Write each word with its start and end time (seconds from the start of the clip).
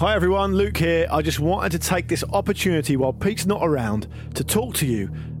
Hi 0.00 0.14
everyone, 0.14 0.54
Luke 0.54 0.78
here. 0.78 1.06
I 1.10 1.20
just 1.20 1.40
wanted 1.40 1.72
to 1.72 1.78
take 1.78 2.08
this 2.08 2.24
opportunity 2.32 2.96
while 2.96 3.12
Pete's 3.12 3.44
not 3.44 3.60
around 3.62 4.08
to 4.32 4.42
talk 4.42 4.74
to 4.76 4.86
you 4.86 5.10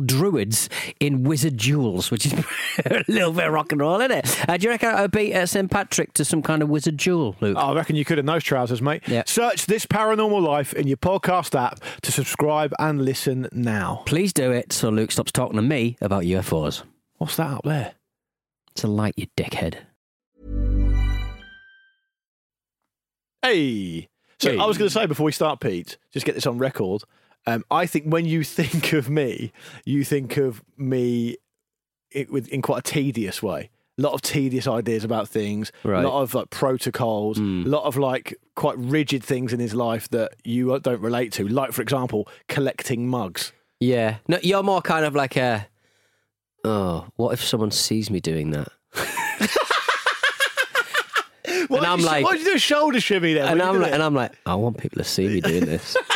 druids 0.00 0.68
in 1.00 1.24
wizard 1.24 1.56
duels, 1.56 2.10
which 2.10 2.26
is 2.26 2.32
a 2.86 3.04
little 3.08 3.32
bit 3.32 3.46
of 3.46 3.52
rock 3.52 3.72
and 3.72 3.80
roll, 3.80 4.00
isn't 4.00 4.10
it? 4.10 4.48
Uh, 4.48 4.56
do 4.56 4.64
you 4.64 4.70
reckon 4.70 4.90
I 4.90 5.02
would 5.02 5.10
beat 5.10 5.34
uh, 5.34 5.46
St 5.46 5.70
Patrick 5.70 6.12
to 6.14 6.24
some 6.24 6.42
kind 6.42 6.62
of 6.62 6.68
wizard 6.68 6.96
duel, 6.96 7.36
Luke? 7.40 7.56
I 7.56 7.72
reckon 7.74 7.96
you 7.96 8.04
could 8.04 8.18
in 8.18 8.26
those 8.26 8.44
trousers, 8.44 8.82
mate. 8.82 9.02
Yeah. 9.06 9.22
Search 9.26 9.66
this 9.66 9.86
paranormal 9.86 10.42
life 10.42 10.72
in 10.74 10.86
your 10.86 10.96
podcast 10.96 11.58
app 11.58 11.80
to 12.02 12.12
subscribe 12.12 12.72
and 12.78 13.04
listen 13.04 13.48
now. 13.52 14.02
Please 14.06 14.32
do 14.32 14.50
it 14.52 14.72
so 14.72 14.88
Luke 14.88 15.10
stops 15.12 15.32
talking 15.32 15.56
to 15.56 15.62
me 15.62 15.96
about 16.00 16.24
UFOs. 16.24 16.82
What's 17.18 17.36
that 17.36 17.50
up 17.50 17.64
there? 17.64 17.94
It's 18.72 18.84
a 18.84 18.88
light, 18.88 19.14
you 19.16 19.26
dickhead. 19.36 19.76
Hey. 23.42 24.08
So 24.38 24.52
Hey. 24.52 24.58
I 24.58 24.64
was 24.66 24.78
going 24.78 24.88
to 24.88 24.92
say 24.92 25.06
before 25.06 25.24
we 25.26 25.32
start, 25.32 25.60
Pete, 25.60 25.98
just 26.12 26.26
get 26.26 26.34
this 26.34 26.46
on 26.46 26.58
record. 26.58 27.02
Um, 27.46 27.64
I 27.70 27.86
think 27.86 28.06
when 28.06 28.24
you 28.24 28.44
think 28.44 28.92
of 28.92 29.08
me, 29.10 29.52
you 29.84 30.04
think 30.04 30.36
of 30.36 30.62
me 30.76 31.36
it, 32.10 32.30
with, 32.30 32.48
in 32.48 32.62
quite 32.62 32.78
a 32.78 32.82
tedious 32.82 33.42
way. 33.42 33.70
A 33.98 34.02
lot 34.02 34.14
of 34.14 34.22
tedious 34.22 34.66
ideas 34.66 35.04
about 35.04 35.28
things, 35.28 35.70
Right. 35.84 36.02
a 36.04 36.08
lot 36.08 36.22
of 36.22 36.34
like 36.34 36.48
protocols, 36.50 37.38
a 37.38 37.42
lot 37.42 37.84
of 37.84 37.96
like 37.98 38.34
quite 38.54 38.78
rigid 38.78 39.22
things 39.22 39.52
in 39.52 39.60
his 39.60 39.74
life 39.74 40.08
that 40.10 40.32
you 40.44 40.78
don't 40.80 41.00
relate 41.02 41.32
to. 41.34 41.46
Like, 41.46 41.72
for 41.72 41.82
example, 41.82 42.26
collecting 42.48 43.06
mugs. 43.08 43.52
Yeah. 43.80 44.16
No, 44.28 44.38
you're 44.42 44.62
more 44.62 44.80
kind 44.80 45.04
of 45.04 45.14
like 45.14 45.36
a. 45.36 45.66
Oh, 46.64 47.06
what 47.16 47.32
if 47.34 47.44
someone 47.44 47.70
sees 47.70 48.08
me 48.10 48.20
doing 48.20 48.52
that? 48.52 48.68
Why 51.68 51.80
I'm 51.80 52.00
you, 52.00 52.06
like- 52.06 52.24
why 52.24 52.32
did 52.32 52.40
you 52.40 52.46
do 52.52 52.54
a 52.56 52.58
shoulder 52.58 53.00
shimmy 53.00 53.34
there? 53.34 53.44
And 53.44 53.60
I'm 53.62 53.80
like, 53.80 53.92
and 53.92 54.02
I'm 54.02 54.14
like, 54.14 54.32
I 54.46 54.54
want 54.54 54.78
people 54.78 54.98
to 54.98 55.04
see 55.08 55.26
me 55.26 55.40
doing 55.40 55.64
this. 55.64 55.96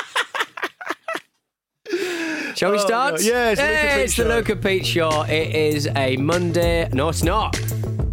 Shall 2.57 2.71
we 2.73 2.79
Oh, 2.79 2.81
start? 2.81 3.15
no. 3.15 3.21
Yeah, 3.21 3.51
it's 3.51 3.61
the 3.61 3.67
Luke 3.67 3.79
and 3.81 3.89
Hey, 3.91 4.05
it's 4.05 4.17
the 4.17 4.23
show. 4.23 4.29
Luke 4.53 4.63
Pete 4.63 4.87
show. 4.87 5.23
It 5.23 5.55
is 5.55 5.89
a 5.95 6.17
Monday. 6.17 6.89
No, 6.93 7.11
it's 7.11 7.23
not. 7.23 7.61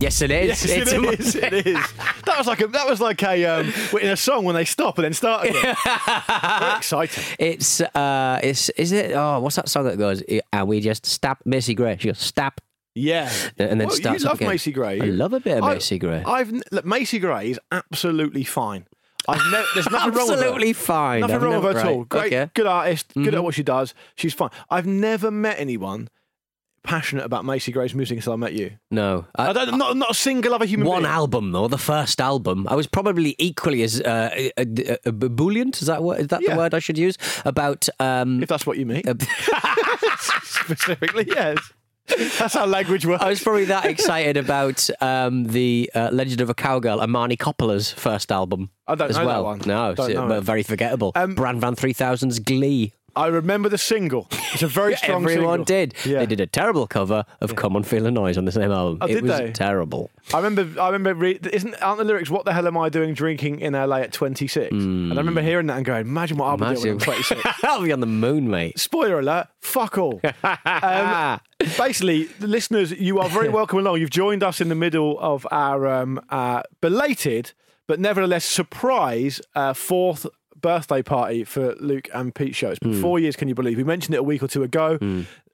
Yes, 0.02 0.22
it 0.22 0.32
is. 0.32 0.48
Yes, 0.50 0.66
it's 0.66 0.92
a 0.92 0.96
it 1.02 1.20
is. 1.20 1.36
Monday. 1.36 1.58
It 1.60 1.68
is. 1.68 1.94
That 2.26 2.38
was 2.38 2.48
like 2.48 2.60
a 2.62 2.68
that 2.68 2.86
was 2.90 3.00
like 3.00 3.24
a 3.24 3.46
um, 3.46 3.74
in 4.02 4.10
a 4.10 4.18
song 4.18 4.44
when 4.44 4.54
they 4.56 4.66
stop 4.66 4.98
and 4.98 5.06
then 5.06 5.14
start 5.14 5.46
again. 5.48 5.76
Very 6.60 6.76
exciting. 6.78 7.24
It's 7.40 7.80
uh, 7.80 8.40
it's 8.44 8.68
is 8.72 8.92
it? 8.92 9.14
Oh, 9.14 9.40
what's 9.40 9.56
that 9.56 9.70
song 9.70 9.86
that 9.86 9.98
goes? 9.98 10.22
And 10.52 10.68
we 10.68 10.82
just 10.82 11.06
stop 11.06 11.40
Macy 11.46 11.74
Gray. 11.74 11.96
She 11.98 12.10
goes 12.10 12.20
stop, 12.20 12.60
Yeah, 12.96 13.32
and 13.58 13.80
then 13.80 13.88
Well, 13.88 13.92
starts 13.92 14.24
You 14.24 14.28
love 14.30 14.38
again. 14.40 14.50
Macy 14.50 14.72
Gray. 14.74 15.00
I 15.00 15.06
love 15.06 15.32
a 15.32 15.40
bit 15.40 15.58
of 15.60 15.64
I- 15.64 15.74
Macy 15.76 16.00
Gray. 16.00 16.22
I've 16.26 16.52
look, 16.72 16.84
Macy 16.86 17.20
Gray 17.20 17.52
is 17.52 17.60
absolutely 17.72 18.44
fine. 18.44 18.88
I've 19.28 19.52
never. 19.52 19.68
There's 19.74 19.90
nothing 19.90 20.14
wrong 20.14 20.28
with 20.30 20.40
her. 20.40 20.46
Absolutely 20.46 20.74
fine. 20.74 21.22
Nothing 21.22 21.36
I've 21.36 21.42
wrong 21.44 21.54
with 21.56 21.64
her 21.64 21.74
never- 21.74 21.80
at 21.80 21.86
all. 21.94 22.04
Great, 22.06 22.26
okay. 22.28 22.36
Mm-hmm. 22.38 22.52
good 22.54 22.68
artist, 22.68 23.14
good 23.14 23.34
at 23.36 23.44
what 23.44 23.54
she 23.56 23.64
does. 23.64 23.94
She's 24.16 24.34
fine. 24.34 24.50
I've 24.70 24.86
never 24.88 25.32
met 25.32 25.60
anyone 25.60 26.10
passionate 26.84 27.24
about 27.24 27.46
Macy 27.46 27.72
Gray's 27.72 27.96
music 27.96 28.18
until 28.18 28.34
I 28.34 28.36
met 28.36 28.52
you. 28.52 28.72
No, 28.92 29.26
I- 29.36 29.50
I 29.50 29.54
don't. 29.54 29.78
Not, 29.78 29.96
not 29.96 30.12
a 30.12 30.14
single 30.14 30.54
other 30.54 30.66
human 30.66 30.86
One 30.88 31.04
being. 31.04 31.14
album 31.14 31.52
though, 31.54 31.70
the 31.70 31.78
first 31.78 32.20
album. 32.20 32.68
I 32.70 32.76
was 32.76 32.88
probably 32.88 33.36
equally 33.40 33.84
as 33.84 34.02
uh, 34.02 34.50
uh, 34.58 34.62
uh, 34.62 34.92
uh, 35.06 35.12
ebullient. 35.12 35.82
Is 35.82 35.88
that 35.88 36.04
what? 36.04 36.20
Is 36.20 36.28
that 36.28 36.42
Yeah. 36.42 36.52
the 36.52 36.58
word 36.58 36.74
I 36.74 36.80
should 36.80 36.98
use 36.98 37.18
about? 37.46 37.88
Um, 38.02 38.44
If 38.44 38.50
that's 38.50 38.66
what 38.66 38.78
you 38.78 38.86
mean. 38.86 39.04
uh, 39.08 39.14
Specifically, 40.44 41.26
yes. 41.28 41.58
That's 42.40 42.54
how 42.54 42.66
language 42.66 43.06
works. 43.06 43.24
I 43.24 43.30
was 43.30 43.42
probably 43.42 43.66
that 43.66 43.86
excited 43.86 44.36
about 44.38 44.90
um, 45.02 45.46
the 45.46 45.90
uh, 45.96 46.10
Legend 46.12 46.42
of 46.42 46.50
a 46.50 46.54
Cowgirl, 46.54 47.02
Imani 47.02 47.38
Coppola's 47.38 47.92
first 47.92 48.32
album. 48.32 48.70
I 48.88 48.96
don't 48.96 49.10
as 49.10 49.16
know 49.18 49.22
that 49.24 49.28
well. 49.28 49.44
one. 49.46 49.62
No, 49.66 49.96
Don't 49.96 50.10
it's, 50.12 50.20
uh, 50.20 50.28
know 50.28 50.38
it. 50.38 50.42
very 50.42 50.64
forgettable. 50.64 51.14
Um, 51.16 51.34
Bran 51.36 51.60
Van 51.62 51.76
3000's 51.76 52.40
Glee. 52.40 52.94
I 53.16 53.28
remember 53.28 53.70
the 53.70 53.78
single. 53.78 54.28
It's 54.54 54.64
a 54.64 54.68
very 54.68 54.96
strong 54.98 55.24
Everyone 55.24 55.60
single. 55.60 55.66
did. 55.66 55.94
Yeah. 56.06 56.20
They 56.20 56.26
did 56.26 56.40
a 56.42 56.48
terrible 56.48 56.88
cover 56.88 57.26
of 57.42 57.56
"Come 57.56 57.76
On 57.76 57.84
Feel 57.84 58.04
the 58.04 58.12
Noise" 58.12 58.38
on 58.38 58.46
the 58.46 58.52
same 58.52 58.72
album. 58.72 58.98
Oh, 59.02 59.08
it 59.08 59.22
was 59.22 59.32
they? 59.38 59.52
terrible. 59.52 60.10
I 60.34 60.38
remember. 60.40 60.82
I 60.82 60.90
remember. 60.90 61.14
Re- 61.14 61.40
isn't 61.52 61.76
aren't 61.82 62.00
the 62.00 62.06
lyrics? 62.06 62.30
What 62.30 62.46
the 62.46 62.54
hell 62.54 62.66
am 62.68 62.78
I 62.78 62.90
doing 62.90 63.14
drinking 63.14 63.60
in 63.60 63.74
LA 63.74 63.98
at 63.98 64.14
26? 64.14 64.72
And 64.72 65.14
I 65.14 65.18
remember 65.18 65.42
hearing 65.42 65.68
that 65.68 65.78
and 65.78 65.86
going, 65.86 66.02
"Imagine 66.02 66.38
what 66.38 66.48
I'll 66.48 66.58
be 66.58 66.82
doing 66.82 66.98
when 66.98 67.00
26." 67.00 67.42
I'll 67.64 67.84
be 67.84 67.92
on 67.92 68.00
the 68.00 68.06
moon, 68.08 68.50
mate. 68.50 68.80
Spoiler 68.80 69.20
alert! 69.20 69.48
Fuck 69.62 69.98
all. 69.98 70.20
um, 70.66 71.40
basically, 71.78 72.24
the 72.40 72.48
listeners, 72.48 72.92
you 72.92 73.20
are 73.20 73.30
very 73.30 73.50
welcome 73.50 73.80
along. 73.80 74.00
You've 74.00 74.10
joined 74.10 74.44
us 74.44 74.60
in 74.62 74.70
the 74.70 74.76
middle 74.76 75.20
of 75.20 75.46
our 75.52 75.88
um, 75.88 76.20
uh, 76.30 76.64
belated, 76.82 77.54
but 77.88 78.00
nevertheless 78.00 78.46
surprise 78.46 79.42
uh, 79.56 79.74
fourth 79.74 80.26
birthday 80.64 81.04
party 81.04 81.44
for 81.44 81.76
Luke 81.76 82.10
and 82.16 82.34
Pete 82.34 82.56
show. 82.56 82.70
It's 82.72 82.80
been 82.80 83.00
four 83.00 83.20
years, 83.20 83.36
can 83.36 83.48
you 83.48 83.54
believe? 83.54 83.78
We 83.78 83.84
mentioned 83.84 84.16
it 84.16 84.18
a 84.18 84.24
week 84.24 84.42
or 84.42 84.48
two 84.48 84.64
ago. 84.64 84.98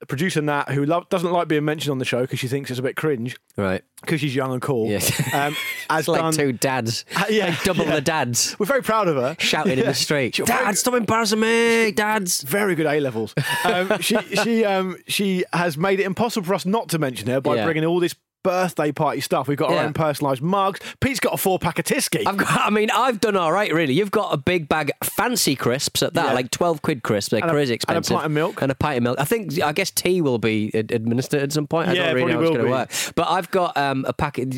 Producer 0.07 0.41
Nat, 0.41 0.69
who 0.69 0.85
lo- 0.85 1.05
doesn't 1.09 1.29
like 1.33 1.49
being 1.49 1.65
mentioned 1.65 1.91
on 1.91 1.97
the 1.97 2.05
show 2.05 2.21
because 2.21 2.39
she 2.39 2.47
thinks 2.47 2.69
it's 2.69 2.79
a 2.79 2.81
bit 2.83 2.95
cringe 2.95 3.35
Right. 3.57 3.83
because 3.99 4.21
she's 4.21 4.33
young 4.33 4.53
and 4.53 4.61
cool. 4.61 4.87
Yes. 4.87 5.11
Um, 5.33 5.53
It's 5.91 6.07
like 6.07 6.21
done. 6.21 6.31
two 6.31 6.53
dads. 6.53 7.03
Uh, 7.13 7.25
yeah, 7.29 7.47
Like 7.47 7.63
double 7.63 7.83
yeah. 7.83 7.95
the 7.95 8.01
dads. 8.01 8.55
We're 8.59 8.65
very 8.67 8.81
proud 8.83 9.09
of 9.09 9.17
her. 9.17 9.35
Shouting 9.39 9.77
in 9.79 9.85
the 9.85 9.93
street. 10.05 10.37
Very 10.37 10.45
Dad, 10.47 10.77
stop 10.77 10.93
embarrassing 10.93 11.39
me, 11.41 11.91
dads. 11.91 12.43
very 12.43 12.75
good 12.75 12.85
A 12.85 12.99
levels. 13.01 13.33
Um, 13.65 13.99
she 13.99 14.15
she 14.41 14.63
um, 14.63 14.95
she 15.07 15.43
has 15.51 15.77
made 15.77 15.99
it 15.99 16.05
impossible 16.05 16.45
for 16.45 16.53
us 16.53 16.65
not 16.65 16.87
to 16.89 16.99
mention 16.99 17.27
her 17.27 17.41
by 17.41 17.55
Yeah. 17.55 17.65
bringing 17.65 17.83
all 17.83 17.99
this 17.99 18.15
birthday 18.43 18.91
party 18.91 19.21
stuff. 19.21 19.47
We've 19.47 19.57
got 19.57 19.69
our 19.69 19.75
Yeah. 19.75 19.83
own 19.85 19.93
personalised 19.93 20.41
mugs. 20.41 20.79
Pete's 21.01 21.19
got 21.19 21.33
a 21.33 21.37
four 21.37 21.59
pack 21.59 21.79
of 21.79 21.85
Tyskie. 21.85 22.23
I've 22.25 22.37
got, 22.37 22.49
I 22.49 22.69
mean, 22.69 22.89
I've 22.91 23.19
done 23.19 23.35
all 23.35 23.51
right, 23.51 23.73
really. 23.73 23.93
You've 23.93 24.11
got 24.11 24.33
a 24.33 24.37
big 24.37 24.69
bag 24.69 24.91
of 25.01 25.07
fancy 25.07 25.55
crisps 25.55 26.01
at 26.03 26.13
that, 26.13 26.27
Yeah. 26.27 26.33
like 26.33 26.51
12 26.51 26.81
quid 26.81 27.03
crisps. 27.03 27.31
They're 27.31 27.41
And 27.41 27.49
a- 27.49 27.53
crazy 27.53 27.65
and 27.65 27.71
a 27.71 27.75
expensive. 27.75 28.15
pint 28.15 28.25
of 28.25 28.31
milk. 28.31 28.61
And 28.61 28.71
a 28.71 28.75
pint 28.75 28.97
of 28.97 29.03
milk. 29.03 29.17
I 29.19 29.25
think, 29.25 29.61
I 29.61 29.71
guess 29.73 29.91
tea 29.91 30.21
will 30.21 30.37
be 30.39 30.71
ad- 30.73 30.91
administered 30.91 31.41
at 31.43 31.51
some 31.51 31.67
point. 31.67 31.89
I 31.89 31.93
Yeah, 31.93 32.05
don't 32.07 32.15
really 32.15 32.33
probably 32.33 32.33
know 32.33 32.39
how 32.39 32.43
it's 32.43 32.49
will 32.49 32.57
going 32.57 32.65
to 32.65 33.11
work. 33.11 33.13
But 33.15 33.27
I've 33.29 33.51
got 33.51 33.77
um, 33.77 34.05
a 34.07 34.13
packet, 34.13 34.49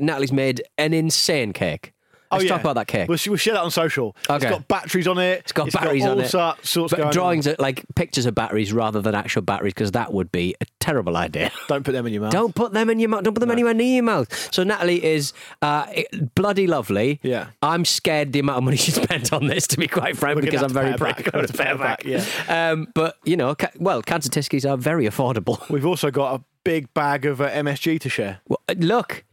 Natalie's 0.00 0.32
made 0.32 0.62
an 0.78 0.94
insane 0.94 1.52
cake. 1.52 1.92
Let's 2.36 2.44
yeah. 2.44 2.50
talk 2.50 2.60
about 2.60 2.74
that 2.74 2.86
cake. 2.86 3.08
We'll, 3.08 3.18
we'll 3.26 3.36
share 3.36 3.54
that 3.54 3.62
on 3.62 3.70
social. 3.70 4.16
It's 4.28 4.44
got 4.44 4.68
batteries 4.68 5.06
on 5.06 5.18
it. 5.18 5.40
It's 5.40 5.52
got 5.52 5.72
batteries 5.72 6.04
all 6.04 6.12
on 6.12 6.20
it. 6.20 6.28
sort- 6.28 6.64
sorts 6.64 6.94
but 6.94 7.12
drawings 7.12 7.46
are 7.46 7.56
like 7.58 7.84
pictures 7.94 8.26
of 8.26 8.34
batteries 8.34 8.72
rather 8.72 9.00
than 9.00 9.14
actual 9.14 9.42
batteries 9.42 9.74
because 9.74 9.92
that 9.92 10.12
would 10.12 10.30
be 10.32 10.54
a 10.60 10.66
terrible 10.80 11.16
idea. 11.16 11.50
Don't 11.68 11.84
put 11.84 11.92
them 11.92 12.06
in 12.06 12.12
your 12.12 12.22
mouth. 12.22 12.32
Don't 12.32 12.54
put 12.54 12.72
them 12.72 12.90
in 12.90 12.98
your 12.98 13.08
mouth. 13.08 13.24
Don't 13.24 13.34
put 13.34 13.40
them 13.40 13.50
anywhere 13.50 13.74
near 13.74 13.94
your 13.94 14.02
mouth. 14.02 14.52
So 14.52 14.62
Natalie 14.64 15.04
is 15.04 15.32
uh, 15.62 15.86
bloody 16.34 16.66
lovely. 16.66 17.20
Yeah. 17.22 17.48
I'm 17.62 17.84
scared 17.84 18.32
the 18.32 18.40
amount 18.40 18.58
of 18.58 18.64
money 18.64 18.76
she 18.86 18.90
spent 18.90 19.32
on 19.32 19.46
this, 19.46 19.66
to 19.68 19.78
be 19.78 19.88
quite 19.88 20.16
frank, 20.16 20.36
We're 20.36 20.42
because 20.42 20.62
I'm 20.62 20.70
very 20.72 20.92
her 20.92 20.98
back. 20.98 20.98
practical. 20.98 21.32
We'll 21.34 21.42
have 21.42 21.50
to 21.50 21.62
pay 21.62 21.68
her 21.70 21.78
back, 21.78 22.04
yeah. 22.04 22.24
Um, 22.48 22.88
but 22.94 23.16
you 23.24 23.36
know, 23.36 23.54
ca- 23.54 23.70
well, 23.78 24.02
cancer 24.02 24.28
Tyskies 24.28 24.68
are 24.68 24.76
very 24.76 25.06
affordable. 25.06 25.68
We've 25.70 25.86
also 25.86 26.10
got 26.10 26.40
a 26.40 26.44
big 26.64 26.92
bag 26.94 27.26
of 27.26 27.40
uh, 27.40 27.50
MSG 27.50 28.00
to 28.00 28.08
share. 28.08 28.40
Well, 28.48 28.60
uh, 28.68 28.74
look. 28.78 29.24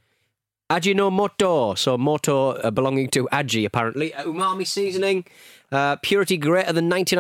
Ajinomoto, 0.74 1.78
so 1.78 1.98
moto 2.00 2.52
uh, 2.52 2.72
belonging 2.72 3.08
to 3.10 3.28
Aji 3.32 3.64
apparently. 3.66 4.12
Uh, 4.14 4.24
umami 4.26 4.66
seasoning, 4.66 5.24
uh, 5.72 5.98
purity 5.98 6.36
greater 6.36 6.74
than 6.74 6.90
99% 6.90 7.14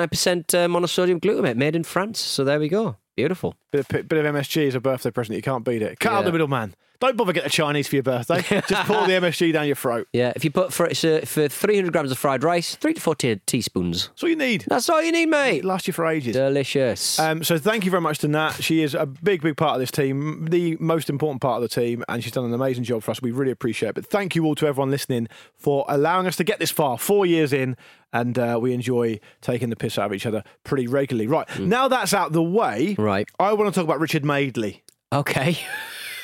uh, 0.56 0.68
monosodium 0.68 1.20
glutamate, 1.20 1.56
made 1.56 1.76
in 1.76 1.84
France. 1.84 2.20
So 2.20 2.44
there 2.44 2.60
we 2.60 2.68
go. 2.68 2.96
Beautiful. 3.16 3.54
Bit 3.72 3.82
of, 3.82 4.08
bit 4.10 4.26
of 4.26 4.36
MSG 4.36 4.68
as 4.68 4.74
a 4.76 4.80
birthday 4.80 5.12
present. 5.12 5.36
You 5.36 5.44
can't 5.44 5.64
beat 5.64 5.84
it. 5.84 6.00
Cut 6.00 6.14
out 6.14 6.20
Yeah. 6.22 6.26
the 6.26 6.32
middleman. 6.32 6.74
Don't 7.04 7.18
bother 7.18 7.34
getting 7.34 7.48
a 7.48 7.50
Chinese 7.50 7.90
for 7.90 7.98
your 7.98 8.04
birthday. 8.04 8.42
Just 8.66 8.88
pour 8.88 9.06
the 9.06 9.12
MSG 9.12 9.52
down 9.52 9.66
your 9.68 9.76
throat. 9.76 10.08
Yeah, 10.14 10.32
if 10.38 10.46
you 10.46 10.52
put 10.52 10.72
for 10.72 10.86
it's, 10.86 11.04
uh, 11.04 11.20
for 11.26 11.50
300 11.50 11.92
grams 11.92 12.12
of 12.14 12.18
fried 12.18 12.46
rice, 12.46 12.76
three 12.76 12.94
to 12.94 13.02
four 13.02 13.14
te- 13.14 13.42
teaspoons. 13.46 14.08
That's 14.08 14.24
all 14.24 14.30
you 14.30 14.38
need. 14.38 14.64
That's 14.70 14.88
all 14.88 15.04
you 15.04 15.12
need, 15.12 15.26
mate. 15.26 15.58
It 15.58 15.66
lasts 15.66 15.86
you 15.86 15.92
for 15.92 16.06
ages. 16.06 16.34
Delicious. 16.34 17.20
Um, 17.20 17.44
so 17.44 17.58
thank 17.58 17.84
you 17.84 17.92
very 17.92 18.00
much 18.00 18.20
to 18.20 18.30
Nat. 18.30 18.52
She 18.54 18.84
is 18.84 18.96
a 18.96 19.06
big, 19.06 19.42
big 19.42 19.58
part 19.58 19.74
of 19.74 19.82
this 19.82 19.92
team, 19.92 20.46
the 20.50 20.78
most 20.80 21.10
important 21.10 21.42
part 21.42 21.62
of 21.62 21.70
the 21.70 21.76
team, 21.76 22.06
and 22.08 22.24
she's 22.24 22.32
done 22.32 22.46
an 22.46 22.54
amazing 22.54 22.86
job 22.86 23.04
for 23.04 23.12
us. 23.12 23.22
We 23.22 23.32
really 23.32 23.52
appreciate 23.52 23.90
it. 23.90 23.96
But 23.96 24.06
thank 24.06 24.34
you 24.34 24.46
all 24.46 24.56
to 24.56 24.66
everyone 24.66 24.90
listening 24.90 25.28
for 25.58 25.84
allowing 25.90 26.26
us 26.26 26.38
to 26.38 26.46
get 26.46 26.60
this 26.60 26.72
far, 26.72 26.98
four 26.98 27.26
years 27.26 27.52
in, 27.52 27.76
and 28.14 28.40
uh, 28.40 28.58
we 28.62 28.72
enjoy 28.72 29.20
taking 29.42 29.70
the 29.70 29.76
piss 29.76 30.00
out 30.00 30.06
of 30.06 30.14
each 30.14 30.26
other 30.26 30.42
pretty 30.64 30.88
regularly. 30.88 31.28
Right, 31.28 31.50
now 31.60 31.90
that's 31.90 32.14
out 32.14 32.32
the 32.32 32.42
way, 32.42 32.96
Right. 32.98 33.28
I 33.42 33.52
want 33.52 33.74
to 33.74 33.78
talk 33.78 33.84
about 33.86 34.00
Richard 34.00 34.24
Madeley. 34.24 34.84
okay. 35.12 35.58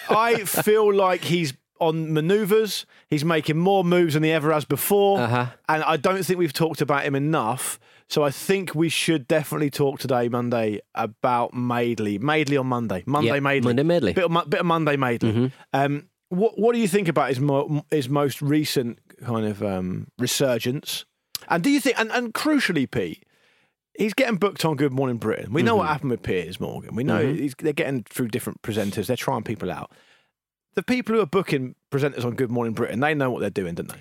I 0.09 0.43
feel 0.43 0.93
like 0.93 1.23
he's 1.23 1.53
on 1.79 2.13
manoeuvres. 2.13 2.85
He's 3.09 3.23
making 3.23 3.57
more 3.57 3.83
moves 3.83 4.13
than 4.13 4.23
he 4.23 4.31
ever 4.31 4.51
has 4.51 4.65
before. 4.65 5.19
Uh-huh. 5.19 5.47
And 5.67 5.83
I 5.83 5.97
don't 5.97 6.23
think 6.23 6.39
we've 6.39 6.53
talked 6.53 6.81
about 6.81 7.03
him 7.03 7.15
enough. 7.15 7.79
So 8.09 8.23
I 8.23 8.31
think 8.31 8.73
we 8.73 8.89
should 8.89 9.27
definitely 9.27 9.69
talk 9.69 9.99
today, 9.99 10.29
Monday, 10.29 10.81
about 10.95 11.53
Madeley. 11.53 12.17
Madeley 12.17 12.57
on 12.57 12.67
Monday. 12.67 13.03
Monday 13.05 13.35
Yeah, 13.35 13.39
Madeley. 13.39 13.69
Monday 13.69 13.83
Madeley. 13.83 14.13
Bit 14.13 14.25
of, 14.25 14.49
bit 14.49 14.59
of 14.59 14.65
Monday 14.65 14.97
Madeley. 14.97 15.51
Um, 15.73 16.09
what, 16.29 16.57
what 16.59 16.73
do 16.73 16.79
you 16.79 16.87
think 16.87 17.07
about 17.07 17.29
his, 17.29 17.39
mo- 17.39 17.85
his 17.91 18.09
most 18.09 18.41
recent 18.41 18.99
kind 19.23 19.45
of 19.45 19.61
um, 19.63 20.07
resurgence? 20.17 21.05
And 21.47 21.63
do 21.63 21.69
you 21.69 21.79
think, 21.79 21.99
and, 21.99 22.11
and 22.11 22.33
crucially, 22.33 22.89
Pete, 22.89 23.23
he's 23.97 24.13
getting 24.13 24.37
booked 24.37 24.65
on 24.65 24.75
Good 24.75 24.93
Morning 24.93 25.17
Britain. 25.17 25.53
We 25.53 25.63
know 25.63 25.75
what 25.75 25.87
happened 25.87 26.11
with 26.11 26.23
Piers 26.23 26.59
Morgan. 26.59 26.95
We 26.95 27.03
know 27.03 27.25
he's, 27.25 27.55
they're 27.59 27.73
getting 27.73 28.03
through 28.03 28.29
different 28.29 28.61
presenters. 28.61 29.07
They're 29.07 29.17
trying 29.17 29.43
people 29.43 29.71
out. 29.71 29.91
The 30.75 30.83
people 30.83 31.15
who 31.15 31.21
are 31.21 31.25
booking 31.25 31.75
presenters 31.91 32.23
on 32.23 32.35
Good 32.35 32.51
Morning 32.51 32.73
Britain, 32.73 32.99
they 32.99 33.13
know 33.13 33.31
what 33.31 33.41
they're 33.41 33.49
doing, 33.49 33.75
don't 33.75 33.89
they? 33.89 33.99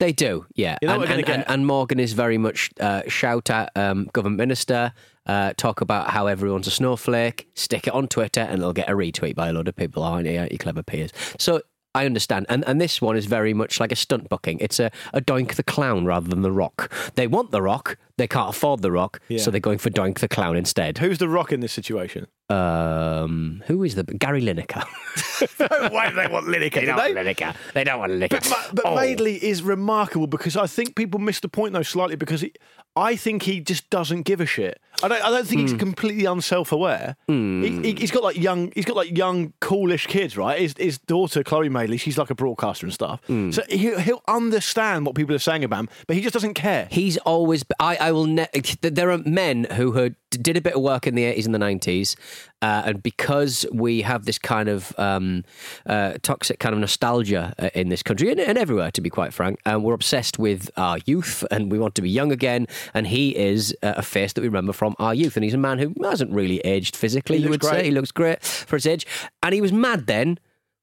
They 0.00 0.12
do, 0.12 0.46
yeah. 0.56 0.76
You 0.82 0.88
know 0.88 1.02
and, 1.02 1.12
and, 1.12 1.28
and, 1.28 1.44
and 1.46 1.66
Morgan 1.66 2.00
is 2.00 2.14
very 2.14 2.36
much 2.36 2.70
uh, 2.80 3.02
shout 3.06 3.48
at 3.48 3.70
um, 3.76 4.10
government 4.12 4.38
minister, 4.38 4.92
uh, 5.26 5.52
talk 5.56 5.80
about 5.80 6.10
how 6.10 6.26
everyone's 6.26 6.66
a 6.66 6.72
snowflake, 6.72 7.48
stick 7.54 7.86
it 7.86 7.94
on 7.94 8.08
Twitter, 8.08 8.40
and 8.40 8.60
they'll 8.60 8.72
get 8.72 8.90
a 8.90 8.94
retweet 8.94 9.36
by 9.36 9.48
a 9.48 9.52
load 9.52 9.68
of 9.68 9.76
people. 9.76 10.02
Aren't 10.02 10.26
you, 10.26 10.48
you 10.50 10.58
clever 10.58 10.82
Piers? 10.82 11.12
So 11.38 11.62
I 11.94 12.06
understand. 12.06 12.46
And 12.48 12.64
and 12.66 12.80
this 12.80 13.00
one 13.00 13.16
is 13.16 13.26
very 13.26 13.54
much 13.54 13.78
like 13.80 13.92
a 13.92 13.96
stunt 13.96 14.28
booking. 14.28 14.58
It's 14.60 14.80
a, 14.80 14.90
a 15.12 15.20
Doink 15.20 15.54
the 15.54 15.62
Clown 15.62 16.04
rather 16.04 16.28
than 16.28 16.42
The 16.42 16.50
Rock. 16.52 16.90
They 17.14 17.26
want 17.26 17.50
The 17.52 17.62
Rock, 17.62 17.96
they 18.16 18.26
can't 18.26 18.50
afford 18.50 18.82
The 18.82 18.90
Rock, 18.92 19.20
Yeah. 19.28 19.38
so 19.38 19.50
they're 19.50 19.60
going 19.60 19.78
for 19.78 19.90
Doink 19.90 20.18
the 20.18 20.28
Clown 20.28 20.56
instead. 20.56 20.98
Who's 20.98 21.18
the 21.18 21.28
rock 21.28 21.52
in 21.52 21.60
this 21.60 21.72
situation? 21.72 22.26
Um, 22.50 23.62
who 23.66 23.82
is 23.84 23.94
the 23.94 24.04
Gary 24.04 24.42
Lineker? 24.42 24.84
Why 25.92 26.10
do 26.10 26.16
they 26.16 26.26
want 26.26 26.46
Lineker? 26.46 26.74
they 26.74 26.80
do 26.80 26.86
don't 26.86 26.96
they? 26.98 27.14
want 27.14 27.26
Lineker. 27.28 27.56
They 27.74 27.84
don't 27.84 27.98
want 27.98 28.12
Lineker. 28.12 28.48
But, 28.48 28.74
but 28.74 28.84
Oh. 28.86 28.94
Madeley 28.96 29.36
is 29.44 29.62
remarkable 29.62 30.26
because 30.26 30.56
I 30.56 30.66
think 30.66 30.94
people 30.96 31.18
miss 31.20 31.40
the 31.40 31.48
point 31.48 31.72
though 31.72 31.82
slightly 31.82 32.16
because 32.16 32.42
he, 32.42 32.52
I 32.96 33.16
think 33.16 33.42
he 33.42 33.60
just 33.60 33.90
doesn't 33.90 34.22
give 34.22 34.40
a 34.40 34.46
shit. 34.46 34.80
I 35.02 35.08
don't. 35.08 35.24
I 35.24 35.30
don't 35.30 35.46
think 35.46 35.62
Hmm. 35.62 35.66
he's 35.66 35.76
completely 35.78 36.24
unself-aware. 36.26 37.16
He, 37.26 37.80
he, 37.82 37.92
he's 37.94 38.12
got 38.12 38.22
like 38.22 38.36
young. 38.38 38.70
He's 38.76 38.84
got 38.84 38.94
like 38.96 39.16
young, 39.16 39.52
coolish 39.60 40.06
kids, 40.06 40.36
right? 40.36 40.58
His, 40.60 40.74
his 40.78 40.98
daughter 40.98 41.42
Chloe 41.42 41.68
Madeley, 41.68 41.96
she's 41.96 42.16
like 42.16 42.30
a 42.30 42.34
broadcaster 42.36 42.86
and 42.86 42.92
stuff. 42.94 43.20
Hmm. 43.26 43.50
So 43.50 43.62
he, 43.68 43.98
he'll 44.00 44.22
understand 44.28 45.04
what 45.06 45.16
people 45.16 45.34
are 45.34 45.38
saying 45.40 45.64
about 45.64 45.80
him, 45.80 45.88
but 46.06 46.14
he 46.14 46.22
just 46.22 46.32
doesn't 46.34 46.54
care. 46.54 46.86
He's 46.90 47.16
always. 47.18 47.64
I, 47.80 47.96
I 47.96 48.12
will. 48.12 48.26
Ne- 48.26 48.46
there 48.82 49.10
are 49.10 49.18
men 49.18 49.66
who 49.72 49.92
had, 49.92 50.14
did 50.30 50.56
a 50.56 50.60
bit 50.60 50.74
of 50.74 50.82
work 50.82 51.06
in 51.08 51.16
the 51.16 51.24
eighties 51.24 51.46
and 51.46 51.54
the 51.54 51.58
nineties, 51.58 52.14
uh, 52.62 52.82
and 52.86 53.02
because 53.02 53.66
we 53.72 54.02
have 54.02 54.24
this 54.24 54.38
kind 54.38 54.68
of 54.68 54.98
um, 54.98 55.44
uh, 55.86 56.14
toxic 56.22 56.58
kind 56.58 56.74
of 56.74 56.80
nostalgia 56.80 57.54
uh, 57.58 57.68
in 57.74 57.88
this 57.88 58.02
country 58.02 58.30
and, 58.30 58.40
and 58.40 58.56
everywhere, 58.56 58.90
to 58.90 59.00
be 59.00 59.10
quite 59.10 59.32
frank, 59.32 59.58
and 59.66 59.84
we're 59.84 59.94
obsessed 59.94 60.38
with 60.38 60.70
our 60.76 60.98
youth 61.04 61.44
and 61.50 61.70
we 61.70 61.78
want 61.78 61.94
to 61.94 62.02
be 62.02 62.10
young 62.10 62.32
again. 62.32 62.66
And 62.94 63.06
he 63.06 63.36
is 63.36 63.76
uh, 63.82 63.94
a 63.96 64.02
face 64.02 64.32
that 64.32 64.40
we 64.40 64.48
remember 64.48 64.72
from 64.72 64.94
our 64.98 65.14
youth, 65.14 65.36
and 65.36 65.44
he's 65.44 65.54
a 65.54 65.58
man 65.58 65.78
who 65.78 65.94
hasn't 66.02 66.32
really 66.32 66.58
aged 66.60 66.96
physically. 66.96 67.36
He 67.36 67.44
you 67.44 67.50
would 67.50 67.62
looks 67.62 67.66
say 67.66 67.80
great. 67.80 67.84
he 67.86 67.90
looks 67.90 68.12
great 68.12 68.42
for 68.42 68.76
his 68.76 68.86
age, 68.86 69.06
and 69.42 69.54
he 69.54 69.60
was 69.60 69.72
mad 69.72 70.06
then, 70.06 70.38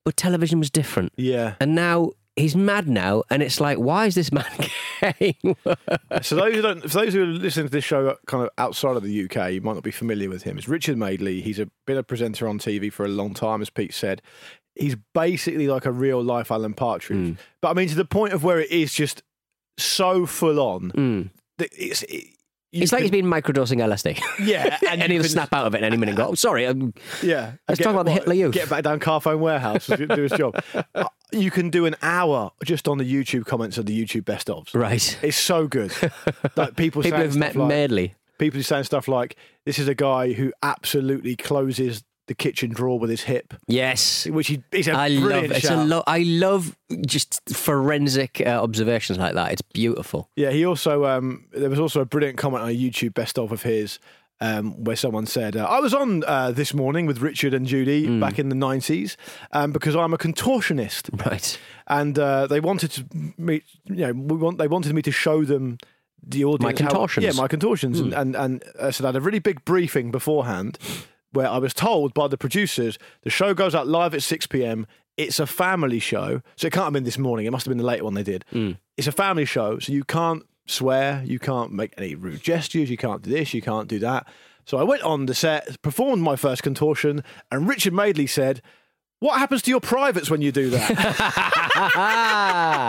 but 0.06 0.18
television 0.18 0.60
was 0.60 0.70
different. 0.70 1.14
Yeah. 1.18 1.56
And 1.60 1.74
now 1.76 2.12
he's 2.36 2.56
mad 2.56 2.88
now, 2.88 3.24
and 3.30 3.42
it's 3.42 3.60
like, 3.60 3.78
why 3.78 4.06
is 4.06 4.16
this 4.16 4.32
man 4.32 4.46
So 6.22 6.36
those 6.36 6.56
who 6.56 6.62
don't, 6.62 6.82
for 6.82 6.88
those 6.88 7.14
who 7.14 7.24
are 7.24 7.28
listening 7.28 7.68
to 7.68 7.72
this 7.72 7.84
show 7.84 8.16
kind 8.28 8.44
of 8.44 8.50
outside 8.58 8.98
of 8.98 9.04
the 9.04 9.26
UK, 9.26 9.54
you 9.54 9.62
might 9.62 9.74
not 9.74 9.84
be 9.84 9.92
familiar 9.92 10.30
with 10.30 10.44
him. 10.44 10.58
It's 10.58 10.68
Richard 10.68 10.98
Madeley. 10.98 11.42
He's 11.42 11.60
a, 11.60 11.68
been 11.88 11.98
a 11.98 12.04
presenter 12.04 12.48
on 12.48 12.60
TV 12.60 12.92
for 12.92 13.06
a 13.06 13.10
long 13.10 13.34
time, 13.34 13.62
as 13.62 13.70
Pete 13.70 13.94
said. 13.94 14.22
He's 14.76 14.96
basically 15.14 15.68
like 15.68 15.86
a 15.86 15.92
real 15.92 16.22
life 16.22 16.52
Alan 16.52 16.74
Partridge, 16.74 17.18
mm. 17.18 17.38
but 17.62 17.70
I 17.70 17.74
mean 17.74 17.88
to 17.90 17.96
the 17.96 18.06
point 18.06 18.34
of 18.34 18.44
where 18.44 18.60
it 18.60 18.72
is 18.72 18.94
just 18.94 19.24
so 19.78 20.26
full 20.26 20.60
on 20.60 20.92
mm. 20.92 21.30
that 21.58 21.70
it's. 21.78 22.04
It, 22.04 22.26
you 22.72 22.84
It's 22.84 22.92
like 22.92 23.02
he's 23.02 23.12
been 23.12 23.26
microdosing 23.26 23.78
LSD. 23.78 24.20
Yeah, 24.46 24.78
and, 24.90 25.02
and 25.04 25.12
he'll 25.12 25.24
snap 25.24 25.54
out 25.54 25.68
of 25.68 25.76
it 25.76 25.80
in 25.80 25.84
any 25.84 25.98
minute 25.98 26.12
and 26.12 26.18
go, 26.18 26.28
oh, 26.30 26.36
sorry. 26.36 26.66
Um, 26.66 26.94
Yeah. 27.22 27.54
Let's 27.68 27.80
Get- 27.80 27.84
talk 27.86 27.94
about 27.94 28.06
the 28.06 28.12
Hitler 28.12 28.34
Youth. 28.34 28.54
Get 28.54 28.70
back 28.70 28.84
down 28.84 29.00
Carphone 29.00 29.40
Warehouse 29.40 29.86
to 29.88 30.08
do 30.08 30.22
his 30.22 30.32
job. 30.32 30.62
Uh, 30.96 31.06
You 31.32 31.52
can 31.52 31.70
do 31.70 31.86
an 31.86 31.96
hour 32.02 32.52
just 32.66 32.88
on 32.88 32.98
the 32.98 33.06
YouTube 33.06 33.46
comments 33.46 33.78
of 33.78 33.86
the 33.86 33.98
YouTube 34.04 34.26
best 34.26 34.48
ofs. 34.48 34.74
right. 34.76 35.18
It's 35.22 35.38
so 35.38 35.68
good. 35.68 35.94
like 36.58 36.76
people, 36.76 37.02
People 37.04 37.20
have 37.20 37.36
met 37.38 37.56
like, 37.56 37.68
Madeley. 37.70 38.16
people 38.38 38.62
saying 38.64 38.84
stuff 38.84 39.08
like, 39.08 39.36
"This 39.66 39.80
is 39.80 39.88
a 39.88 39.96
guy 39.96 40.34
who 40.34 40.52
absolutely 40.64 41.36
closes 41.38 42.04
the 42.32 42.36
kitchen 42.44 42.70
drawer 42.72 42.98
with 43.02 43.10
his 43.10 43.24
hip," 43.24 43.54
Yes. 43.68 44.26
which 44.28 44.48
he, 44.48 44.56
is 44.72 44.88
a 44.88 44.94
I 44.94 45.10
love 45.10 45.52
it's 45.52 45.70
a 45.70 45.84
lo- 45.94 46.04
I 46.08 46.20
love 46.24 46.64
just 47.06 47.42
forensic 47.54 48.42
uh, 48.46 48.64
observations 48.68 49.18
like 49.20 49.34
that. 49.36 49.52
It's 49.54 49.62
beautiful. 49.74 50.30
Yeah, 50.36 50.52
he 50.52 50.66
also 50.66 51.06
um, 51.06 51.46
there 51.52 51.70
was 51.70 51.80
also 51.80 52.02
a 52.02 52.06
brilliant 52.06 52.38
comment 52.38 52.64
on 52.64 52.70
a 52.70 52.78
YouTube 52.84 53.14
best 53.14 53.38
of 53.38 53.52
of 53.52 53.64
his. 53.64 54.00
Um, 54.44 54.84
where 54.86 54.96
someone 54.96 55.28
said, 55.28 55.56
uh, 55.56 55.66
I 55.66 55.80
was 55.80 55.94
on 55.94 56.24
uh, 56.26 56.50
this 56.52 56.74
morning 56.74 57.06
with 57.06 57.20
Richard 57.22 57.54
and 57.54 57.68
Judy 57.68 58.08
Hmm. 58.08 58.20
back 58.20 58.40
in 58.40 58.50
the 58.50 58.56
90s 58.56 59.16
um, 59.52 59.72
because 59.72 59.96
I'm 59.96 60.16
a 60.16 60.18
contortionist. 60.18 61.12
Right. 61.28 61.60
and 61.88 62.18
uh, 62.18 62.48
they 62.48 62.60
wanted 62.60 62.90
to 62.94 63.06
me, 63.38 63.62
you 63.86 64.08
know, 64.08 64.14
we 64.14 64.38
want 64.38 64.58
they 64.58 64.68
wanted 64.68 64.96
me 64.96 65.04
to 65.04 65.12
show 65.12 65.46
them 65.46 65.78
the 66.28 66.44
audience 66.44 66.80
how- 66.80 66.88
contortions. 66.88 67.24
yeah, 67.26 67.34
my 67.40 67.48
contortions, 67.48 68.00
and 68.00 68.14
and, 68.16 68.36
and 68.36 68.64
uh, 68.80 68.90
so 68.90 69.04
I 69.04 69.08
had 69.10 69.16
a 69.16 69.22
really 69.22 69.38
big 69.40 69.64
briefing 69.64 70.10
beforehand 70.12 70.80
where 71.32 71.48
I 71.48 71.58
was 71.58 71.74
told 71.74 72.14
by 72.14 72.28
the 72.28 72.38
producers 72.38 72.98
the 73.24 73.30
show 73.30 73.54
goes 73.54 73.76
out 73.76 73.88
live 73.88 74.14
at 74.14 74.24
six 74.24 74.48
pm. 74.48 74.88
It's 75.18 75.40
a 75.40 75.46
family 75.46 76.00
show, 76.00 76.42
so 76.56 76.68
it 76.68 76.74
can't 76.74 76.86
have 76.86 76.94
been 76.94 77.04
this 77.04 77.18
morning. 77.18 77.46
It 77.46 77.52
must 77.52 77.66
have 77.66 77.72
been 77.72 77.78
the 77.78 77.84
later 77.84 78.06
one 78.06 78.14
they 78.14 78.24
did. 78.24 78.46
Hmm. 78.52 78.72
It's 78.98 79.08
a 79.08 79.12
family 79.12 79.46
show, 79.46 79.78
so 79.80 79.92
you 79.92 80.04
can't 80.04 80.44
swear, 80.66 81.22
you 81.26 81.38
can't 81.38 81.72
make 81.72 81.94
any 81.98 82.16
rude 82.16 82.42
gestures, 82.42 82.90
you 82.90 82.98
can't 82.98 83.22
do 83.22 83.30
this, 83.30 83.54
you 83.54 83.62
can't 83.62 83.88
do 83.88 84.00
that. 84.00 84.26
So 84.66 84.78
I 84.78 84.84
went 84.84 85.02
on 85.04 85.26
the 85.26 85.36
set, 85.36 85.82
performed 85.82 86.24
my 86.24 86.36
first 86.36 86.64
contortion, 86.64 87.24
and 87.52 87.68
Richard 87.68 87.94
Madeley 87.94 88.28
said. 88.28 88.62
What 89.20 89.38
happens 89.38 89.62
to 89.62 89.70
your 89.70 89.82
privates 89.82 90.32
when 90.32 90.42
you 90.42 90.52
do 90.52 90.72
that? 90.72 90.90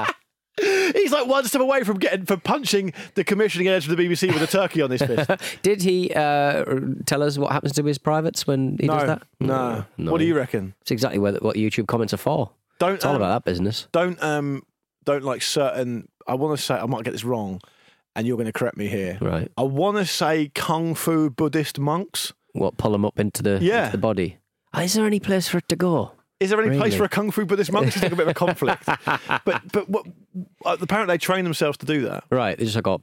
He's 0.59 1.11
like 1.12 1.26
one 1.26 1.44
step 1.44 1.62
away 1.62 1.82
from 1.82 1.99
getting 1.99 2.26
from 2.26 2.40
punching 2.40 2.92
the 3.14 3.25
commissioning 3.25 3.68
edge 3.68 3.88
of 3.88 3.97
the 3.97 4.02
BBC 4.02 4.32
with 4.32 4.42
a 4.42 4.47
turkey 4.47 4.82
on 4.82 4.90
his 4.90 5.00
fist. 5.02 5.30
Did 5.62 5.80
he 5.82 6.12
uh, 6.14 6.64
tell 7.06 7.23
us 7.23 7.38
what 7.38 7.52
happens 7.52 7.73
to 7.73 7.85
his 7.85 7.97
privates 7.99 8.47
when 8.47 8.76
he 8.78 8.87
does 8.87 9.06
that? 9.06 9.23
no. 9.40 9.85
No. 9.97 10.12
What 10.12 10.18
do 10.18 10.25
you 10.25 10.37
reckon? 10.37 10.75
It's 10.82 10.90
exactly 10.90 11.18
what, 11.18 11.42
what 11.42 11.56
YouTube 11.56 11.87
comments 11.87 12.12
are 12.12 12.18
for. 12.18 12.50
Don't 12.78 12.94
It's 12.94 13.04
all 13.04 13.12
um, 13.14 13.23
about 13.23 13.44
that 13.44 13.50
business. 13.50 13.88
Don't 13.92 14.23
um 14.23 14.62
don't 15.04 15.25
like 15.25 15.40
certain. 15.42 16.09
I 16.26 16.35
want 16.35 16.59
to 16.59 16.62
say 16.62 16.75
I 16.75 16.87
might 16.87 17.04
get 17.04 17.12
this 17.12 17.25
wrong, 17.25 17.61
and 18.14 18.26
you're 18.26 18.37
going 18.37 18.47
to 18.47 18.52
correct 18.52 18.76
me 18.76 18.88
here. 18.88 19.18
Right. 19.21 19.50
I 19.56 19.62
want 19.62 19.97
to 19.97 20.04
say 20.06 20.50
kung 20.54 20.94
fu 20.94 21.30
Buddhist 21.30 21.78
monks. 21.78 22.32
What, 22.52 22.76
pull 22.76 22.92
them 22.92 23.04
up 23.06 23.18
into 23.18 23.42
the, 23.42 23.59
Yeah. 23.62 23.87
into 23.87 23.92
the 23.97 24.00
body? 24.02 24.37
Uh, 24.76 24.80
Is 24.82 24.92
there 24.94 25.06
any 25.06 25.21
place 25.21 25.49
for 25.49 25.59
it 25.59 25.68
to 25.71 25.76
go? 25.76 26.12
Is 26.43 26.51
there 26.51 26.61
any 26.63 26.77
place 26.77 26.95
for 26.95 27.05
a 27.05 27.09
kung 27.09 27.31
fu 27.31 27.45
Buddhist 27.45 27.73
monk? 27.73 27.87
It's 27.89 28.03
like 28.03 28.13
a 28.13 28.17
bit 28.17 28.23
of 28.25 28.29
a 28.29 28.35
conflict. 28.35 28.85
but 29.45 29.63
but 29.73 29.89
what, 29.89 30.07
uh, 30.65 30.77
apparently 30.81 31.15
they 31.15 31.19
train 31.19 31.45
themselves 31.45 31.79
to 31.79 31.87
do 31.87 32.03
that. 32.03 32.25
Right, 32.31 32.59
they 32.59 32.65
just 32.65 32.77
like, 32.77 32.85
got 32.85 33.03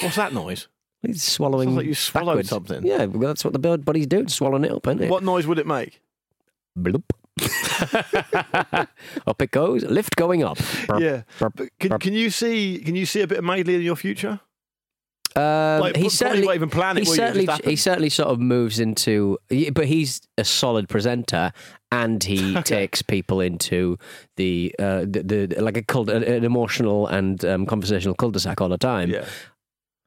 What's 0.00 0.16
that 0.16 0.32
noise? 0.32 0.68
he's 1.02 1.22
swallowing. 1.22 1.68
Sounds 1.68 1.76
like 1.76 1.86
you 1.86 1.94
swallowed 1.94 2.28
backwards. 2.44 2.48
something. 2.48 2.84
Yeah, 2.86 3.04
well, 3.04 3.28
that's 3.28 3.44
what 3.44 3.52
the 3.52 3.58
bird 3.58 3.84
buddy's 3.84 4.06
do, 4.06 4.26
swallowing 4.28 4.64
it 4.64 4.72
up, 4.72 4.86
isn't 4.86 5.02
it? 5.04 5.10
What 5.10 5.22
noise 5.22 5.46
would 5.46 5.58
it 5.58 5.66
make? 5.66 6.00
Bloop. 6.78 7.04
up 9.26 9.40
it 9.42 9.50
goes. 9.50 9.84
Lift 9.84 10.16
going 10.16 10.42
up. 10.42 10.58
Burp, 10.86 11.00
Yeah. 11.00 11.22
burp, 11.38 11.56
can, 11.78 11.90
burp. 11.90 12.00
can 12.00 12.12
you 12.14 12.30
see 12.30 12.78
can 12.84 12.96
you 12.96 13.06
see 13.06 13.20
a 13.20 13.26
bit 13.26 13.38
of 13.38 13.44
Madeley 13.44 13.76
in 13.76 13.82
your 13.82 13.96
future? 13.96 14.40
Um, 15.38 15.80
Like, 15.80 15.96
he 15.96 16.08
certainly, 16.08 16.46
not 16.46 16.54
even 16.54 16.70
plan 16.70 16.96
it, 16.98 17.04
he 17.04 17.10
will 17.10 17.16
you? 17.16 17.22
It 17.22 17.26
just 17.46 17.46
certainly, 17.46 17.70
he 17.70 17.76
certainly 17.76 18.08
sort 18.10 18.28
of 18.28 18.40
moves 18.40 18.80
into, 18.80 19.38
but 19.72 19.86
he's 19.86 20.20
a 20.36 20.44
solid 20.44 20.88
presenter, 20.88 21.52
and 21.92 22.22
he 22.22 22.54
takes 22.62 23.02
people 23.02 23.40
into 23.40 23.98
the, 24.36 24.74
uh, 24.78 25.00
the, 25.00 25.46
the 25.48 25.62
like 25.62 25.76
a 25.76 25.82
cult, 25.82 26.08
an 26.08 26.22
an 26.24 26.44
emotional 26.44 27.06
and 27.06 27.44
um, 27.44 27.66
conversational 27.66 28.14
cul-de-sac 28.14 28.60
all 28.60 28.68
the 28.68 28.78
time. 28.78 29.10
Yeah. 29.10 29.24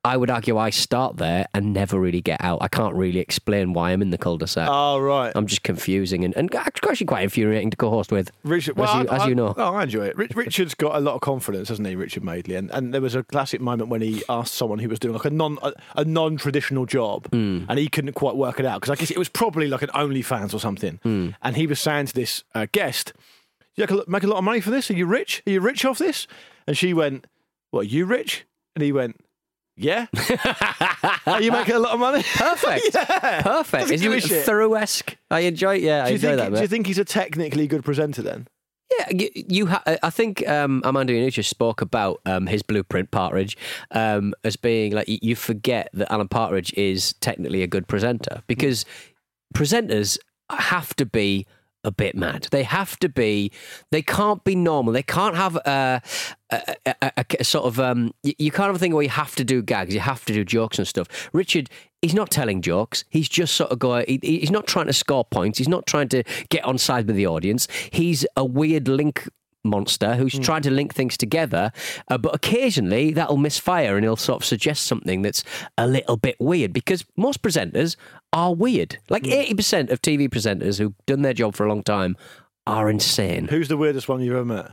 I 0.03 0.17
would 0.17 0.31
argue 0.31 0.57
I 0.57 0.71
start 0.71 1.17
there 1.17 1.45
and 1.53 1.73
never 1.73 1.99
really 1.99 2.21
get 2.21 2.41
out. 2.43 2.57
I 2.61 2.67
can't 2.67 2.95
really 2.95 3.19
explain 3.19 3.73
why 3.73 3.91
I'm 3.91 4.01
in 4.01 4.09
the 4.09 4.17
cul-de-sac. 4.17 4.67
Oh 4.71 4.99
right. 4.99 5.31
I'm 5.35 5.45
just 5.45 5.61
confusing 5.61 6.25
and, 6.25 6.35
and 6.35 6.53
actually 6.55 7.05
quite 7.05 7.21
infuriating 7.23 7.69
to 7.69 7.77
co-host 7.77 8.11
with. 8.11 8.31
Richard, 8.43 8.71
as 8.71 8.77
well, 8.77 9.03
you- 9.03 9.09
I, 9.09 9.15
as 9.17 9.25
you 9.27 9.35
know. 9.35 9.53
oh, 9.55 9.75
I 9.75 9.83
enjoy 9.83 10.05
it. 10.07 10.17
Rich, 10.17 10.35
Richard's 10.35 10.73
got 10.73 10.95
a 10.95 10.99
lot 10.99 11.13
of 11.13 11.21
confidence, 11.21 11.69
hasn't 11.69 11.87
he, 11.87 11.95
Richard 11.95 12.23
Madeley? 12.23 12.55
And, 12.55 12.71
and 12.71 12.93
there 12.95 13.01
was 13.01 13.13
a 13.13 13.21
classic 13.21 13.61
moment 13.61 13.89
when 13.89 14.01
he 14.01 14.23
asked 14.27 14.55
someone 14.55 14.79
who 14.79 14.89
was 14.89 14.97
doing 14.97 15.13
like 15.13 15.25
a 15.25 15.29
non 15.29 15.59
a, 15.61 15.71
a 15.95 16.03
non 16.03 16.35
traditional 16.35 16.87
job, 16.87 17.27
Hmm. 17.29 17.65
and 17.69 17.77
he 17.77 17.87
couldn't 17.87 18.13
quite 18.13 18.35
work 18.35 18.59
it 18.59 18.65
out 18.65 18.81
because 18.81 18.91
I 18.91 18.99
guess 18.99 19.11
it 19.11 19.19
was 19.19 19.29
probably 19.29 19.67
like 19.67 19.83
an 19.83 19.89
OnlyFans 19.89 20.51
or 20.53 20.59
something. 20.59 20.99
Hmm. 21.03 21.29
And 21.43 21.55
he 21.55 21.67
was 21.67 21.79
saying 21.79 22.07
to 22.07 22.13
this 22.15 22.43
uh, 22.55 22.65
guest, 22.71 23.13
"You 23.75 23.85
make 24.07 24.23
a 24.23 24.27
lot 24.27 24.37
of 24.39 24.43
money 24.43 24.61
for 24.61 24.71
this? 24.71 24.89
Are 24.89 24.95
you 24.95 25.05
rich? 25.05 25.43
Are 25.45 25.51
you 25.51 25.61
rich 25.61 25.85
off 25.85 25.99
this?" 25.99 26.25
And 26.65 26.75
she 26.75 26.91
went, 26.95 27.27
"What? 27.69 27.81
Are 27.81 27.83
you 27.83 28.05
rich?" 28.07 28.45
And 28.75 28.81
he 28.83 28.91
went. 28.91 29.17
Yeah, 29.83 30.05
are 31.25 31.41
you 31.41 31.51
making 31.51 31.75
a 31.75 31.79
lot 31.79 31.93
of 31.93 31.99
money? 31.99 32.23
Perfect. 32.35 32.89
yeah. 32.93 33.41
Perfect. 33.41 33.81
Doesn't 33.81 33.95
Isn't 33.95 34.07
give 34.11 34.17
it 34.17 34.23
shit. 34.27 34.45
thorough-esque? 34.45 35.17
I 35.29 35.41
enjoy 35.41 35.75
it. 35.75 35.81
Yeah, 35.83 36.03
I 36.03 36.05
Do 36.05 36.09
you, 36.11 36.15
enjoy 36.15 36.27
think, 36.27 36.37
that. 36.39 36.45
do 36.45 36.51
bit. 36.53 36.61
you 36.61 36.67
think 36.67 36.87
he's 36.87 36.97
a 36.99 37.05
technically 37.05 37.67
good 37.67 37.83
presenter 37.83 38.21
then? 38.21 38.47
Yeah, 38.99 39.07
you, 39.11 39.29
you 39.33 39.65
ha- 39.67 39.83
I 40.03 40.09
think 40.09 40.47
um, 40.49 40.81
Armando 40.85 41.13
Iannucci 41.13 41.43
spoke 41.45 41.81
about 41.81 42.19
um, 42.25 42.45
his 42.45 42.61
blueprint, 42.61 43.09
Partridge, 43.11 43.57
um, 43.91 44.33
as 44.43 44.55
being 44.57 44.91
like 44.91 45.07
you 45.07 45.35
forget 45.35 45.89
that 45.93 46.11
Alan 46.11 46.27
Partridge 46.27 46.73
is 46.73 47.13
technically 47.13 47.63
a 47.63 47.67
good 47.67 47.87
presenter 47.87 48.43
because 48.47 48.85
presenters 49.55 50.17
have 50.49 50.93
to 50.97 51.05
be 51.05 51.47
a 51.83 51.91
bit 51.91 52.15
mad. 52.15 52.47
They 52.51 52.63
have 52.63 52.97
to 52.99 53.09
be. 53.09 53.51
They 53.91 54.01
can't 54.01 54.43
be 54.43 54.55
normal. 54.55 54.93
They 54.93 55.03
can't 55.03 55.35
have 55.35 55.55
a, 55.57 56.01
a, 56.51 56.75
a, 57.01 57.25
a- 57.39 57.43
sort 57.43 57.65
of. 57.65 57.79
Um, 57.79 58.13
you, 58.23 58.33
you 58.37 58.51
can't 58.51 58.67
have 58.67 58.75
a 58.75 58.79
thing 58.79 58.93
where 58.93 59.03
you 59.03 59.09
have 59.09 59.35
to 59.35 59.43
do 59.43 59.61
gags. 59.61 59.93
You 59.93 59.99
have 59.99 60.25
to 60.25 60.33
do 60.33 60.43
jokes 60.43 60.77
and 60.77 60.87
stuff. 60.87 61.29
Richard, 61.33 61.69
he's 62.01 62.13
not 62.13 62.29
telling 62.29 62.61
jokes. 62.61 63.03
He's 63.09 63.29
just 63.29 63.55
sort 63.55 63.71
of 63.71 63.79
going. 63.79 64.05
He, 64.07 64.19
he's 64.39 64.51
not 64.51 64.67
trying 64.67 64.87
to 64.87 64.93
score 64.93 65.25
points. 65.25 65.57
He's 65.57 65.67
not 65.67 65.85
trying 65.85 66.09
to 66.09 66.23
get 66.49 66.63
on 66.63 66.77
side 66.77 67.07
with 67.07 67.15
the 67.15 67.27
audience. 67.27 67.67
He's 67.91 68.25
a 68.35 68.45
weird 68.45 68.87
link 68.87 69.27
monster 69.63 70.15
who's 70.15 70.37
trying 70.39 70.61
to 70.63 70.71
link 70.71 70.93
things 70.93 71.15
together, 71.17 71.71
uh, 72.09 72.17
but 72.17 72.33
occasionally 72.33 73.11
that'll 73.11 73.37
misfire 73.37 73.95
and 73.95 74.03
he'll 74.03 74.15
sort 74.15 74.41
of 74.41 74.45
suggest 74.45 74.83
something 74.87 75.21
that's 75.21 75.43
a 75.77 75.87
little 75.87 76.17
bit 76.17 76.35
weird 76.39 76.73
because 76.73 77.05
most 77.15 77.41
presenters 77.41 77.95
are 78.33 78.53
weird. 78.53 78.97
Like 79.09 79.23
80% 79.23 79.91
of 79.91 80.01
TV 80.01 80.27
presenters 80.29 80.77
who've 80.79 80.93
done 81.05 81.21
their 81.21 81.33
job 81.33 81.55
for 81.55 81.65
a 81.65 81.69
long 81.69 81.83
time 81.83 82.17
are 82.65 82.89
insane. 82.89 83.47
Who's 83.49 83.67
the 83.67 83.77
weirdest 83.77 84.07
one 84.09 84.21
you've 84.21 84.35
ever 84.35 84.45
met? 84.45 84.71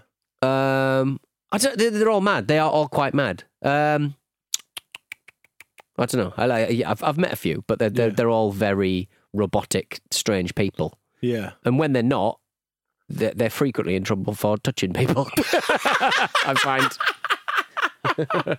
Um, 0.48 1.20
I 1.52 1.58
don't, 1.58 1.76
they're, 1.78 1.90
they're 1.90 2.10
all 2.10 2.20
mad. 2.20 2.48
They 2.48 2.58
are 2.58 2.70
all 2.70 2.88
quite 2.88 3.14
mad. 3.14 3.44
Um, 3.62 4.14
I 5.96 6.06
don't 6.06 6.20
know. 6.22 6.34
I 6.36 6.46
like. 6.46 6.70
Yeah, 6.70 6.90
I've, 6.90 7.02
I've 7.02 7.18
met 7.18 7.32
a 7.32 7.36
few, 7.36 7.64
but 7.66 7.78
they're, 7.78 7.90
they're 7.90 8.08
Yeah. 8.08 8.14
they're 8.14 8.30
all 8.30 8.52
very 8.52 9.08
robotic, 9.32 10.00
strange 10.10 10.54
people. 10.54 10.98
Yeah. 11.20 11.52
And 11.64 11.78
when 11.78 11.92
they're 11.92 12.02
not, 12.04 12.38
they're, 13.08 13.32
they're 13.34 13.50
frequently 13.50 13.94
in 13.96 14.04
trouble 14.04 14.34
for 14.34 14.56
touching 14.58 14.92
people. 14.92 15.28
I 15.36 16.54
find. 16.58 16.98
if 18.24 18.58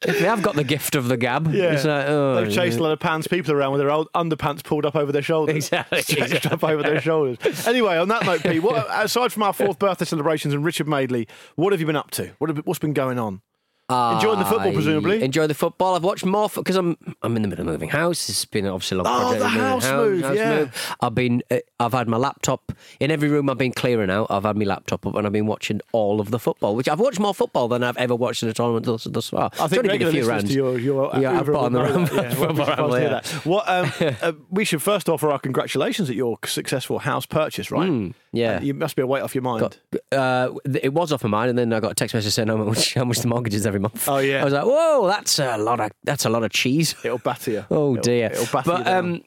they 0.20 0.26
have 0.26 0.42
got 0.42 0.54
the 0.54 0.64
gift 0.64 0.94
of 0.94 1.08
the 1.08 1.16
gab, 1.16 1.52
Yeah. 1.52 1.72
it's 1.72 1.84
like, 1.84 2.06
oh, 2.08 2.44
They've 2.44 2.52
chased 2.54 2.78
a 2.78 2.82
lot 2.82 2.92
of 2.92 3.00
pants 3.00 3.26
people 3.26 3.52
around 3.52 3.72
with 3.72 3.80
their 3.80 3.90
old 3.90 4.08
underpants 4.14 4.62
pulled 4.62 4.86
up 4.86 4.94
over 4.96 5.12
their 5.12 5.22
shoulders. 5.22 5.56
Exactly, 5.56 6.02
Stretched 6.02 6.46
up 6.46 6.62
over 6.62 6.82
their 6.82 7.00
shoulders. 7.00 7.66
Anyway, 7.66 7.96
on 7.96 8.08
that 8.08 8.24
note, 8.24 8.42
Pete, 8.42 8.62
what, 8.62 8.86
aside 8.90 9.32
from 9.32 9.42
our 9.42 9.52
fourth 9.52 9.78
birthday 9.78 10.04
celebrations 10.04 10.54
and 10.54 10.64
Richard 10.64 10.88
Madeley, 10.88 11.26
what 11.56 11.72
have 11.72 11.80
you 11.80 11.86
been 11.86 11.96
up 11.96 12.10
to? 12.12 12.32
What 12.38 12.50
have, 12.50 12.58
what's 12.66 12.78
been 12.78 12.92
going 12.94 13.18
on? 13.18 13.40
Enjoying 13.88 14.40
the 14.40 14.44
football, 14.44 14.68
I 14.70 14.74
presumably? 14.74 15.22
Enjoy 15.22 15.46
the 15.46 15.54
football. 15.54 15.94
I've 15.94 16.02
watched 16.02 16.24
more 16.24 16.48
because 16.52 16.74
I'm 16.74 16.96
I'm 17.22 17.36
in 17.36 17.42
the 17.42 17.48
middle 17.48 17.66
of 17.68 17.72
moving 17.72 17.88
house. 17.88 18.28
It's 18.28 18.44
been 18.44 18.66
obviously 18.66 18.98
a 18.98 19.02
long 19.02 19.06
Oh, 19.12 19.20
project. 19.30 19.38
the 19.42 19.48
moving 19.48 19.60
house 19.60 19.90
move, 19.92 20.34
yeah. 20.36 20.70
I've 21.00 21.14
been 21.14 21.42
uh, 21.52 21.58
I've 21.78 21.92
had 21.92 22.08
my 22.08 22.16
laptop 22.16 22.72
in 22.98 23.12
every 23.12 23.28
room. 23.28 23.48
I've 23.48 23.58
been 23.58 23.70
clearing 23.72 24.10
out. 24.10 24.26
I've 24.28 24.42
had 24.42 24.56
my 24.56 24.64
laptop 24.64 25.06
up 25.06 25.14
and 25.14 25.24
I've 25.24 25.32
been 25.32 25.46
watching 25.46 25.80
all 25.92 26.20
of 26.20 26.32
the 26.32 26.40
football, 26.40 26.74
which 26.74 26.88
I've 26.88 26.98
watched 26.98 27.20
more 27.20 27.32
football 27.32 27.68
than 27.68 27.84
I've 27.84 27.96
ever 27.96 28.16
watched 28.16 28.42
in 28.42 28.48
a 28.48 28.52
tournament 28.52 28.86
thus, 28.86 29.04
thus 29.04 29.28
far. 29.30 29.50
I 29.60 29.68
think 29.68 29.84
regular 29.84 30.08
a 30.08 30.12
few 30.12 30.22
listeners 30.24 30.28
rounds. 30.28 30.48
to 30.50 30.54
your, 30.54 30.78
your 30.80 31.20
Yeah, 31.20 31.38
I've 31.38 31.46
Uber 31.46 31.56
on 31.56 31.72
the 31.72 31.78
will 31.78 31.86
know 31.88 31.94
ram- 31.94 32.04
that. 32.06 32.12
Yeah, 32.24 32.34
football 32.34 32.56
well, 32.56 32.66
ramble, 32.66 32.88
we'll 32.88 33.00
hear 33.00 33.10
that. 33.10 33.26
What, 33.44 33.68
um, 33.68 33.92
uh, 34.22 34.32
we 34.50 34.64
should 34.64 34.82
first 34.82 35.08
offer 35.08 35.30
our 35.30 35.38
congratulations 35.38 36.10
at 36.10 36.16
your 36.16 36.38
successful 36.44 36.98
house 36.98 37.24
purchase, 37.24 37.70
right? 37.70 37.88
Hmm, 37.88 38.10
yeah. 38.32 38.56
Uh, 38.56 38.60
you 38.62 38.74
must 38.74 38.96
be 38.96 39.02
a 39.02 39.06
weight 39.06 39.22
off 39.22 39.34
your 39.34 39.42
mind. 39.42 39.78
uh, 40.10 40.50
it 40.82 40.92
was 40.92 41.12
off 41.12 41.22
my 41.22 41.30
mind, 41.30 41.50
and 41.50 41.58
then 41.58 41.72
I 41.72 41.78
got 41.78 41.92
a 41.92 41.94
text 41.94 42.14
message 42.16 42.32
saying 42.32 42.48
how 42.48 42.56
much, 42.56 42.94
how 42.94 43.04
much 43.04 43.18
the 43.20 43.28
mortgage 43.28 43.54
is 43.54 43.64
every 43.66 43.75
month. 43.80 44.08
Oh, 44.08 44.18
yeah. 44.18 44.40
I 44.42 44.44
was 44.44 44.52
like, 44.52 44.64
"Whoa, 44.64 45.06
that's 45.08 45.38
a 45.38 45.56
lot 45.58 45.80
of 45.80 45.90
that's 46.04 46.24
a 46.24 46.30
lot 46.30 46.42
of 46.44 46.50
cheese." 46.50 46.94
It'll 47.04 47.18
batter 47.18 47.50
you. 47.50 47.64
Oh 47.70 47.92
It'll- 47.92 48.02
dear! 48.02 48.26
It'll 48.32 48.46
batter 48.46 48.70
you 48.70 48.76
but 48.78 48.84
down. 48.84 49.04
um, 49.06 49.22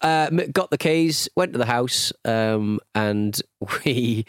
uh, 0.00 0.30
got 0.52 0.70
the 0.70 0.78
keys, 0.78 1.28
went 1.36 1.52
to 1.54 1.58
the 1.58 1.66
house, 1.66 2.12
um, 2.24 2.78
and 2.94 3.40
we 3.84 4.24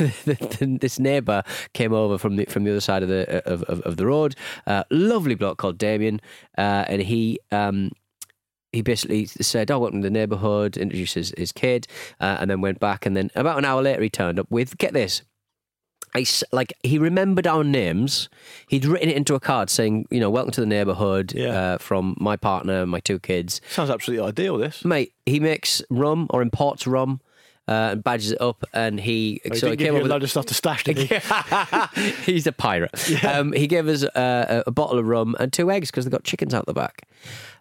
this 0.00 0.98
neighbour 0.98 1.42
came 1.74 1.92
over 1.92 2.18
from 2.18 2.36
the 2.36 2.44
from 2.46 2.64
the 2.64 2.70
other 2.70 2.80
side 2.80 3.02
of 3.02 3.08
the 3.08 3.42
of, 3.50 3.62
of, 3.64 3.80
of 3.82 3.96
the 3.96 4.06
road. 4.06 4.34
Uh, 4.66 4.84
lovely 4.90 5.34
bloke 5.34 5.58
called 5.58 5.78
Damien, 5.78 6.20
uh, 6.56 6.84
and 6.88 7.02
he. 7.02 7.38
Um, 7.52 7.90
he 8.70 8.82
basically 8.82 9.24
said, 9.24 9.70
"Oh, 9.70 9.78
welcome 9.78 10.02
to 10.02 10.06
the 10.06 10.10
neighbourhood." 10.12 10.76
Introduced 10.76 11.14
his, 11.14 11.32
his 11.38 11.52
kid, 11.52 11.86
uh, 12.20 12.36
and 12.38 12.50
then 12.50 12.60
went 12.60 12.78
back. 12.80 13.06
And 13.06 13.16
then 13.16 13.30
about 13.34 13.56
an 13.56 13.64
hour 13.64 13.80
later, 13.80 14.02
he 14.02 14.10
turned 14.10 14.38
up 14.38 14.46
with 14.50 14.76
get 14.76 14.92
this. 14.92 15.22
I 16.18 16.24
like 16.52 16.72
he 16.82 16.98
remembered 16.98 17.46
our 17.46 17.62
names. 17.64 18.28
He'd 18.68 18.84
written 18.84 19.08
it 19.10 19.16
into 19.16 19.34
a 19.34 19.40
card 19.40 19.70
saying, 19.70 20.06
"You 20.10 20.20
know, 20.20 20.30
welcome 20.30 20.52
to 20.52 20.60
the 20.60 20.66
neighbourhood 20.66 21.32
Yeah. 21.34 21.48
uh, 21.74 21.78
from 21.78 22.16
my 22.18 22.36
partner 22.36 22.82
and 22.82 22.90
my 22.90 23.00
two 23.00 23.18
kids." 23.18 23.60
Sounds 23.70 23.90
absolutely 23.90 24.26
ideal, 24.26 24.58
this. 24.58 24.84
Mate, 24.84 25.12
he 25.26 25.40
makes 25.40 25.82
rum 25.90 26.26
or 26.30 26.42
imports 26.42 26.86
rum 26.86 27.20
uh, 27.68 27.90
and 27.92 28.02
badges 28.04 28.32
it 28.32 28.40
up, 28.40 28.64
and 28.72 28.98
he 29.00 29.40
He 29.44 29.54
so 29.58 29.70
he 29.70 29.76
came 29.76 29.94
up 29.94 30.00
a 30.00 30.02
with 30.02 30.10
load 30.10 30.22
of 30.22 30.30
stuff 30.30 30.46
to 30.46 30.54
stash, 30.54 30.84
did 30.84 30.96
he? 30.98 31.18
He's 32.32 32.46
a 32.46 32.52
pirate. 32.52 32.90
Um, 33.24 33.52
he 33.52 33.66
gave 33.66 33.86
us 33.88 34.04
uh, 34.04 34.62
a, 34.66 34.68
a 34.68 34.70
bottle 34.70 34.98
of 34.98 35.06
rum 35.06 35.36
and 35.38 35.52
two 35.52 35.70
eggs 35.70 35.90
because 35.90 36.04
they 36.04 36.10
got 36.10 36.24
chickens 36.24 36.54
out 36.54 36.66
the 36.66 36.72
back, 36.74 37.02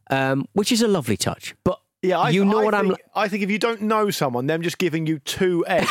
um, 0.10 0.48
which 0.54 0.72
is 0.72 0.82
a 0.82 0.88
lovely 0.88 1.18
touch. 1.18 1.56
But 1.64 1.80
Yeah, 2.04 2.20
I, 2.20 2.30
you 2.30 2.46
know 2.46 2.60
I 2.60 2.64
what 2.66 2.76
I'm. 2.76 2.88
think, 2.90 3.00
I 3.16 3.28
think 3.28 3.44
if 3.44 3.50
you 3.50 3.58
don't 3.58 3.82
know 3.82 4.12
someone, 4.12 4.46
them 4.48 4.62
just 4.62 4.78
giving 4.78 5.08
you 5.08 5.20
two 5.20 5.66
eggs. 5.68 5.90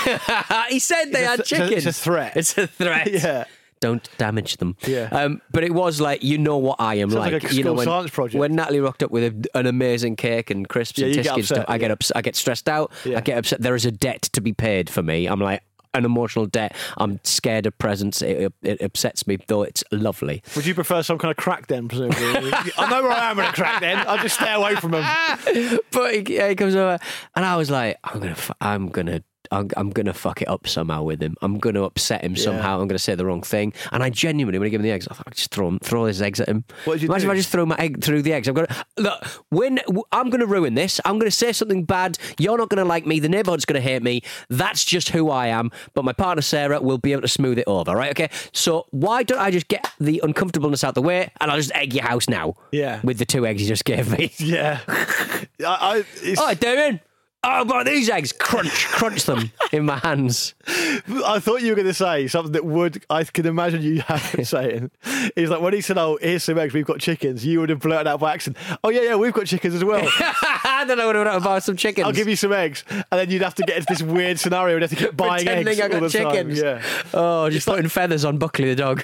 he 0.68 0.78
said 0.78 1.06
they 1.12 1.24
had 1.24 1.36
th- 1.44 1.48
chickens. 1.48 1.72
it's 1.72 1.86
a 1.86 1.92
threat. 1.92 2.36
It's 2.36 2.56
a 2.56 2.66
threat. 2.66 3.10
yeah. 3.10 3.44
Don't 3.80 4.08
damage 4.16 4.56
them. 4.56 4.74
Yeah. 4.86 5.08
Um, 5.12 5.42
but 5.50 5.62
it 5.64 5.74
was 5.74 6.00
like 6.00 6.22
you 6.22 6.38
know 6.38 6.56
what 6.56 6.76
I 6.80 6.94
am 6.94 7.10
Sounds 7.10 7.18
like 7.20 7.32
like. 7.42 7.52
a 7.52 7.54
you 7.54 7.62
know 7.64 7.74
when, 7.74 7.84
science 7.84 8.10
project. 8.10 8.38
when 8.38 8.54
Natalie 8.54 8.80
rocked 8.80 9.02
up 9.02 9.10
with 9.10 9.46
a, 9.54 9.58
an 9.58 9.66
amazing 9.66 10.16
cake 10.16 10.48
and 10.50 10.66
crisps 10.66 10.98
Yeah, 10.98 11.06
and 11.08 11.16
you 11.16 11.22
Tyskie 11.22 11.34
and 11.34 11.44
stuff, 11.44 11.58
upset, 11.58 11.70
I 11.70 11.78
get 11.78 11.88
yeah. 11.88 11.92
ups- 11.92 12.12
I 12.14 12.22
get 12.22 12.36
stressed 12.36 12.68
out. 12.68 12.90
Yeah. 13.04 13.18
I 13.18 13.20
get 13.20 13.36
upset. 13.36 13.60
There 13.60 13.74
is 13.74 13.84
a 13.84 13.90
debt 13.92 14.22
to 14.32 14.40
be 14.40 14.52
paid 14.54 14.88
for 14.88 15.02
me. 15.02 15.26
I'm 15.26 15.40
like 15.40 15.62
an 15.94 16.04
emotional 16.04 16.46
debt. 16.46 16.74
I'm 16.96 17.20
scared 17.24 17.66
of 17.66 17.76
presents. 17.78 18.22
It, 18.22 18.52
it 18.62 18.80
upsets 18.80 19.26
me, 19.26 19.38
though 19.46 19.62
it's 19.62 19.84
lovely. 19.92 20.42
Would 20.54 20.66
you 20.66 20.74
prefer 20.74 21.02
some 21.02 21.18
kind 21.18 21.30
of 21.30 21.36
crack 21.36 21.66
den, 21.66 21.88
presumably? 21.88 22.52
I 22.78 22.90
know 22.90 23.02
where 23.02 23.12
I 23.12 23.30
am 23.30 23.38
in 23.38 23.44
a 23.46 23.52
crack 23.52 23.80
den. 23.80 24.06
I'll 24.06 24.18
just 24.18 24.36
stay 24.36 24.52
away 24.52 24.76
from 24.76 24.92
them. 24.92 25.04
but 25.92 26.14
he, 26.14 26.34
yeah, 26.34 26.48
he 26.48 26.54
comes 26.54 26.74
over, 26.74 26.98
and 27.34 27.44
I 27.44 27.56
was 27.56 27.70
like, 27.70 27.96
I'm 28.04 28.20
gonna, 28.20 28.36
I'm 28.60 28.88
gonna. 28.88 29.22
I'm, 29.50 29.68
I'm 29.76 29.90
gonna 29.90 30.12
fuck 30.14 30.42
it 30.42 30.48
up 30.48 30.66
somehow 30.66 31.02
with 31.02 31.22
him. 31.22 31.36
I'm 31.42 31.58
gonna 31.58 31.82
upset 31.82 32.24
him 32.24 32.36
somehow. 32.36 32.80
I'm 32.80 32.88
gonna 32.88 32.98
say 32.98 33.14
the 33.14 33.26
wrong 33.26 33.42
thing. 33.42 33.72
And 33.92 34.02
I 34.02 34.10
genuinely, 34.10 34.58
when 34.58 34.66
he 34.66 34.70
give 34.70 34.80
him 34.80 34.84
the 34.84 34.90
eggs, 34.90 35.06
I 35.10 35.14
thought 35.14 35.26
I'd 35.28 35.34
just 35.36 35.50
throw 35.50 35.68
him, 35.68 35.78
throw 35.80 36.04
his 36.04 36.20
eggs 36.22 36.40
at 36.40 36.48
him. 36.48 36.64
What 36.84 36.94
did 36.94 37.02
you 37.02 37.08
Imagine 37.08 37.26
do? 37.28 37.30
if 37.32 37.34
I 37.34 37.36
just 37.38 37.50
throw 37.50 37.66
my 37.66 37.76
egg 37.78 38.02
through 38.02 38.22
the 38.22 38.32
eggs. 38.32 38.48
I'm 38.48 38.54
gonna 38.54 38.84
look 38.96 39.24
when 39.50 39.80
I'm 40.12 40.30
gonna 40.30 40.46
ruin 40.46 40.74
this. 40.74 41.00
I'm 41.04 41.18
gonna 41.18 41.30
say 41.30 41.52
something 41.52 41.84
bad. 41.84 42.18
You're 42.38 42.58
not 42.58 42.68
gonna 42.68 42.84
like 42.84 43.06
me. 43.06 43.20
The 43.20 43.28
neighbourhood's 43.28 43.64
gonna 43.64 43.80
hate 43.80 44.02
me. 44.02 44.22
That's 44.48 44.84
just 44.84 45.10
who 45.10 45.30
I 45.30 45.48
am. 45.48 45.70
But 45.94 46.04
my 46.04 46.12
partner 46.12 46.42
Sarah 46.42 46.80
will 46.80 46.98
be 46.98 47.12
able 47.12 47.22
to 47.22 47.28
smooth 47.28 47.58
it 47.58 47.64
over. 47.66 47.94
Right? 47.94 48.10
Okay. 48.10 48.30
So 48.52 48.86
why 48.90 49.22
don't 49.22 49.38
I 49.40 49.50
just 49.50 49.68
get 49.68 49.90
the 50.00 50.20
uncomfortableness 50.24 50.84
out 50.84 50.94
the 50.94 51.02
way 51.02 51.30
and 51.40 51.50
I'll 51.50 51.56
just 51.58 51.72
egg 51.74 51.94
your 51.94 52.04
house 52.04 52.28
now? 52.28 52.54
Yeah. 52.72 53.00
With 53.02 53.18
the 53.18 53.24
two 53.24 53.46
eggs 53.46 53.62
you 53.62 53.68
just 53.68 53.84
gave 53.84 54.10
me. 54.16 54.32
Yeah. 54.38 54.80
I, 54.88 55.44
I, 55.64 56.04
it's, 56.22 56.40
All 56.40 56.46
right, 56.46 56.58
Damien. 56.58 57.00
Oh, 57.48 57.64
but 57.64 57.84
these 57.86 58.10
eggs, 58.10 58.32
crunch, 58.32 58.86
crunch 58.88 59.22
them 59.24 59.52
in 59.70 59.84
my 59.86 59.98
hands. 59.98 60.54
I 60.66 61.38
thought 61.38 61.62
you 61.62 61.68
were 61.70 61.76
going 61.76 61.86
to 61.86 61.94
say 61.94 62.26
something 62.26 62.52
that 62.52 62.64
would, 62.64 63.04
I 63.08 63.22
can 63.22 63.46
imagine 63.46 63.82
you 63.82 64.00
having 64.06 64.44
saying. 64.44 64.90
He's 65.36 65.48
like, 65.48 65.60
when 65.60 65.72
he 65.72 65.80
said, 65.80 65.96
oh, 65.96 66.18
here's 66.20 66.42
some 66.42 66.58
eggs, 66.58 66.74
we've 66.74 66.84
got 66.84 66.98
chickens, 66.98 67.46
you 67.46 67.60
would 67.60 67.68
have 67.70 67.78
blurted 67.78 68.08
out 68.08 68.18
by 68.18 68.34
accident, 68.34 68.56
oh, 68.82 68.88
yeah, 68.88 69.02
yeah, 69.02 69.14
we've 69.14 69.32
got 69.32 69.46
chickens 69.46 69.74
as 69.76 69.84
well. 69.84 70.02
I 70.18 70.84
don't 70.88 70.98
know 70.98 71.06
what 71.06 71.16
I'm 71.16 71.40
about 71.40 71.62
some 71.62 71.76
chickens. 71.76 72.04
I'll 72.06 72.12
give 72.12 72.26
you 72.28 72.34
some 72.36 72.52
eggs. 72.52 72.82
And 72.90 73.04
then 73.12 73.30
you'd 73.30 73.42
have 73.42 73.54
to 73.56 73.62
get 73.62 73.76
into 73.76 73.86
this 73.90 74.02
weird 74.02 74.40
scenario 74.40 74.74
and 74.74 74.82
have 74.82 74.90
to 74.90 74.96
keep 74.96 75.16
buying 75.16 75.44
Pretending 75.44 75.68
eggs 75.68 75.80
I 75.80 75.88
got 75.88 75.94
all 75.94 76.00
the 76.00 76.10
chickens. 76.10 76.60
time. 76.60 76.80
Yeah. 76.80 77.02
Oh, 77.14 77.48
just 77.48 77.66
putting 77.68 77.88
feathers 77.88 78.24
on 78.24 78.38
Buckley 78.38 78.74
the 78.74 78.74
dog. 78.74 79.02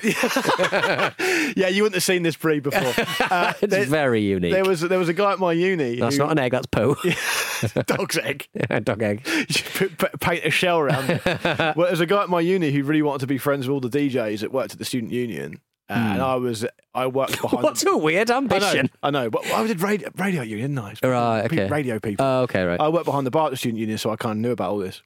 yeah, 1.56 1.68
you 1.68 1.82
wouldn't 1.82 1.94
have 1.94 2.02
seen 2.02 2.22
this 2.22 2.36
breed 2.36 2.62
before. 2.64 2.92
Uh, 3.30 3.52
it's 3.60 3.70
there, 3.70 3.84
very 3.84 4.20
unique. 4.22 4.52
there 4.52 4.64
was 4.64 4.80
there 4.80 4.98
was 4.98 5.08
a 5.08 5.12
guy 5.14 5.32
at 5.32 5.38
my 5.38 5.52
uni. 5.52 5.96
that's 6.00 6.16
who- 6.16 6.22
not 6.22 6.32
an 6.32 6.38
egg, 6.38 6.52
that's 6.52 6.66
poo. 6.66 6.96
dog's 7.86 8.18
egg. 8.18 8.31
dog 8.84 9.02
egg. 9.02 9.22
You 9.26 9.44
should 9.48 9.98
put- 9.98 10.20
paint 10.20 10.44
a 10.44 10.50
shell 10.50 10.78
around 10.78 11.10
it. 11.10 11.24
well, 11.76 11.86
there's 11.88 12.00
a 12.00 12.06
guy 12.06 12.22
at 12.22 12.28
my 12.28 12.40
uni 12.40 12.70
who 12.70 12.82
really 12.84 13.02
wanted 13.02 13.20
to 13.20 13.26
be 13.26 13.38
friends 13.38 13.66
with 13.68 13.74
all 13.74 13.80
the 13.80 13.88
DJs 13.88 14.40
that 14.40 14.52
worked 14.52 14.72
at 14.72 14.78
the 14.78 14.84
student 14.84 15.12
union. 15.12 15.60
Uh, 15.90 15.94
And 15.94 16.22
I 16.22 16.36
was, 16.36 16.64
I 16.94 17.06
worked 17.08 17.40
behind. 17.42 17.58
Hmm. 17.58 17.64
What's 17.64 17.84
a 17.84 17.96
weird 17.96 18.30
I 18.30 18.34
know, 18.34 18.38
ambition? 18.38 18.90
I 19.02 19.10
know, 19.10 19.28
but 19.30 19.44
I 19.46 19.66
did 19.66 19.80
radio, 19.80 20.10
radio 20.16 20.42
union, 20.42 20.74
nice. 20.74 21.02
Right, 21.02 21.44
okay. 21.46 21.68
Radio 21.68 21.98
people. 21.98 22.24
Oh, 22.24 22.42
okay, 22.42 22.62
right. 22.64 22.80
I 22.80 22.88
worked 22.88 23.04
behind 23.06 23.26
the 23.26 23.30
bar 23.30 23.46
at 23.46 23.50
the 23.50 23.56
student 23.56 23.78
union, 23.80 23.98
so 23.98 24.10
I 24.10 24.16
kind 24.16 24.32
of 24.32 24.38
knew 24.38 24.52
about 24.52 24.70
all 24.70 24.78
this. 24.78 25.02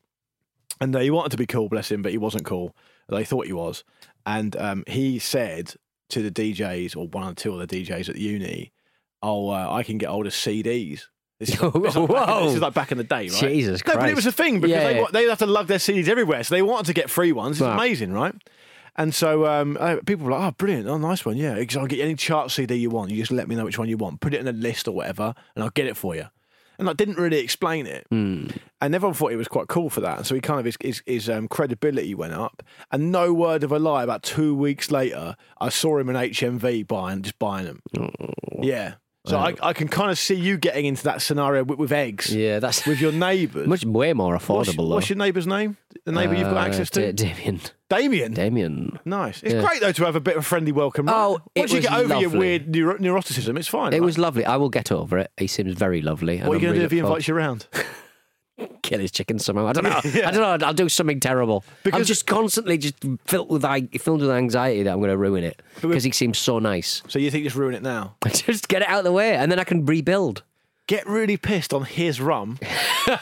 And 0.81 0.95
uh, 0.95 1.01
he 1.01 1.11
wanted 1.11 1.31
to 1.31 1.39
be 1.39 1.47
cool, 1.47 1.69
bless 1.69 1.91
him, 1.91 2.03
but 2.03 2.13
he 2.13 2.19
wasn't 2.19 2.45
cool. 2.45 2.77
They 3.09 3.25
thought 3.25 3.47
he 3.47 3.53
was. 3.53 3.83
And 4.27 4.55
um, 4.57 4.85
he 4.87 5.19
said 5.19 5.75
to 6.11 6.23
the 6.23 6.31
DJs, 6.31 6.97
or 6.97 7.07
one 7.09 7.27
or 7.33 7.35
two 7.35 7.59
of 7.59 7.67
the 7.67 7.85
DJs 7.85 8.09
at 8.11 8.17
the 8.17 8.21
uni, 8.21 8.73
"Oh, 9.23 9.49
uh, 9.51 9.69
I 9.73 9.83
can 9.83 9.97
get 9.99 10.11
hold 10.11 10.27
of 10.27 10.33
CDs." 10.35 11.07
This 11.39 11.51
is, 11.51 11.59
this 11.75 11.95
is 11.95 11.97
like 11.97 12.09
back 12.09 12.29
in- 12.41 12.45
this 12.47 12.55
is 12.55 12.61
like 12.63 12.75
back 12.75 12.93
in 12.93 12.99
the 12.99 13.05
day, 13.05 13.29
right? 13.29 13.31
Jesus 13.31 13.83
No, 13.87 13.95
but 13.97 14.09
it 14.09 14.15
was 14.17 14.27
a 14.27 14.33
thing 14.33 14.61
because 14.61 14.71
Yeah, 14.83 15.05
they, 15.13 15.25
they 15.25 15.29
have 15.29 15.39
to 15.41 15.47
lug 15.47 15.67
their 15.67 15.79
CDs 15.79 16.09
everywhere, 16.09 16.43
so 16.45 16.55
they 16.55 16.63
wanted 16.63 16.87
to 16.87 16.95
get 16.95 17.11
free 17.11 17.33
ones. 17.33 17.57
It's 17.59 17.63
Right. 17.63 17.75
amazing, 17.75 18.13
right? 18.13 18.35
And 18.99 19.15
so 19.15 19.45
um, 19.45 19.77
uh, 19.79 19.97
people 20.07 20.25
were 20.25 20.33
like, 20.33 20.41
"Oh, 20.49 20.51
brilliant! 20.57 20.89
Oh, 20.89 20.97
nice 20.97 21.27
one, 21.27 21.37
yeah." 21.37 21.55
I'll 21.57 21.87
get 21.87 22.01
any 22.01 22.15
chart 22.15 22.51
CD 22.51 22.77
you 22.77 22.89
want. 22.89 23.11
You 23.11 23.19
just 23.19 23.31
let 23.31 23.47
me 23.49 23.55
know 23.55 23.65
which 23.67 23.79
one 23.79 23.89
you 23.91 23.99
want. 23.99 24.21
Put 24.23 24.33
it 24.33 24.41
in 24.41 24.49
a 24.49 24.53
list 24.53 24.89
or 24.89 24.93
whatever, 24.93 25.35
and 25.55 25.63
I'll 25.63 25.69
get 25.71 25.87
it 25.87 25.99
for 25.99 26.15
you. 26.17 26.25
And 26.79 26.89
I 26.89 26.95
didn't 26.95 27.17
really 27.19 27.39
explain 27.39 27.87
it, 27.87 28.07
Hmm. 28.11 28.47
and 28.81 28.95
everyone 28.95 29.13
thought 29.15 29.31
he 29.31 29.37
was 29.37 29.49
quite 29.49 29.69
cool 29.69 29.91
for 29.91 30.01
that. 30.01 30.17
And 30.19 30.27
so 30.27 30.35
he 30.35 30.41
kind 30.41 30.59
of 30.59 30.65
his 30.65 30.77
his, 30.81 31.03
his 31.05 31.29
um, 31.29 31.47
credibility 31.49 32.15
went 32.15 32.33
up. 32.33 32.63
And 32.91 33.13
no 33.13 33.35
word 33.35 33.63
of 33.65 33.71
a 33.73 33.79
lie, 33.79 34.03
about 34.03 34.23
two 34.23 34.55
weeks 34.55 34.91
later, 34.91 35.37
I 35.61 35.69
saw 35.69 35.99
him 35.99 36.09
in 36.09 36.17
HMV 36.17 36.87
buying 36.87 37.21
just 37.21 37.39
buying 37.39 37.67
them. 37.67 37.83
Yeah. 38.63 38.95
So 39.27 39.39
I, 39.39 39.55
I 39.63 39.73
can 39.73 39.89
kind 39.89 40.11
of 40.11 40.19
see 40.19 40.35
you 40.37 40.57
getting 40.57 40.87
into 40.87 41.03
that 41.05 41.21
scenario 41.21 41.65
with, 41.65 41.79
with 41.79 41.93
eggs 41.93 42.33
Yeah, 42.35 42.61
that's 42.61 42.87
with 42.87 43.01
your 43.01 43.13
neighbours. 43.29 43.67
much 43.67 43.85
way 43.85 44.13
more 44.13 44.37
affordable. 44.37 44.89
what's 44.89 45.09
though. 45.09 45.15
your 45.15 45.19
neighbour's 45.19 45.47
name? 45.47 45.77
The 46.05 46.13
neighbour 46.13 46.35
you've 46.35 46.45
got 46.49 46.57
Uh, 46.59 46.69
access 46.69 46.91
to? 46.91 47.13
Da- 47.13 47.35
Damien. 47.35 47.61
Damien. 47.89 48.35
Damien. 48.35 48.99
Nice. 49.05 49.43
It's 49.43 49.55
great 49.55 49.81
though 49.81 49.93
to 49.93 50.05
have 50.05 50.15
a 50.17 50.21
bit 50.21 50.37
of 50.37 50.43
a 50.43 50.47
friendly 50.47 50.71
welcome. 50.73 51.07
right? 51.07 51.15
Oh, 51.17 51.41
it 51.55 51.61
once 51.61 51.73
you 51.73 51.79
was 51.79 51.87
get 51.87 51.95
over 51.99 52.15
your 52.15 52.23
lovely. 52.25 52.39
weird 52.39 52.69
neuro- 52.69 52.99
neuroticism, 52.99 53.59
it's 53.59 53.67
fine. 53.69 53.93
It 53.93 54.03
was 54.03 54.17
lovely. 54.19 54.45
I 54.45 54.57
will 54.57 54.71
get 54.71 54.93
over 54.93 55.19
it. 55.19 55.33
He 55.37 55.47
seems 55.49 55.75
very 55.75 56.03
lovely. 56.03 56.39
What 56.39 56.51
are 56.51 56.55
you 56.55 56.61
going 56.61 56.75
to 56.75 56.79
do 56.81 56.85
if 56.85 56.93
he 56.93 56.99
invites 57.01 57.27
you 57.27 57.35
around? 57.35 57.67
Kill 58.83 59.01
his 59.01 59.11
chicken 59.11 59.39
somehow. 59.39 59.67
I 59.67 59.73
don't 59.73 59.85
know. 59.85 59.91
I 60.05 60.31
don't 60.31 60.61
know. 60.61 60.67
I'll 60.67 60.73
do 60.73 60.89
something 60.89 61.21
terrible. 61.21 61.65
I'm 61.93 62.05
just 62.05 62.27
constantly 62.27 62.79
just 62.79 62.95
filled 63.27 63.51
with 63.51 63.63
filled 64.01 64.21
with 64.23 64.31
anxiety 64.31 64.83
that 64.85 64.91
I'm 64.93 64.99
going 64.99 65.11
to 65.11 65.17
ruin 65.19 65.45
it 65.45 65.61
because 65.83 66.05
he 66.05 66.11
seems 66.13 66.39
so 66.39 66.59
nice. 66.59 67.03
so 67.09 67.19
you 67.19 67.31
think 67.31 67.45
just 67.45 67.57
ruin 67.57 67.75
it 67.75 67.83
now? 67.83 68.15
just 68.29 68.69
get 68.69 68.83
it 68.83 68.89
out 68.89 68.99
of 68.99 69.05
the 69.05 69.13
way, 69.13 69.35
and 69.35 69.53
then 69.53 69.59
I 69.59 69.65
can 69.65 69.85
rebuild. 69.85 70.43
Get 70.89 71.05
really 71.09 71.37
pissed 71.37 71.75
on 71.75 71.85
his 71.85 72.21
rum 72.21 72.61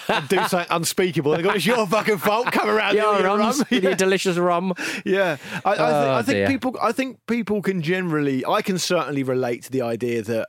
and 0.08 0.28
do 0.28 0.36
something 0.48 0.66
unspeakable. 0.68 1.32
And 1.32 1.42
go, 1.42 1.50
it's 1.52 1.64
your 1.64 1.86
fucking 1.86 2.18
fault. 2.18 2.52
Come 2.52 2.68
around 2.68 2.94
Your 2.94 3.18
your 3.20 3.38
rums 3.38 3.58
rum. 3.60 3.66
with 3.70 3.82
your 3.82 3.94
delicious 3.94 4.36
rum. 4.36 4.74
Yeah, 5.06 5.38
I, 5.64 5.70
I, 5.70 5.76
think, 5.76 5.80
Oh, 5.80 6.12
I 6.16 6.22
think 6.22 6.36
dear. 6.36 6.46
people. 6.46 6.76
I 6.82 6.92
think 6.92 7.26
people 7.26 7.62
can 7.62 7.80
generally. 7.80 8.44
I 8.44 8.60
can 8.60 8.78
certainly 8.78 9.22
relate 9.22 9.62
to 9.62 9.70
the 9.70 9.80
idea 9.80 10.20
that, 10.22 10.48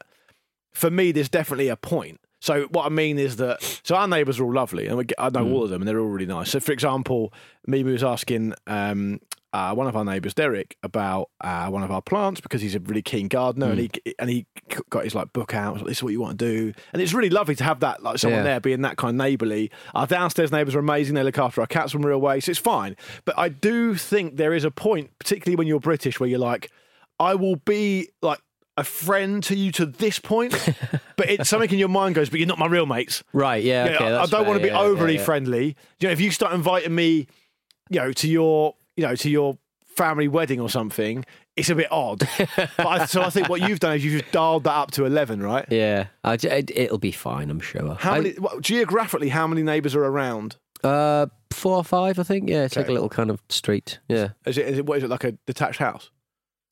for 0.73 0.91
me, 0.91 1.13
there's 1.13 1.29
definitely 1.29 1.69
a 1.69 1.77
point. 1.77 2.19
So 2.45 2.67
what 2.69 2.85
I 2.85 2.89
mean 2.89 3.17
is 3.17 3.37
that 3.37 3.57
so 3.83 3.95
our 3.95 4.07
neighbours 4.07 4.39
are 4.39 4.43
all 4.45 4.53
lovely, 4.53 4.85
and 4.85 5.07
get, 5.07 5.15
I 5.19 5.29
know 5.29 5.43
Hmm. 5.45 5.53
all 5.53 5.63
of 5.63 5.71
them, 5.71 5.81
and 5.81 5.87
they're 5.87 5.99
all 5.99 6.05
really 6.07 6.27
nice. 6.27 6.51
So, 6.51 6.59
for 6.59 6.71
example, 6.71 7.33
Mimi 7.65 7.91
was 7.91 8.03
asking 8.03 8.53
um, 8.67 9.19
uh, 9.51 9.73
one 9.73 9.87
of 9.87 9.95
our 9.95 10.05
neighbours, 10.05 10.35
Derek, 10.35 10.77
about 10.83 11.29
uh, 11.41 11.69
one 11.69 11.81
of 11.81 11.89
our 11.89 12.03
plants 12.03 12.41
because 12.41 12.61
he's 12.61 12.75
a 12.75 12.79
really 12.81 13.01
keen 13.01 13.29
gardener, 13.29 13.71
and 13.71 13.79
he 13.79 13.89
and 14.19 14.29
he 14.29 14.45
got 14.91 15.05
his 15.05 15.15
like 15.15 15.33
book 15.33 15.55
out. 15.55 15.77
like, 15.77 15.85
this 15.87 15.97
is 15.97 16.03
what 16.03 16.11
you 16.13 16.21
want 16.21 16.37
to 16.37 16.45
do, 16.45 16.73
and 16.93 17.01
it's 17.01 17.13
really 17.13 17.31
lovely 17.31 17.55
to 17.55 17.63
have 17.63 17.79
that 17.79 18.03
like 18.03 18.19
someone 18.19 18.41
Yeah. 18.41 18.43
there 18.43 18.59
being 18.59 18.81
that 18.81 18.97
kind 18.97 19.09
of 19.19 19.25
neighbourly. 19.25 19.71
Our 19.95 20.05
downstairs 20.05 20.51
neighbours 20.51 20.75
are 20.75 20.79
amazing; 20.79 21.15
they 21.15 21.23
look 21.23 21.39
after 21.39 21.61
our 21.61 21.67
cats 21.67 21.93
from 21.93 22.05
real 22.05 22.21
way, 22.21 22.41
so 22.41 22.51
it's 22.51 22.59
fine. 22.59 22.95
But 23.25 23.39
I 23.39 23.49
do 23.49 23.95
think 23.95 24.37
there 24.37 24.53
is 24.53 24.63
a 24.63 24.71
point, 24.71 25.09
particularly 25.17 25.55
when 25.55 25.65
you're 25.65 25.79
British, 25.79 26.19
where 26.19 26.29
you're 26.29 26.37
like, 26.37 26.69
I 27.19 27.33
will 27.33 27.55
be 27.55 28.09
like 28.21 28.39
a 28.77 28.83
friend 28.83 29.43
to 29.43 29.55
you 29.55 29.71
to 29.73 29.85
this 29.85 30.19
point, 30.19 30.51
but 31.15 31.29
it's 31.29 31.49
something 31.49 31.71
in 31.71 31.79
your 31.79 31.89
mind 31.89 32.15
goes, 32.15 32.29
but 32.29 32.39
you're 32.39 32.47
not 32.47 32.59
my 32.59 32.67
real 32.67 32.85
mates. 32.85 33.23
Right. 33.33 33.63
Yeah. 33.63 33.89
Okay. 33.95 34.05
I- 34.05 34.23
I 34.23 34.25
don't 34.25 34.45
want 34.45 34.59
to 34.59 34.63
be 34.63 34.69
yeah, 34.69 34.79
overly 34.79 35.13
yeah, 35.13 35.19
yeah. 35.19 35.25
friendly. 35.25 35.75
You 35.99 36.07
know, 36.07 36.11
if 36.11 36.19
you 36.19 36.31
start 36.31 36.53
inviting 36.53 36.93
me, 36.93 37.27
you 37.89 37.99
know, 37.99 38.11
to 38.11 38.27
your, 38.27 38.75
you 38.97 39.03
know, 39.03 39.15
to 39.15 39.29
your 39.29 39.57
family 39.95 40.27
wedding 40.27 40.59
or 40.59 40.69
something, 40.69 41.23
it's 41.55 41.69
a 41.69 41.75
bit 41.75 41.91
odd. 41.91 42.19
but 42.57 42.85
I, 42.85 43.05
so 43.05 43.21
I 43.21 43.29
think 43.29 43.47
what 43.47 43.61
you've 43.61 43.79
done 43.79 43.95
is 43.95 44.03
you've 44.03 44.21
just 44.21 44.31
dialed 44.33 44.65
that 44.65 44.73
up 44.73 44.91
to 44.91 45.05
eleven, 45.05 45.41
right? 45.41 45.65
Yeah. 45.69 46.07
I, 46.23 46.33
it, 46.33 46.71
it'll 46.75 46.97
be 46.97 47.11
fine. 47.11 47.49
I'm 47.49 47.61
sure. 47.61 47.95
How 47.95 48.15
many 48.15 48.31
what, 48.31 48.61
geographically? 48.61 49.29
How 49.29 49.47
many 49.47 49.63
neighbours 49.63 49.95
are 49.95 50.03
around? 50.03 50.57
Uh, 50.83 51.27
four 51.51 51.77
or 51.77 51.83
five, 51.83 52.19
I 52.19 52.23
think. 52.23 52.49
Yeah, 52.49 52.65
it's 52.65 52.75
like 52.75 52.89
a 52.89 52.91
little 52.91 53.09
kind 53.09 53.29
of 53.29 53.41
street. 53.49 53.99
Yeah. 54.07 54.29
Is 54.45 54.57
it, 54.57 54.67
is 54.67 54.77
it 54.79 54.85
what 54.85 54.97
is 54.97 55.03
it 55.03 55.09
like 55.09 55.23
a 55.23 55.31
detached 55.47 55.79
house? 55.79 56.11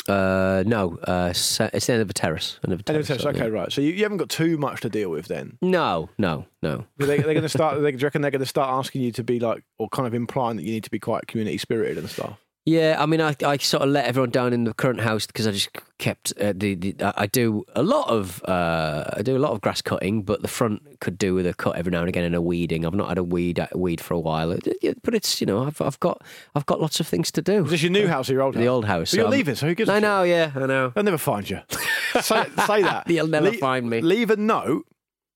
Uh, 0.08 0.64
no, 0.66 0.98
uh, 1.04 1.30
it's 1.30 1.58
the 1.58 1.94
end 1.94 2.02
of 2.02 2.10
a 2.10 2.14
terrace. 2.14 2.60
End 2.64 2.74
of 2.74 2.80
a 2.82 2.84
terrace. 2.84 3.08
so, 3.08 3.30
okay, 3.30 3.40
yeah. 3.40 3.48
right. 3.48 3.72
So 3.72 3.82
you, 3.82 3.94
you 3.94 4.04
haven't 4.04 4.18
got 4.18 4.30
too 4.30 4.58
much 4.58 4.82
to 4.82 4.90
deal 4.90 5.10
with 5.10 5.28
then. 5.28 5.58
No, 5.62 6.10
no, 6.18 6.46
no. 6.62 6.86
Are 7.00 7.06
they, 7.06 7.18
they're 7.18 7.34
going 7.34 7.42
to 7.42 7.50
start. 7.50 7.82
They, 7.82 7.92
do 7.92 7.98
you 7.98 8.04
reckon 8.04 8.22
they're 8.22 8.32
going 8.32 8.42
to 8.42 8.46
start 8.46 8.70
asking 8.70 9.02
you 9.02 9.12
to 9.14 9.24
be 9.24 9.40
like, 9.40 9.64
or 9.78 9.88
kind 9.90 10.08
of 10.08 10.14
implying 10.14 10.58
that 10.58 10.64
you 10.64 10.74
need 10.74 10.84
to 10.84 10.92
be 10.92 11.00
quite 11.00 11.28
community 11.28 11.58
spirited 11.58 11.98
and 11.98 12.10
stuff? 12.10 12.38
Yeah, 12.66 12.96
I 12.98 13.06
mean, 13.08 13.20
I, 13.20 13.36
I 13.46 13.58
sort 13.58 13.84
of 13.84 13.90
let 13.90 14.06
everyone 14.06 14.30
down 14.30 14.54
in 14.54 14.64
the 14.64 14.74
current 14.74 15.02
house 15.02 15.28
because 15.28 15.46
I 15.48 15.52
just 15.52 15.70
kept 15.98 16.32
uh, 16.40 16.54
the, 16.56 16.76
the 16.76 17.14
I 17.20 17.26
do 17.26 17.66
a 17.76 17.84
lot 17.84 18.08
of 18.08 18.42
uh, 18.46 19.04
I 19.18 19.22
do 19.22 19.36
a 19.36 19.40
lot 19.40 19.52
of 19.52 19.60
grass 19.60 19.82
cutting, 19.82 20.24
but 20.24 20.42
the 20.42 20.48
front 20.48 21.02
could 21.02 21.18
do 21.18 21.36
with 21.36 21.46
a 21.46 21.54
cut 21.54 21.76
every 21.76 21.92
now 21.92 22.00
and 22.00 22.08
again 22.08 22.24
and 22.24 22.34
a 22.36 22.42
weeding. 22.42 22.86
I've 22.86 22.94
not 22.94 23.10
had 23.10 23.18
a 23.18 23.24
weed 23.24 23.60
a 23.60 23.68
weed 23.76 24.00
for 24.00 24.14
a 24.14 24.20
while, 24.20 24.52
it- 24.54 25.02
but 25.04 25.14
it's 25.14 25.42
you 25.42 25.48
know 25.48 25.66
I've 25.66 25.82
I've 25.82 26.00
got 26.00 26.22
I've 26.56 26.66
got 26.66 26.80
lots 26.80 27.02
of 27.02 27.08
things 27.08 27.32
to 27.34 27.42
do. 27.42 27.66
Is 27.66 27.72
this 27.72 27.82
your 27.84 27.92
new 27.92 28.08
house 28.08 28.30
or 28.30 28.34
your 28.34 28.44
old 28.44 28.56
house? 28.56 28.62
The 28.64 28.70
old 28.70 28.86
house. 28.86 29.12
But 29.12 29.18
you're 29.18 29.24
so 29.24 29.28
I'm- 29.28 29.32
leaving, 29.38 29.56
so 29.56 29.68
who 29.68 29.76
gives 29.76 29.90
a 29.90 29.94
I 29.96 30.00
know, 30.00 30.24
yeah, 30.24 30.52
I 30.56 30.66
know. 30.66 30.90
They'll 30.96 31.04
never 31.04 31.18
find 31.18 31.50
you. 31.50 31.60
say, 32.22 32.46
say 32.66 32.82
that. 32.84 33.04
You'll 33.10 33.28
never 33.28 33.52
find 33.54 33.90
me. 33.90 34.00
Leave 34.00 34.30
a 34.30 34.38
note, 34.38 34.86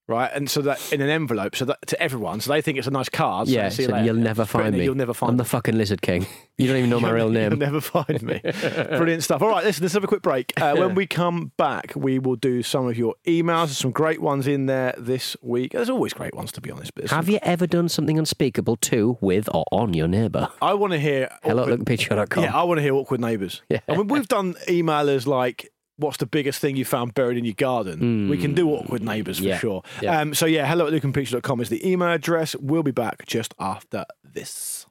right? 0.08 0.32
And 0.34 0.50
so 0.50 0.62
that 0.62 0.91
in 0.93 1.02
an 1.02 1.10
envelope, 1.10 1.56
so 1.56 1.65
that 1.65 1.86
to 1.88 2.02
everyone, 2.02 2.39
so 2.41 2.52
they 2.52 2.62
think 2.62 2.78
it's 2.78 2.88
a 2.88 2.91
nice 2.91 3.10
card. 3.10 3.48
Yeah, 3.48 3.70
so 3.70 3.82
you 3.82 3.88
so 3.88 3.93
later. 3.93 4.06
you'll 4.06 4.15
never 4.15 4.43
Just 4.43 4.52
put 4.52 4.60
in 4.60 4.63
find 4.65 4.78
me. 4.78 4.84
You'll 4.84 4.96
never 4.96 5.13
find 5.13 5.30
I'm 5.32 5.36
me. 5.36 5.39
the 5.39 5.46
fucking 5.46 5.78
lizard 5.78 6.02
king. 6.02 6.26
You 6.58 6.67
don't 6.67 6.78
even 6.78 6.89
know 6.89 7.00
my 7.00 7.12
real 7.12 7.30
name. 7.30 7.52
You'll 7.52 7.60
never 7.60 7.82
find 7.82 8.22
me. 8.24 8.39
Brilliant 8.43 9.24
stuff. 9.24 9.41
All 9.41 9.50
right, 9.50 9.63
listen, 9.63 9.84
let's 9.84 9.93
have 9.93 10.04
a 10.04 10.08
quick 10.08 10.22
break. 10.24 10.54
Uh, 10.60 10.76
when 10.76 10.96
we 10.96 11.06
come 11.06 11.52
back, 11.58 11.93
we 11.96 12.17
will 12.20 12.36
do 12.36 12.63
some 12.63 12.88
of 12.88 12.98
your 12.98 13.13
emails. 13.28 13.65
There's 13.67 13.78
some 13.78 13.91
great 13.91 14.22
ones 14.22 14.48
in 14.48 14.65
there 14.65 14.96
this 14.98 15.38
week. 15.43 15.74
There's 15.74 15.89
always 15.89 16.13
great 16.13 16.34
ones, 16.34 16.52
to 16.54 16.62
be 16.62 16.72
honest. 16.72 16.96
But 16.96 17.12
Have 17.12 17.30
you 17.30 17.38
ever 17.43 17.67
done 17.67 17.89
something 17.89 18.17
unspeakable 18.17 18.78
to, 18.78 19.17
with, 19.22 19.48
or 19.54 19.65
on 19.72 19.93
your 19.93 20.08
neighbour? 20.08 20.50
I 20.62 20.74
want 20.74 20.93
to 20.93 21.00
hear. 21.00 21.30
Hello 21.43 21.63
awkward- 21.63 21.82
at 21.82 21.86
lookpicture.com. 21.86 22.43
Yeah, 22.43 22.56
I 22.58 22.63
want 22.63 22.80
to 22.80 22.82
hear 22.82 22.96
awkward 22.96 23.22
neighbours. 23.22 23.62
Yeah. 23.70 23.82
I 23.88 23.96
mean, 23.96 24.08
we've 24.08 24.28
done 24.28 24.56
emailers 24.67 25.28
like. 25.28 25.72
What's 26.00 26.18
the 26.18 26.28
biggest 26.28 26.60
thing 26.60 26.76
you 26.76 26.86
found 26.86 27.16
buried 27.16 27.38
in 27.40 27.46
your 27.46 27.56
garden? 27.56 28.30
We 28.30 28.38
can 28.38 28.54
do 28.54 28.70
awkward 28.70 29.02
neighbours 29.02 29.40
for. 29.40 29.46
Yeah. 29.46 29.58
sure. 29.58 29.82
Yeah. 30.00 30.20
Um, 30.22 30.36
so, 30.36 30.46
yeah, 30.46 30.68
hello 30.68 30.86
at 30.86 30.94
lukeandpeteshow.com 30.94 31.60
is 31.62 31.70
the 31.70 31.88
email 31.90 32.10
address. 32.12 32.56
We'll 32.58 32.84
be 32.84 32.92
back 32.92 33.26
just 33.26 33.56
after 33.60 34.06
this. 34.24 34.86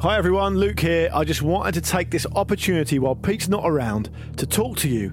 Hi 0.00 0.16
everyone, 0.16 0.56
Luke 0.58 0.80
here. 0.80 1.10
I 1.14 1.24
just 1.24 1.42
wanted 1.42 1.72
to 1.74 1.80
take 1.82 2.10
this 2.10 2.26
opportunity 2.34 2.98
while 2.98 3.14
Pete's 3.14 3.48
not 3.48 3.62
around 3.66 4.10
to 4.36 4.46
talk 4.46 4.76
to 4.78 4.88
you 4.88 5.12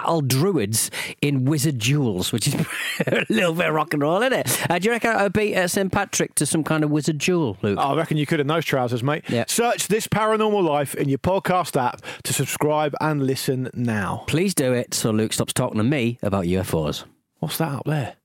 battle 0.01 0.21
druids 0.21 0.89
in 1.21 1.45
wizard 1.45 1.77
duels, 1.77 2.31
which 2.31 2.47
is 2.47 2.55
a 3.07 3.25
little 3.29 3.53
bit 3.53 3.67
of 3.67 3.75
rock 3.75 3.93
and 3.93 4.01
roll, 4.01 4.21
isn't 4.21 4.33
it? 4.33 4.69
Uh, 4.69 4.79
do 4.79 4.85
you 4.85 4.91
reckon 4.91 5.11
I 5.11 5.23
would 5.23 5.33
beat 5.33 5.55
uh, 5.55 5.67
St 5.67 5.91
Patrick 5.91 6.35
to 6.35 6.45
some 6.45 6.63
kind 6.63 6.83
of 6.83 6.89
wizard 6.89 7.19
duel, 7.19 7.57
Luke? 7.61 7.77
I 7.77 7.95
reckon 7.95 8.17
you 8.17 8.25
could 8.25 8.39
in 8.39 8.47
those 8.47 8.65
trousers, 8.65 9.03
mate. 9.03 9.23
Yeah. 9.29 9.45
Search 9.47 9.87
This 9.87 10.07
Paranormal 10.07 10.63
Life 10.63 10.95
in 10.95 11.07
your 11.09 11.19
podcast 11.19 11.79
app 11.79 12.01
to 12.23 12.33
subscribe 12.33 12.95
and 12.99 13.25
listen 13.25 13.69
now. 13.73 14.23
Please 14.27 14.55
do 14.55 14.73
it 14.73 14.93
so 14.93 15.11
Luke 15.11 15.33
stops 15.33 15.53
talking 15.53 15.77
to 15.77 15.83
me 15.83 16.17
about 16.21 16.45
UFOs. 16.45 17.03
What's 17.39 17.57
that 17.57 17.71
up 17.71 17.85
there? 17.85 18.15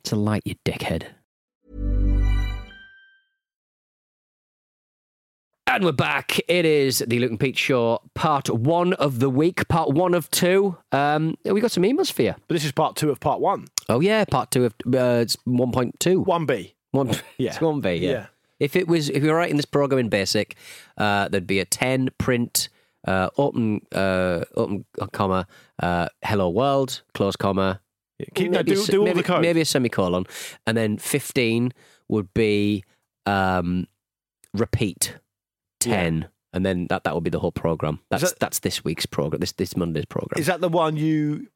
It's 0.00 0.12
a 0.12 0.16
light, 0.16 0.42
you 0.44 0.56
dickhead. 0.64 1.04
And 5.70 5.84
we're 5.84 5.92
back. 5.92 6.40
It 6.48 6.64
is 6.64 7.04
the 7.06 7.18
Luke 7.18 7.30
and 7.30 7.38
Pete 7.38 7.58
Show, 7.58 8.00
part 8.14 8.48
one 8.48 8.94
of 8.94 9.18
the 9.18 9.28
week, 9.28 9.68
part 9.68 9.90
one 9.90 10.14
of 10.14 10.30
two. 10.30 10.78
Um, 10.92 11.36
we 11.44 11.60
got 11.60 11.70
some 11.70 11.82
emails 11.82 12.10
for 12.10 12.22
you. 12.22 12.34
But 12.48 12.54
this 12.54 12.64
is 12.64 12.72
part 12.72 12.96
two 12.96 13.10
of 13.10 13.20
part 13.20 13.40
one. 13.40 13.66
Oh 13.88 14.00
yeah, 14.00 14.24
part 14.24 14.50
two 14.50 14.64
of 14.64 14.74
uh, 14.86 15.20
it's 15.20 15.36
one 15.44 15.70
point 15.70 16.00
two. 16.00 16.24
1B. 16.24 16.72
One, 16.92 17.10
Yeah. 17.36 17.50
it's 17.50 17.60
one 17.60 17.82
B. 17.82 17.96
Yeah. 17.96 18.10
Yeah. 18.10 18.26
If 18.58 18.76
it 18.76 18.88
was, 18.88 19.10
if 19.10 19.22
you 19.22 19.28
were 19.28 19.36
writing 19.36 19.56
this 19.56 19.66
program 19.66 19.98
in 19.98 20.08
Basic, 20.08 20.56
uh, 20.96 21.28
there'd 21.28 21.46
be 21.46 21.60
a 21.60 21.66
ten 21.66 22.08
print, 22.16 22.70
uh, 23.06 23.28
open, 23.36 23.82
uh, 23.94 24.44
open 24.56 24.86
comma, 25.12 25.46
uh, 25.82 26.08
hello 26.24 26.48
world, 26.48 27.02
close 27.12 27.36
comma. 27.36 27.80
Keep, 28.34 28.52
no, 28.52 28.58
maybe 28.60 28.74
do, 28.74 28.86
do 28.86 28.98
all 29.00 29.04
maybe, 29.04 29.18
the 29.20 29.22
code. 29.22 29.42
Maybe 29.42 29.60
a 29.60 29.64
semicolon, 29.66 30.24
and 30.66 30.76
then 30.78 30.96
fifteen 30.96 31.72
would 32.08 32.32
be 32.32 32.84
um, 33.26 33.86
repeat 34.54 35.14
ten, 35.80 36.28
and 36.52 36.64
then 36.66 36.86
that 36.88 37.04
that 37.04 37.14
will 37.14 37.20
be 37.20 37.30
the 37.30 37.40
whole 37.40 37.52
program. 37.52 38.00
That's 38.10 38.22
that- 38.30 38.38
that's 38.40 38.58
this 38.60 38.84
week's 38.84 39.06
program. 39.06 39.40
This 39.40 39.52
this 39.52 39.76
Monday's 39.76 40.04
program. 40.06 40.40
Is 40.40 40.46
that 40.46 40.60
the 40.60 40.68
one 40.68 40.96
you 40.96 41.48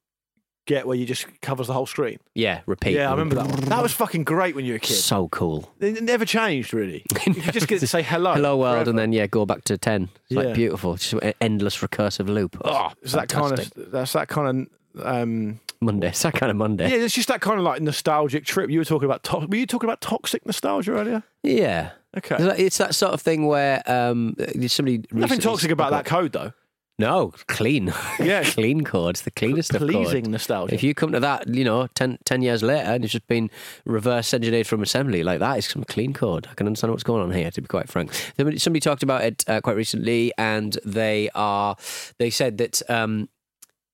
get 0.66 0.87
where 0.87 0.96
you 0.96 1.04
just 1.04 1.26
covers 1.40 1.66
the 1.66 1.72
whole 1.72 1.87
screen? 1.87 2.18
yeah, 2.37 2.61
repeat. 2.66 2.94
Yeah, 2.94 3.08
I 3.08 3.11
remember 3.11 3.35
that 3.35 3.46
one. 3.48 3.61
That 3.68 3.82
was 3.82 3.92
fucking 3.92 4.22
great 4.24 4.54
when 4.54 4.64
you 4.64 4.72
were 4.74 4.76
a 4.76 4.80
kid. 4.80 4.94
So 4.94 5.28
cool. 5.28 5.72
It 5.80 6.00
never 6.02 6.24
changed, 6.24 6.72
really. 6.72 7.04
You 7.26 7.35
just 7.52 7.66
get 7.68 7.80
to 7.80 7.87
say 7.87 8.02
hello. 8.02 8.35
Hello 8.35 8.56
world, 8.58 8.74
forever. 8.76 8.90
and 8.90 8.98
then 8.98 9.12
yeah, 9.12 9.26
go 9.26 9.44
back 9.46 9.64
to 9.64 9.76
ten. 9.78 10.04
It's 10.04 10.12
Yeah. 10.30 10.40
like 10.42 10.54
beautiful. 10.54 10.94
Just 10.96 11.14
an 11.14 11.32
endless 11.40 11.78
recursive 11.78 12.28
loop. 12.28 12.56
Oh, 12.64 12.92
It's 13.02 13.12
that 13.12 13.28
kind 13.28 13.58
of. 13.58 13.72
That's 13.76 14.12
that 14.12 14.28
kind 14.28 14.48
of. 14.48 14.68
Um, 15.00 15.61
Monday. 15.81 16.09
It's 16.09 16.22
that 16.22 16.35
kind 16.35 16.50
of 16.50 16.57
Monday. 16.57 16.88
yeah, 16.90 16.96
it's 17.05 17.14
just 17.14 17.28
that 17.28 17.40
kind 17.40 17.59
of 17.59 17.64
like 17.64 17.83
nostalgic 17.83 18.44
trip. 18.44 18.70
You 18.70 18.78
were 18.78 18.85
talking 18.85 19.07
about. 19.07 19.22
To- 19.24 19.46
were 19.46 19.57
you 19.57 19.66
talking 19.66 19.88
about 19.88 20.00
toxic 20.00 20.44
nostalgia 20.46 20.92
earlier? 20.92 21.22
Yeah. 21.42 21.90
Okay. 22.16 22.37
It's 22.37 22.44
that- 22.44 22.61
It's 22.61 22.78
that 22.78 22.94
sort 22.94 23.12
of 23.14 23.20
thing 23.20 23.46
where 23.46 23.83
um, 23.90 24.37
somebody 24.68 25.02
Nothing 25.11 25.40
toxic 25.40 25.70
about 25.70 25.90
that 25.92 26.05
code, 26.05 26.33
though. 26.33 26.52
No, 26.98 27.33
clean. 27.48 27.92
Yeah. 28.20 28.44
clean 28.46 28.85
code. 28.85 29.11
It's 29.16 29.22
the 29.22 29.31
cleanest 29.33 29.74
of 29.74 29.81
Pleasing 29.81 30.31
nostalgia. 30.31 30.74
If 30.74 30.83
you 30.85 30.94
come 30.94 31.11
to 31.12 31.20
that, 31.20 31.48
you 31.48 31.64
know, 31.64 31.88
10, 31.94 32.18
10 32.24 32.42
years 32.42 32.62
later 32.62 32.90
and 32.90 33.02
it's 33.02 33.12
just 33.12 33.26
been 33.26 33.50
reverse 33.87 34.33
engineered 34.35 34.66
from 34.68 34.83
assembly 34.83 35.24
like 35.24 35.40
that, 35.40 35.57
it's 35.59 35.72
some 35.72 35.83
clean 35.85 36.12
code. 36.12 36.46
I 36.50 36.55
can 36.55 36.66
understand 36.66 36.92
what's 36.92 37.02
going 37.02 37.22
on 37.22 37.33
here, 37.33 37.50
to 37.50 37.61
be 37.61 37.66
quite 37.66 37.88
frank. 37.88 38.12
Somebody, 38.37 38.59
somebody 38.59 38.81
talked 38.81 39.02
about 39.02 39.24
it 39.24 39.42
uh, 39.48 39.61
quite 39.62 39.74
recently 39.74 40.33
and 40.38 40.78
they 40.85 41.28
are, 41.35 41.76
they 42.18 42.31
said 42.31 42.59
that, 42.59 42.88
um, 42.90 43.28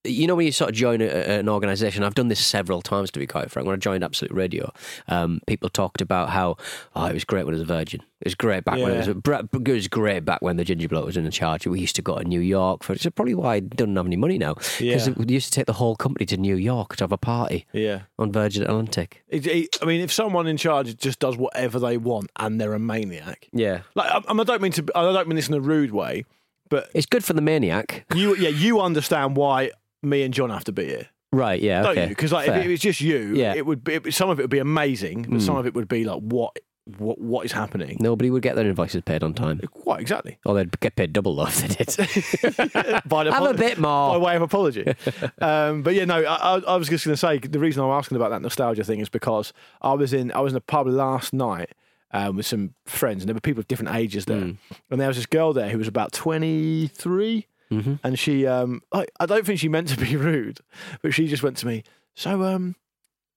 you 0.08 0.26
know, 0.26 0.34
when 0.34 0.46
you 0.46 0.52
sort 0.52 0.70
of 0.70 0.76
join 0.76 1.00
a, 1.00 1.06
an 1.06 1.48
organisation, 1.48 2.02
I've 2.02 2.14
done 2.14 2.28
this 2.28 2.44
several 2.44 2.82
times 2.82 3.10
to 3.12 3.18
be 3.18 3.26
quite 3.26 3.50
frank. 3.50 3.66
When 3.66 3.74
I 3.74 3.78
joined 3.78 4.02
Absolute 4.04 4.32
Radio, 4.32 4.72
um, 5.08 5.40
people 5.46 5.68
talked 5.68 6.00
about 6.00 6.30
how, 6.30 6.56
oh, 6.96 7.06
it 7.06 7.14
was 7.14 7.24
great 7.24 7.44
when 7.46 7.54
I 7.54 7.58
was 7.58 7.62
a 7.62 7.72
virgin. 7.72 8.00
It 8.20 8.26
was 8.26 8.34
great 8.34 8.64
back 8.64 8.78
when 8.78 8.90
it 8.92 8.98
was, 8.98 9.08
a, 9.08 9.10
it 9.12 9.68
was 9.68 9.86
great 9.88 10.24
back 10.24 10.42
when 10.42 10.56
the 10.56 10.64
ginger 10.64 10.88
bloke 10.88 11.06
was 11.06 11.16
in 11.16 11.30
charge. 11.30 11.66
We 11.66 11.78
used 11.80 11.94
to 11.96 12.02
go 12.02 12.18
to 12.18 12.24
New 12.24 12.40
York 12.40 12.82
for, 12.82 12.92
it's 12.92 13.06
probably 13.10 13.34
why 13.36 13.54
I 13.56 13.60
don't 13.60 13.94
have 13.94 14.06
any 14.06 14.16
money 14.16 14.38
now. 14.38 14.54
Because 14.54 14.80
Yeah. 14.80 15.14
we 15.16 15.26
used 15.32 15.52
to 15.52 15.52
take 15.52 15.66
the 15.66 15.74
whole 15.74 15.94
company 15.94 16.26
to 16.26 16.36
New 16.36 16.56
York 16.56 16.96
to 16.96 17.04
have 17.04 17.12
a 17.12 17.16
party 17.18 17.66
yeah. 17.72 18.02
on 18.18 18.32
Virgin 18.32 18.64
Atlantic. 18.64 19.22
It, 19.28 19.46
it, 19.46 19.76
I 19.80 19.84
mean, 19.84 20.00
if 20.00 20.12
someone 20.12 20.46
in 20.48 20.56
charge 20.56 20.96
just 20.96 21.20
does 21.20 21.36
whatever 21.36 21.78
they 21.78 21.96
want 21.96 22.30
and 22.36 22.60
they're 22.60 22.72
a 22.74 22.78
maniac, 22.80 23.48
Yeah. 23.52 23.82
like 23.94 24.10
I, 24.10 24.20
I 24.28 24.44
don't 24.44 24.62
mean 24.62 24.72
to, 24.72 24.84
I 24.96 25.02
don't 25.12 25.28
mean 25.28 25.36
this 25.36 25.48
in 25.48 25.54
a 25.54 25.60
rude 25.60 25.92
way, 25.92 26.24
but 26.70 26.90
It's 26.94 27.06
good 27.06 27.24
for 27.24 27.32
the 27.34 27.40
maniac. 27.40 28.04
you, 28.14 28.34
yeah, 28.36 28.48
you 28.50 28.80
understand 28.80 29.36
why 29.36 29.70
me 30.02 30.22
and 30.22 30.32
John 30.34 30.50
have 30.50 30.64
to 30.64 30.72
be 30.72 30.87
here, 30.87 31.06
Right, 31.32 31.61
yeah, 31.61 31.82
don't 31.82 31.92
okay. 31.92 32.02
you? 32.04 32.08
Because 32.08 32.32
like, 32.32 32.48
if 32.48 32.56
it 32.56 32.68
was 32.68 32.80
just 32.80 33.00
you, 33.00 33.34
Yeah. 33.34 33.54
it 33.54 33.66
would 33.66 33.84
be 33.84 33.94
it, 33.94 34.14
some 34.14 34.30
of 34.30 34.38
it 34.38 34.44
would 34.44 34.50
be 34.50 34.58
amazing, 34.61 35.26
but 35.28 35.42
some 35.42 35.56
of 35.56 35.66
it 35.66 35.74
would 35.74 35.88
be 35.88 36.04
like, 36.04 36.20
what, 36.20 36.56
what, 36.96 37.20
what 37.20 37.44
is 37.44 37.52
happening? 37.52 37.98
Nobody 38.00 38.30
would 38.30 38.42
get 38.42 38.56
their 38.56 38.64
invoices 38.66 39.02
paid 39.02 39.22
on 39.22 39.34
time. 39.34 39.61
Quite 39.70 40.00
exactly. 40.00 40.38
Or 40.46 40.54
they'd 40.54 40.80
get 40.80 40.96
paid 40.96 41.12
double 41.12 41.34
though 41.37 41.46
if 41.48 41.58
they 41.61 41.84
did. 41.84 43.02
By 43.06 43.24
the 43.24 43.32
Have 43.34 43.44
a 43.44 43.52
bit 43.52 43.76
more. 43.78 44.12
by 44.12 44.16
way 44.16 44.37
of 44.37 44.42
apology. 44.42 44.87
um, 45.42 45.82
but 45.82 45.92
yeah, 45.94 46.06
no, 46.06 46.22
I, 46.24 46.34
I, 46.56 46.58
I 46.61 46.76
was 46.76 46.88
just 46.88 47.04
going 47.04 47.12
to 47.12 47.16
say 47.18 47.37
the 47.38 47.58
reason 47.58 47.82
I'm 47.84 47.90
asking 47.90 48.16
about 48.16 48.30
that 48.30 48.40
nostalgia 48.40 48.84
thing 48.84 49.00
is 49.00 49.11
because 49.11 49.52
I 49.82 49.92
was 49.92 50.14
in 50.14 50.32
I 50.32 50.40
was 50.40 50.54
in 50.54 50.56
a 50.56 50.61
pub 50.62 50.87
last 50.87 51.34
night 51.34 51.72
um, 52.11 52.37
with 52.37 52.46
some 52.46 52.72
friends, 52.87 53.22
and 53.22 53.28
there 53.28 53.34
were 53.34 53.40
people 53.42 53.61
of 53.61 53.68
different 53.68 53.94
ages 53.94 54.24
there, 54.24 54.40
Mm. 54.40 54.56
and 54.90 54.98
there 54.98 55.08
was 55.08 55.18
this 55.18 55.26
girl 55.26 55.52
there 55.52 55.68
who 55.68 55.76
was 55.76 55.88
about 55.88 56.12
23, 56.12 57.46
Mm-hmm. 57.70 57.94
and 58.02 58.18
she 58.18 58.46
um, 58.46 58.81
I, 58.92 59.07
I 59.20 59.26
don't 59.26 59.44
think 59.44 59.61
she 59.61 59.68
meant 59.68 59.88
to 59.88 59.96
be 59.96 60.16
rude, 60.31 60.61
but 61.02 61.12
she 61.12 61.26
just 61.26 61.42
went 61.42 61.57
to 61.59 61.66
me, 61.66 61.85
so 62.14 62.42
um, 62.42 62.76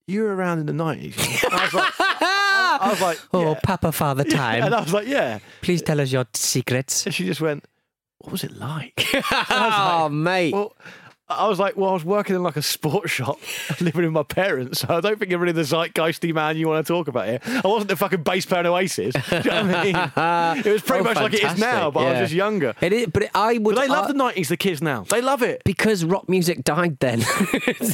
you 0.07 0.23
were 0.23 0.35
around 0.35 0.59
in 0.59 0.65
the 0.65 0.73
90s. 0.73 1.15
I 1.51 1.63
was 1.65 1.73
like, 1.73 1.93
I 1.99 2.89
was 2.89 3.01
like, 3.01 3.19
oh, 3.33 3.51
yeah. 3.51 3.59
Papa 3.63 3.91
Father 3.91 4.23
time 4.39 4.63
and. 4.63 4.75
I 4.75 4.81
was 4.81 4.93
like, 4.93 5.07
yeah. 5.07 5.39
Please 5.61 5.81
tell 5.81 5.99
us 6.01 6.11
your 6.11 6.25
secrets. 6.33 7.05
And 7.05 7.13
she 7.13 7.25
just 7.25 7.41
went, 7.41 7.65
what 8.19 8.31
was 8.31 8.43
it 8.43 8.57
like? 8.57 9.05
oh, 9.49 10.09
mate. 10.09 10.53
Well, 10.53 10.75
I 11.37 11.47
was 11.47 11.59
like, 11.59 11.75
well, 11.77 11.89
I 11.89 11.93
was 11.93 12.03
working 12.05 12.35
in 12.35 12.43
like 12.43 12.55
a 12.57 12.61
sports 12.61 13.11
shop, 13.11 13.39
living 13.81 14.03
with 14.03 14.11
my 14.11 14.23
parents. 14.23 14.79
So 14.81 14.87
I 14.89 15.01
don't 15.01 15.17
think 15.19 15.31
you're 15.31 15.39
really 15.39 15.51
the 15.53 15.61
zeitgeisty 15.61 16.33
man 16.33 16.57
you 16.57 16.67
want 16.67 16.85
to 16.85 16.93
talk 16.93 17.07
about 17.07 17.27
here. 17.27 17.39
I 17.45 17.67
wasn't 17.67 17.89
the 17.89 17.95
fucking 17.95 18.23
bass 18.23 18.45
player 18.45 18.61
in 18.61 18.67
Oasis. 18.67 19.13
Do 19.29 19.35
you 19.37 19.43
know 19.43 19.65
what 19.65 19.75
I 19.75 19.83
mean? 20.55 20.65
It 20.65 20.71
was 20.71 20.81
pretty 20.81 21.01
Oh, 21.01 21.03
much 21.03 21.15
like 21.17 21.33
it 21.33 21.43
is 21.43 21.57
now, 21.59 21.91
fantastic, 21.91 21.93
but 21.93 21.99
I 22.01 22.09
was 22.11 22.19
just 22.19 22.33
younger. 22.33 22.73
It 22.81 22.93
is, 22.93 23.07
but 23.07 23.29
I 23.35 23.57
would. 23.57 23.75
But 23.75 23.81
they 23.81 23.87
love 23.87 24.05
I- 24.05 24.07
the 24.09 24.13
nineties. 24.17 24.49
The 24.49 24.57
kids 24.57 24.81
now, 24.81 25.03
they 25.03 25.21
love 25.21 25.41
it. 25.43 25.61
because 25.65 26.03
rock 26.05 26.27
music 26.29 26.63
died 26.63 26.99
then. 26.99 27.21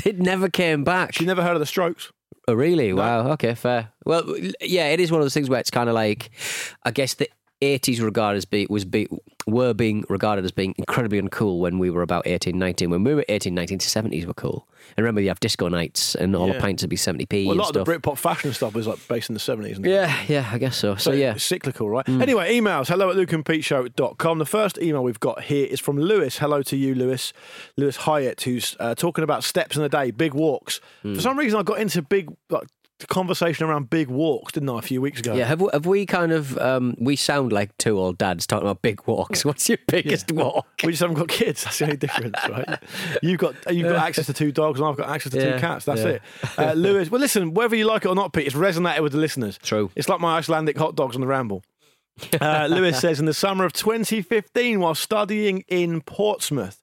it 0.05 0.19
never 0.19 0.49
came 0.49 0.83
back. 0.83 1.19
You 1.19 1.25
never 1.27 1.43
heard 1.43 1.53
of 1.53 1.59
the 1.59 1.65
Strokes? 1.65 2.11
Oh, 2.49 2.53
really? 2.53 2.93
Wow. 2.93 3.31
Okay, 3.33 3.55
fair. 3.55 3.89
Well, 4.05 4.23
yeah, 4.61 4.87
it 4.89 5.01
is 5.01 5.11
one 5.11 5.19
of 5.19 5.25
those 5.25 5.33
things 5.33 5.49
where 5.49 5.59
it's 5.59 5.69
kind 5.69 5.89
of 5.89 5.95
like, 5.95 6.29
I 6.83 6.91
guess 6.91 7.13
the 7.15 7.29
eighties 7.61 7.99
regarded 8.01 8.37
as 8.37 8.45
be 8.45 8.67
was 8.69 8.85
be 8.85 9.07
were 9.47 9.73
being 9.73 10.03
regarded 10.09 10.43
as 10.45 10.51
being 10.51 10.75
incredibly 10.77 11.21
uncool 11.21 11.59
when 11.59 11.79
we 11.79 11.89
were 11.89 12.01
about 12.01 12.27
18, 12.27 12.59
19. 12.59 12.89
When 12.89 13.05
we 13.05 13.15
were 13.15 13.23
18, 13.29 13.55
19, 13.55 13.79
seventies 13.79 14.25
were 14.25 14.33
cool. 14.33 14.67
And 14.97 15.03
remember, 15.05 15.21
you 15.21 15.29
have 15.29 15.39
disco 15.39 15.69
nights, 15.69 16.15
and 16.15 16.35
all 16.35 16.47
the 16.47 16.53
Yeah. 16.55 16.59
pints 16.61 16.83
would 16.83 16.89
be 16.89 16.95
seventy 16.97 17.25
p 17.25 17.47
Well, 17.47 17.55
a 17.55 17.59
lot 17.59 17.75
of 17.75 17.85
the 17.85 17.91
Britpop 17.91 18.17
fashion 18.17 18.53
stuff 18.53 18.73
was 18.73 18.87
like 18.87 19.05
based 19.07 19.29
in 19.29 19.33
the 19.33 19.39
seventies. 19.39 19.79
yeah, 19.81 20.13
yeah, 20.27 20.49
I 20.51 20.57
guess 20.57 20.75
so. 20.77 20.95
So, 20.95 21.11
yeah, 21.11 21.33
It's 21.35 21.43
cyclical, 21.43 21.89
right? 21.89 22.07
Anyway, 22.07 22.53
emails. 22.57 22.87
Hello 22.87 23.09
at 23.09 23.15
lukeandpeteshow.com. 23.15 24.39
The 24.39 24.45
first 24.45 24.77
email 24.79 25.03
we've 25.03 25.19
got 25.19 25.43
here 25.43 25.65
is 25.65 25.79
from 25.79 25.97
Lewis. 25.97 26.37
Hello 26.39 26.61
to 26.63 26.75
you, 26.77 26.93
Lewis. 26.95 27.33
Lewis 27.75 27.97
Hyatt, 27.97 28.41
who's 28.41 28.75
uh, 28.79 28.95
talking 28.95 29.23
about 29.23 29.43
steps 29.43 29.75
in 29.77 29.83
a 29.83 29.89
day, 29.89 30.11
big 30.11 30.33
walks. 30.33 30.79
For 31.01 31.21
some 31.21 31.37
reason, 31.37 31.59
I 31.59 31.63
got 31.63 31.79
into 31.79 32.01
big 32.01 32.29
like, 32.49 32.67
conversation 33.05 33.67
around 33.67 33.91
big 33.91 34.07
walks, 34.07 34.53
didn't 34.53 34.69
I, 34.69 34.79
a 34.79 34.81
few 34.81 35.01
weeks 35.01 35.19
ago? 35.19 35.35
yeah. 35.35 35.45
Have 35.45 35.61
we, 35.61 35.69
have 35.71 35.85
we 35.85 36.05
kind 36.07 36.31
of 36.31 36.57
um, 36.57 36.95
we 36.99 37.15
sound 37.15 37.51
like 37.51 37.77
two 37.77 37.99
old 37.99 38.17
dads 38.17 38.47
talking 38.47 38.67
about 38.67 38.81
big 38.81 39.05
walks? 39.05 39.45
What's 39.45 39.69
your 39.69 39.77
biggest 39.87 40.31
walk? 40.31 40.65
We 40.83 40.93
just 40.93 41.01
haven't 41.01 41.17
got 41.17 41.27
kids. 41.27 41.63
That's 41.63 41.77
the 41.77 41.85
only 41.85 41.97
difference, 41.97 42.37
right? 42.49 42.79
You've 43.21 43.39
got 43.39 43.53
you've 43.71 43.87
got 43.87 43.97
access 43.97 44.25
to 44.25 44.33
two 44.33 44.51
dogs, 44.51 44.79
and 44.79 44.89
I've 44.89 44.97
got 44.97 45.09
access 45.09 45.31
to 45.33 45.37
Yeah, 45.39 45.53
two 45.53 45.59
cats. 45.59 45.85
That's 45.85 46.01
yeah. 46.01 46.07
it. 46.07 46.21
Uh, 46.57 46.73
Lewis, 46.75 47.11
well, 47.11 47.21
listen, 47.21 47.53
whether 47.53 47.75
you 47.75 47.85
like 47.85 48.05
it 48.05 48.07
or 48.07 48.15
not, 48.15 48.33
Pete, 48.33 48.47
it's 48.47 48.55
resonated 48.55 49.01
with 49.03 49.11
the 49.11 49.19
listeners. 49.19 49.59
True. 49.61 49.91
It's 49.95 50.09
like 50.09 50.19
my 50.19 50.37
Icelandic 50.37 50.77
hot 50.77 50.95
dogs 50.95 51.15
on 51.15 51.21
the 51.21 51.27
ramble. 51.27 51.63
Uh, 52.41 52.67
Lewis 52.67 52.99
says, 52.99 53.19
in 53.19 53.27
the 53.27 53.33
summer 53.33 53.63
of 53.63 53.73
2015, 53.73 54.79
while 54.79 54.95
studying 54.95 55.63
in 55.67 56.01
Portsmouth, 56.01 56.81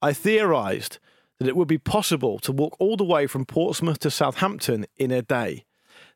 I 0.00 0.12
theorised 0.12 0.98
that 1.38 1.48
it 1.48 1.56
would 1.56 1.68
be 1.68 1.78
possible 1.78 2.38
to 2.40 2.52
walk 2.52 2.76
all 2.78 2.96
the 2.96 3.04
way 3.04 3.26
from 3.26 3.44
Portsmouth 3.44 3.98
to 4.00 4.10
Southampton 4.10 4.86
in 4.96 5.10
a 5.10 5.22
day. 5.22 5.64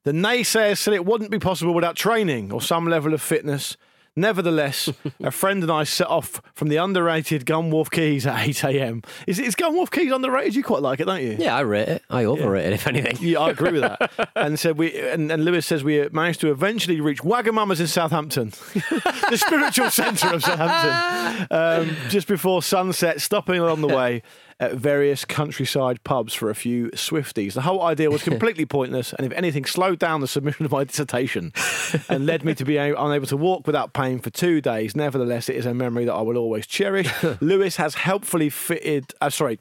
The 0.05 0.13
naysayers 0.13 0.79
said 0.79 0.95
it 0.95 1.05
wouldn't 1.05 1.31
be 1.31 1.39
possible 1.39 1.75
without 1.75 1.97
training 1.97 2.53
or 2.53 2.63
some 2.63 2.89
level 2.89 3.13
of 3.13 3.21
fitness. 3.21 3.77
Nevertheless, 4.17 4.91
a 5.21 5.31
friend 5.31 5.63
and 5.63 5.71
I 5.71 5.85
set 5.85 6.09
off 6.09 6.43
from 6.55 6.69
the 6.69 6.77
underrated 6.77 7.47
Gunwharf 7.47 7.91
Quays 7.91 8.27
at 8.27 8.49
8 8.49 8.65
a.m. 8.65 9.03
Is, 9.27 9.39
is 9.39 9.55
Gunwharf 9.55 9.91
Quays 9.91 10.13
underrated? 10.13 10.57
You 10.57 10.65
quite 10.65 10.83
like 10.83 11.01
it, 11.01 11.05
don't 11.05 11.23
you? 11.23 11.37
Yeah, 11.39 11.55
I 11.55 11.61
rate 11.61 11.89
it. 11.89 12.03
I 12.11 12.25
overrate 12.25 12.67
it, 12.67 12.73
if 12.73 12.87
anything. 12.87 13.19
Yeah, 13.21 13.41
I 13.41 13.51
agree 13.51 13.73
with 13.73 13.83
that. 13.83 14.31
and 14.37 14.59
said 14.59 14.79
we 14.79 14.99
and, 14.99 15.31
and 15.31 15.45
Lewis 15.45 15.67
says 15.67 15.85
we 15.85 16.09
managed 16.09 16.41
to 16.41 16.51
eventually 16.51 17.01
reach 17.01 17.23
Wagamama's 17.23 17.81
in 17.81 17.87
Southampton, 17.87 18.49
the 18.75 19.37
spiritual 19.37 19.91
centre 19.91 20.35
of 20.35 20.43
Southampton, 20.43 21.47
um, 21.51 21.97
just 22.09 22.27
before 22.27 22.63
sunset. 22.63 23.21
Stopping 23.21 23.61
along 23.61 23.81
the 23.81 23.89
way 23.89 24.23
at 24.61 24.75
various 24.75 25.25
countryside 25.25 26.05
pubs 26.05 26.35
for 26.35 26.51
a 26.51 26.55
few 26.55 26.91
Swifties. 26.91 27.55
The 27.55 27.63
whole 27.63 27.83
idea 27.83 28.11
was 28.11 28.23
completely 28.31 28.67
pointless, 28.67 29.13
and 29.13 29.27
if 29.27 29.33
anything, 29.33 29.65
slowed 29.65 29.99
down 29.99 30.21
the 30.21 30.29
submission 30.29 30.65
of 30.67 30.71
my 30.73 30.85
dissertation 30.91 31.53
and 32.09 32.27
led 32.27 32.45
me 32.45 32.55
to 32.55 32.65
be 32.65 32.77
unable 32.77 33.27
to 33.27 33.37
walk 33.37 33.67
without 33.67 33.93
pain 33.93 34.21
for 34.21 34.31
two 34.31 34.61
days. 34.61 34.95
Nevertheless, 34.95 35.49
it 35.49 35.57
is 35.57 35.67
a 35.67 35.75
memory 35.75 36.05
that 36.05 36.15
I 36.15 36.21
will 36.21 36.37
always 36.37 36.67
cherish. 36.67 37.11
Lewis 37.41 37.77
has 37.77 37.95
helpfully 37.95 38.51
fitted. 38.51 39.15
Uh, 39.21 39.31
sorry 39.31 39.59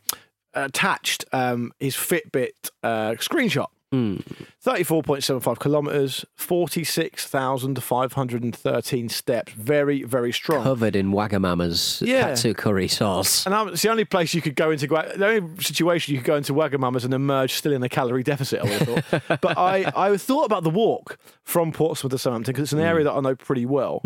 attached 0.54 1.26
um, 1.32 1.72
his 1.80 1.96
Fitbit 1.96 2.72
uh, 2.84 3.12
screenshot. 3.12 3.68
34.75 3.92 5.60
kilometres, 5.60 6.26
46,513 6.36 9.10
steps. 9.10 9.54
Very, 9.54 10.04
very 10.04 10.32
strong. 10.32 10.64
Covered 10.64 10.96
in 10.96 11.12
Wagamama's 11.12 12.02
Yeah. 12.06 12.28
katsu 12.30 12.54
curry 12.54 12.88
sauce. 12.88 13.46
And 13.46 13.56
um, 13.56 13.70
it's 13.70 13.82
the 13.82 13.90
only 13.90 14.06
place 14.06 14.34
you 14.34 14.42
could 14.42 14.56
go 14.56 14.72
into, 14.72 14.88
the 14.88 15.26
only 15.26 15.62
situation 15.64 16.14
you 16.14 16.20
could 16.22 16.28
go 16.28 16.36
into 16.36 16.54
Wagamama's 16.54 17.04
and 17.06 17.14
emerge 17.14 17.54
still 17.54 17.74
in 17.74 17.84
a 17.84 17.90
calorie 17.90 18.24
deficit, 18.24 18.60
I 18.62 18.64
would 18.64 18.72
have 18.74 19.06
thought. 19.06 19.24
but 19.42 19.58
I, 19.58 19.92
I 19.96 20.18
thought 20.18 20.46
about 20.46 20.64
the 20.64 20.70
walk 20.70 21.18
from 21.44 21.72
Portsmouth 21.72 22.12
to 22.12 22.18
Southampton 22.18 22.54
because 22.54 22.64
it's 22.64 22.74
an 22.74 22.80
area 22.80 23.04
that 23.06 23.14
I 23.14 23.20
know 23.22 23.36
pretty 23.36 23.66
well. 23.66 24.02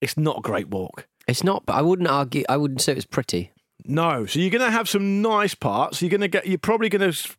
It's 0.00 0.16
not 0.16 0.38
a 0.38 0.42
great 0.42 0.68
walk. 0.68 1.06
It's 1.26 1.42
not, 1.42 1.64
but 1.64 1.74
I 1.74 1.82
wouldn't 1.82 2.08
argue, 2.08 2.44
I 2.48 2.58
wouldn't 2.58 2.82
say 2.82 2.92
it's 2.92 3.06
pretty. 3.06 3.50
No, 3.86 4.26
so 4.26 4.38
you're 4.38 4.50
going 4.50 4.64
to 4.64 4.70
have 4.70 4.88
some 4.88 5.20
nice 5.22 5.54
parts. 5.54 6.00
You're 6.00 6.10
going 6.10 6.20
to 6.22 6.28
get. 6.28 6.46
You're 6.46 6.58
probably 6.58 6.88
going 6.88 7.12
to. 7.12 7.34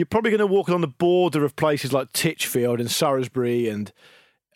You're 0.00 0.06
probably 0.06 0.30
going 0.30 0.38
to 0.38 0.46
walk 0.46 0.70
on 0.70 0.80
the 0.80 0.86
border 0.88 1.44
of 1.44 1.56
places 1.56 1.92
like 1.92 2.10
Titchfield 2.14 2.80
and 2.80 2.90
Sarisbury, 2.90 3.68
and 3.68 3.92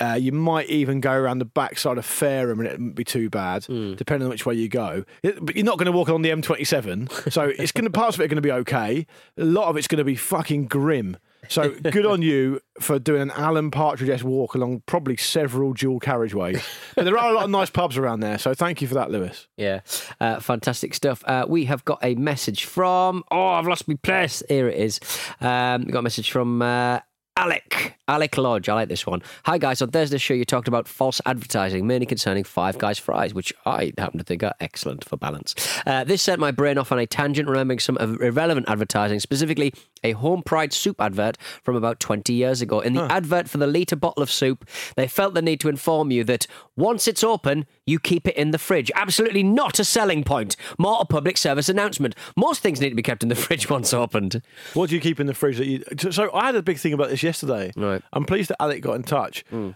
uh, 0.00 0.16
you 0.18 0.33
might 0.33 0.70
even 0.70 1.00
go 1.00 1.12
around 1.12 1.38
the 1.38 1.44
backside 1.44 1.98
of 1.98 2.07
Fareham, 2.07 2.61
and 2.61 2.66
it 2.66 2.70
wouldn't 2.72 2.94
be 2.94 3.04
too 3.04 3.28
bad, 3.28 3.66
depending 3.66 4.24
on 4.24 4.30
which 4.30 4.46
way 4.46 4.54
you 4.54 4.70
go. 4.70 5.04
It- 5.22 5.44
but 5.44 5.54
you're 5.54 5.66
not 5.66 5.76
going 5.76 5.85
to 5.85 5.92
walk 5.92 6.09
on 6.09 6.22
the 6.22 6.30
M27, 6.30 7.30
so 7.30 7.52
it's 7.59 7.72
going 7.72 7.85
to 7.85 7.90
parts 7.90 8.16
of 8.16 8.22
it 8.22 8.24
are 8.24 8.28
going 8.28 8.37
to 8.37 8.40
be 8.40 8.52
okay. 8.52 9.07
A 9.37 9.44
lot 9.44 9.68
of 9.68 9.76
it's 9.76 9.87
going 9.87 9.98
to 9.98 10.04
be 10.04 10.16
fucking 10.16 10.64
grim. 10.68 11.18
So 11.48 11.70
good 11.70 12.07
on 12.07 12.22
you 12.22 12.61
for 12.80 12.98
doing 12.98 13.22
an 13.22 13.30
Alan 13.33 13.70
Partridge 13.70 14.22
walk 14.22 14.54
along 14.54 14.83
probably 14.87 15.16
several 15.16 15.72
dual 15.72 16.00
carriageways. 16.00 16.62
But 16.94 17.04
there 17.04 17.18
are 17.18 17.30
a 17.30 17.35
lot 17.35 17.44
of 17.44 17.50
nice 17.50 17.70
pubs 17.70 17.96
around 17.96 18.20
there, 18.20 18.38
so 18.38 18.54
thank 18.54 18.80
you 18.80 18.88
for 18.88 18.94
that, 18.94 19.11
Lewis. 19.11 19.48
Yeah, 19.57 19.80
uh, 20.20 20.40
fantastic 20.40 20.94
stuff. 20.94 21.22
Uh, 21.26 21.44
we 21.48 21.64
have 21.64 21.85
got 21.85 21.98
a 22.02 22.14
message 22.14 22.64
from. 22.64 23.24
Oh, 23.30 23.48
I've 23.48 23.66
lost 23.66 23.88
my 23.88 23.94
place. 24.02 24.42
Here 24.48 24.68
it 24.68 24.78
is. 24.78 25.00
Um, 25.40 25.85
we 25.85 25.92
got 25.92 26.00
a 26.00 26.02
message 26.02 26.30
from 26.30 26.62
uh, 26.62 27.00
Alec. 27.37 27.96
Alec 28.06 28.36
Lodge. 28.36 28.68
I 28.68 28.74
like 28.74 28.88
this 28.88 29.06
one. 29.06 29.22
Hi 29.46 29.56
guys. 29.56 29.80
On 29.80 29.90
Thursday's 29.90 30.20
show, 30.20 30.34
you 30.34 30.44
talked 30.44 30.68
about 30.68 30.86
false 30.86 31.20
advertising, 31.24 31.86
mainly 31.86 32.04
concerning 32.06 32.44
Five 32.44 32.76
Guys 32.76 32.98
fries, 32.98 33.32
which 33.32 33.52
I 33.64 33.92
happen 33.96 34.18
to 34.18 34.24
think 34.24 34.42
are 34.42 34.52
excellent 34.60 35.04
for 35.04 35.16
balance. 35.16 35.54
Uh, 35.86 36.04
this 36.04 36.20
sent 36.22 36.38
my 36.38 36.50
brain 36.50 36.76
off 36.76 36.92
on 36.92 36.98
a 36.98 37.06
tangent, 37.06 37.48
remembering 37.48 37.78
some 37.78 37.96
irrelevant 37.96 38.68
advertising, 38.68 39.20
specifically 39.20 39.72
a 40.02 40.12
Home 40.12 40.42
Pride 40.42 40.74
soup 40.74 41.00
advert 41.00 41.38
from 41.62 41.76
about 41.76 41.98
20 41.98 42.30
years 42.34 42.60
ago. 42.60 42.80
In 42.80 42.92
the 42.92 43.04
advert 43.10 43.48
for 43.48 43.56
the 43.56 43.66
litre 43.66 43.96
bottle 43.96 44.22
of 44.22 44.30
soup, 44.30 44.68
they 44.96 45.08
felt 45.08 45.32
the 45.32 45.40
need 45.40 45.60
to 45.60 45.70
inform 45.70 46.10
you 46.10 46.24
that 46.24 46.46
once 46.76 47.08
it's 47.08 47.24
open, 47.24 47.64
you 47.86 47.98
keep 47.98 48.28
it 48.28 48.36
in 48.36 48.50
the 48.50 48.58
fridge. 48.58 48.90
Absolutely 48.94 49.42
not 49.42 49.78
a 49.78 49.84
selling 49.84 50.22
point. 50.24 50.56
More 50.78 50.98
a 51.00 51.06
public 51.06 51.38
service 51.38 51.70
announcement. 51.70 52.14
Most 52.36 52.60
things 52.60 52.82
need 52.82 52.90
to 52.90 52.94
be 52.94 53.02
kept 53.02 53.22
in 53.22 53.30
the 53.30 53.34
fridge 53.46 53.70
once 53.70 53.94
opened. 53.94 54.42
What 54.74 54.90
do 54.90 54.94
you 54.94 55.00
keep 55.00 55.20
in 55.20 55.26
the 55.26 55.32
fridge 55.34 55.56
that 55.56 55.66
you? 55.66 55.82
So- 55.98 56.10
So 56.10 56.30
I 56.34 56.46
had 56.46 56.54
a 56.56 56.62
big 56.62 56.76
thing 56.78 56.92
about 56.92 57.08
this 57.08 57.22
yesterday. 57.22 57.72
Right. 57.74 57.93
I'm 58.12 58.24
pleased 58.24 58.50
that 58.50 58.61
Alec 58.61 58.83
got 58.83 58.94
in 58.94 59.02
touch. 59.02 59.44
Hmm. 59.50 59.70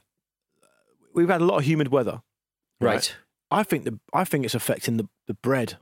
We've 1.15 1.29
had 1.29 1.41
a 1.41 1.45
lot 1.45 1.59
of 1.59 1.65
humid 1.65 1.89
weather. 1.89 2.23
Right. 2.81 3.17
I 3.51 3.63
think 3.63 3.85
the 3.85 3.99
I 4.13 4.25
think 4.25 4.45
it's 4.45 4.55
affecting 4.55 4.99
the, 4.99 5.09
the 5.27 5.35
bread. 5.35 5.77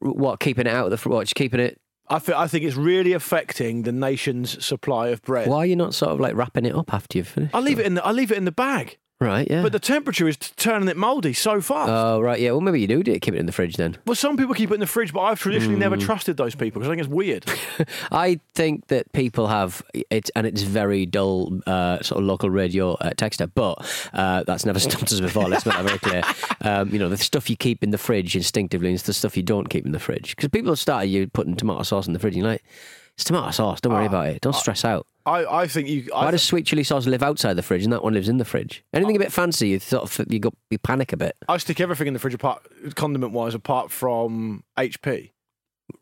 What, 0.00 0.40
keeping 0.40 0.66
it 0.66 0.72
out 0.72 0.86
of 0.86 0.90
the 0.90 0.96
fridge? 0.96 1.34
Keeping 1.34 1.60
it. 1.60 1.80
I 2.08 2.18
think 2.18 2.38
I 2.38 2.46
think 2.46 2.64
it's 2.64 2.76
really 2.76 3.12
affecting 3.12 3.82
the 3.82 3.92
nation's 3.92 4.64
supply 4.64 5.08
of 5.08 5.20
bread. 5.22 5.48
Why 5.48 5.58
are 5.58 5.66
you 5.66 5.76
not 5.76 5.94
sort 5.94 6.12
of 6.12 6.20
like 6.20 6.34
wrapping 6.34 6.64
it 6.64 6.74
up 6.74 6.94
after 6.94 7.18
you've 7.18 7.28
finished? 7.28 7.54
I 7.54 7.60
leave 7.60 7.78
it 7.78 7.86
in 7.86 7.94
the 7.94 8.04
I 8.04 8.12
leave 8.12 8.32
it 8.32 8.38
in 8.38 8.44
the 8.44 8.52
bag, 8.52 8.96
Right, 9.20 9.48
yeah. 9.50 9.62
but 9.62 9.72
the 9.72 9.80
temperature 9.80 10.28
is 10.28 10.36
t- 10.36 10.52
turning 10.56 10.88
it 10.88 10.96
mouldy 10.96 11.32
so 11.32 11.60
fast. 11.60 11.90
Oh, 11.90 12.20
right, 12.20 12.38
yeah. 12.38 12.52
Well, 12.52 12.60
maybe 12.60 12.80
you 12.80 12.86
do 12.86 13.02
keep 13.02 13.34
it 13.34 13.38
in 13.38 13.46
the 13.46 13.52
fridge 13.52 13.76
then. 13.76 13.96
well, 14.06 14.14
some 14.14 14.36
people 14.36 14.54
keep 14.54 14.70
it 14.70 14.74
in 14.74 14.80
the 14.80 14.86
fridge, 14.86 15.12
but 15.12 15.22
I've 15.22 15.40
traditionally 15.40 15.76
never 15.76 15.96
Hmm. 15.96 16.02
trusted 16.02 16.36
those 16.36 16.54
people 16.54 16.78
because 16.80 16.88
I 16.88 16.92
think 16.92 17.00
it's 17.00 17.10
weird. 17.12 17.44
I 18.12 18.38
think 18.54 18.86
that 18.86 19.12
people 19.12 19.48
have 19.48 19.82
it, 19.92 20.30
and 20.36 20.46
it's 20.46 20.62
very 20.62 21.04
dull, 21.04 21.60
uh, 21.66 22.00
sort 22.00 22.20
of 22.20 22.26
local 22.26 22.48
radio 22.48 22.92
uh, 22.94 23.10
texter, 23.10 23.50
but 23.52 23.84
uh, 24.14 24.44
that's 24.44 24.64
never 24.64 24.78
stopped 24.88 25.12
us 25.12 25.20
before. 25.20 25.48
Let's 25.48 25.66
make 25.66 25.74
that 25.76 25.84
very 25.84 25.98
clear. 25.98 26.22
Um, 26.60 26.90
you 26.90 26.98
know, 26.98 27.08
the 27.08 27.16
stuff 27.16 27.48
you 27.48 27.56
keep 27.56 27.84
in 27.84 27.90
the 27.90 27.98
fridge 27.98 28.34
instinctively 28.34 28.92
is 28.92 29.04
the 29.04 29.12
stuff 29.12 29.36
you 29.36 29.44
don't 29.44 29.68
keep 29.70 29.86
in 29.86 29.92
the 29.92 30.00
fridge. 30.00 30.34
Because 30.34 30.48
people 30.48 30.70
have 30.72 30.78
started 30.80 31.06
you 31.06 31.28
putting 31.28 31.54
tomato 31.54 31.82
sauce 31.84 32.06
in 32.08 32.12
the 32.14 32.18
fridge, 32.18 32.34
and 32.34 32.42
you're 32.42 32.50
like, 32.52 32.64
it's 33.18 33.24
tomato 33.24 33.50
sauce. 33.50 33.80
Don't 33.80 33.92
worry 33.92 34.04
ah, 34.04 34.06
about 34.06 34.28
it. 34.28 34.40
Don't 34.42 34.54
stress 34.54 34.84
out. 34.84 35.04
I, 35.26 35.62
I 35.62 35.66
think 35.66 35.88
you. 35.88 36.08
I, 36.14 36.26
Why 36.26 36.30
does 36.30 36.44
sweet 36.44 36.66
chili 36.66 36.84
sauce 36.84 37.04
live 37.04 37.20
outside 37.20 37.54
the 37.54 37.64
fridge 37.64 37.82
and 37.82 37.92
that 37.92 38.04
one 38.04 38.14
lives 38.14 38.28
in 38.28 38.38
the 38.38 38.44
fridge? 38.44 38.84
Anything 38.92 39.16
a 39.16 39.18
bit 39.18 39.32
fancy, 39.32 39.70
you 39.70 39.80
sort 39.80 40.04
of 40.04 40.32
you 40.32 40.38
go 40.38 40.52
you 40.70 40.78
panic 40.78 41.12
a 41.12 41.16
bit. 41.16 41.34
I 41.48 41.56
stick 41.56 41.80
everything 41.80 42.06
in 42.06 42.12
the 42.12 42.20
fridge 42.20 42.34
apart 42.34 42.64
condiment 42.94 43.32
wise, 43.32 43.56
apart 43.56 43.90
from 43.90 44.62
HP. 44.78 45.32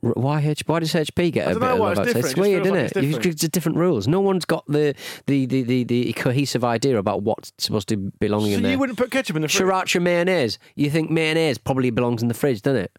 R- 0.05 0.11
Why 0.11 0.43
H? 0.43 0.65
Why 0.67 0.79
does 0.81 0.93
HP 0.93 1.33
get 1.33 1.49
I 1.49 1.53
a 1.53 1.55
bit 1.55 1.61
know 1.63 1.73
of 1.73 1.79
love 1.79 1.91
it's 1.93 2.01
outside? 2.01 2.17
It's 2.17 2.37
weird, 2.37 2.67
isn't 2.67 2.75
like 2.75 2.85
it? 2.85 2.97
it's 2.99 3.17
different. 3.17 3.53
Different 3.53 3.79
rules. 3.79 4.07
No 4.07 4.21
one's 4.21 4.45
got 4.45 4.67
the 4.67 4.95
the, 5.25 5.47
the, 5.47 5.63
the, 5.63 5.85
the 5.85 6.13
cohesive 6.13 6.65
idea 6.65 6.99
about 6.99 7.23
what's 7.23 7.51
supposed 7.57 7.89
to 7.89 7.97
belong 7.97 8.43
So 8.43 8.49
in 8.49 8.63
there. 8.63 8.73
you 8.73 8.79
wouldn't 8.79 8.99
put 8.99 9.11
ketchup 9.11 9.37
in 9.37 9.43
the 9.43 9.49
fridge. 9.49 9.67
Sriracha 9.67 10.03
mayonnaise. 10.03 10.59
You 10.75 10.91
think 10.91 11.11
mayonnaise 11.11 11.57
probably 11.57 11.89
belongs 11.89 12.21
in 12.21 12.29
the 12.29 12.35
fridge, 12.35 12.61
doesn't 12.61 12.83
it? 12.83 12.99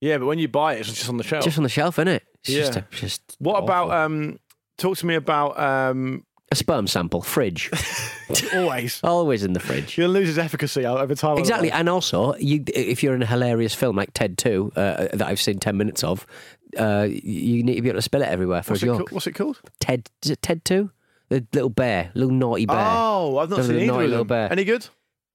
Yeah, 0.00 0.18
but 0.18 0.26
when 0.26 0.38
you 0.38 0.48
buy 0.48 0.74
it, 0.74 0.80
it's 0.80 0.92
just 0.92 1.08
on 1.08 1.16
the 1.16 1.24
shelf. 1.24 1.44
Just 1.44 1.56
on 1.58 1.62
the 1.64 1.70
shelf, 1.70 1.98
isn't 1.98 2.08
it? 2.08 2.22
It's 2.44 2.52
just, 2.52 2.74
Yeah. 2.74 2.82
a, 2.90 2.94
just 2.94 3.36
what 3.38 3.62
about 3.62 3.90
um? 3.90 4.38
Talk 4.78 4.98
to 4.98 5.06
me 5.06 5.14
about 5.14 5.58
um. 5.58 6.24
a 6.52 6.56
sperm 6.56 6.86
sample? 6.86 7.22
Fridge, 7.22 7.70
Always. 8.54 9.00
always 9.02 9.42
in 9.42 9.52
the 9.54 9.60
fridge. 9.60 9.96
You'll 9.96 10.10
lose 10.10 10.28
its 10.28 10.38
efficacy 10.38 10.84
over 10.84 11.14
time. 11.14 11.38
Exactly, 11.38 11.70
and 11.70 11.88
also, 11.88 12.34
you, 12.36 12.62
if 12.74 13.02
you're 13.02 13.14
in 13.14 13.22
a 13.22 13.26
hilarious 13.26 13.74
film 13.74 13.96
like 13.96 14.12
Ted 14.12 14.36
Two 14.36 14.70
uh, 14.76 15.08
that 15.14 15.22
I've 15.26 15.40
seen 15.40 15.58
ten 15.58 15.76
minutes 15.78 16.04
of, 16.04 16.26
uh, 16.78 17.06
you 17.10 17.62
need 17.62 17.76
to 17.76 17.82
be 17.82 17.88
able 17.88 17.98
to 17.98 18.02
spill 18.02 18.22
it 18.22 18.28
everywhere 18.28 18.62
for 18.62 18.72
What's 18.74 18.82
a 18.82 18.86
it, 18.86 18.96
called? 18.96 19.10
What's 19.12 19.26
it 19.26 19.32
called? 19.32 19.60
Ted, 19.80 20.10
is 20.22 20.30
it 20.30 20.42
Ted 20.42 20.64
Two? 20.64 20.90
The 21.30 21.44
little 21.54 21.70
bear, 21.70 22.10
little 22.14 22.32
naughty 22.34 22.66
bear. 22.66 22.76
Oh, 22.78 23.38
I've 23.38 23.48
not 23.50 23.56
The 23.56 23.64
seen 23.64 23.76
either 23.76 23.86
naughty 23.86 24.06
little 24.08 24.24
bear. 24.24 24.52
Any 24.52 24.64
good? 24.64 24.86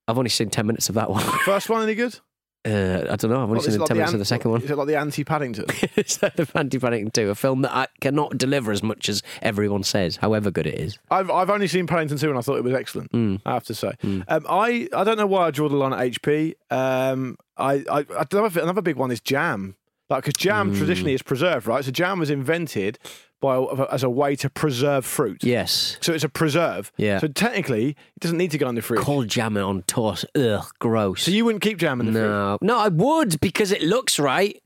I've 0.08 0.17
only 0.17 0.30
seen 0.30 0.50
ten 0.52 0.67
minutes 0.67 0.88
of 0.88 0.95
that 0.95 1.10
one. 1.10 1.24
First 1.45 1.67
one, 1.69 1.82
any 1.84 1.95
good? 1.95 2.19
Uh, 2.63 3.08
I 3.10 3.15
don't 3.15 3.32
know. 3.32 3.38
I've 3.41 3.50
only 3.50 3.58
is 3.58 3.65
seen 3.65 3.80
like 3.80 3.88
ten 3.88 3.97
minutes 3.97 4.12
an- 4.12 4.15
of 4.15 4.19
the 4.19 4.26
second 4.26 4.52
one. 4.52 4.62
Is 4.62 4.69
it 4.69 4.78
like 4.78 4.88
the 4.88 4.95
anti 4.97 5.24
Paddington? 5.24 5.65
it's 5.95 6.21
like 6.21 6.36
the 6.36 6.47
Anti 6.54 6.78
Paddington 6.78 7.10
2, 7.12 7.30
a 7.32 7.36
film 7.36 7.63
that 7.63 7.74
I 7.76 7.88
cannot 8.02 8.38
deliver 8.38 8.71
as 8.71 8.84
much 8.84 9.10
as 9.10 9.24
everyone 9.41 9.82
says, 9.84 10.17
however 10.17 10.52
good 10.52 10.67
it 10.67 10.76
is. 10.80 11.00
I've 11.10 11.32
I've 11.32 11.50
only 11.50 11.67
seen 11.67 11.88
Paddington 11.88 12.17
2 12.19 12.30
and 12.30 12.38
I 12.38 12.41
thought 12.41 12.58
it 12.58 12.63
was 12.63 12.74
excellent. 12.74 13.12
Hmm. 13.12 13.38
I 13.45 13.54
have 13.54 13.63
to 13.65 13.74
say. 13.74 13.93
Um, 14.04 14.24
I, 14.47 14.88
I 14.95 15.04
don't 15.04 15.17
know 15.17 15.26
why 15.26 15.47
I 15.47 15.52
draw 15.52 15.69
the 15.69 15.76
line 15.76 15.93
at 15.93 16.00
HP. 16.00 16.54
Um, 16.69 17.38
I, 17.58 17.84
I, 17.91 18.00
I 18.00 18.24
don't 18.26 18.34
know 18.41 18.45
if 18.45 18.56
another 18.56 18.82
big 18.84 18.95
one 18.95 19.10
is 19.12 19.21
jam. 19.21 19.76
Like, 20.10 20.26
because 20.26 20.39
jam 20.39 20.69
Hmm. 20.71 20.78
traditionally 20.78 21.13
is 21.13 21.21
preserved, 21.24 21.65
right? 21.67 21.84
So 21.84 21.89
jam 21.89 22.19
was 22.19 22.30
invented 22.30 23.00
by 23.41 23.58
as 23.91 24.04
a 24.04 24.10
way 24.10 24.36
to 24.38 24.49
preserve 24.49 25.06
fruit. 25.06 25.43
Yes. 25.43 25.97
So 25.99 26.13
it's 26.13 26.23
a 26.23 26.30
preserve. 26.30 26.91
Yeah. 26.97 27.19
So 27.19 27.27
technically, 27.27 27.89
it 27.89 28.19
doesn't 28.19 28.38
need 28.38 28.51
to 28.51 28.58
go 28.58 28.69
in 28.69 28.75
the 28.75 28.82
fridge. 28.82 29.01
Cold 29.01 29.27
jam 29.27 29.58
it 29.58 29.62
on 29.62 29.82
toast. 29.84 30.25
Ugh, 30.36 30.63
gross. 30.80 31.23
So 31.23 31.32
you 31.32 31.43
wouldn't 31.45 31.62
keep 31.63 31.77
jam 31.77 31.99
in 31.99 32.06
the 32.08 32.12
fridge. 32.13 32.23
no. 32.23 32.58
No, 32.62 32.77
I 32.77 32.88
would 32.88 33.41
because 33.41 33.71
it 33.71 33.82
looks 33.82 34.19
right, 34.19 34.62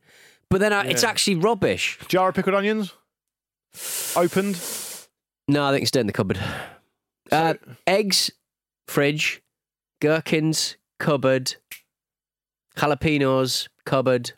but 0.50 0.60
then 0.60 0.74
I, 0.74 0.86
it's 0.86 1.04
actually 1.04 1.38
rubbish. 1.38 1.98
Jar 2.08 2.30
of 2.30 2.36
pickled 2.36 2.56
onions, 2.56 2.94
opened. 4.16 4.60
No, 5.48 5.64
I 5.66 5.72
think 5.74 5.88
stay 5.88 6.00
in 6.02 6.08
the 6.08 6.14
cupboard. 6.14 6.40
Uh, 7.32 7.54
eggs, 7.88 8.30
fridge. 8.88 9.42
Gherkins, 10.02 10.76
cupboard. 11.00 11.56
Jalapenos, 12.78 13.68
cupboard. 13.86 14.34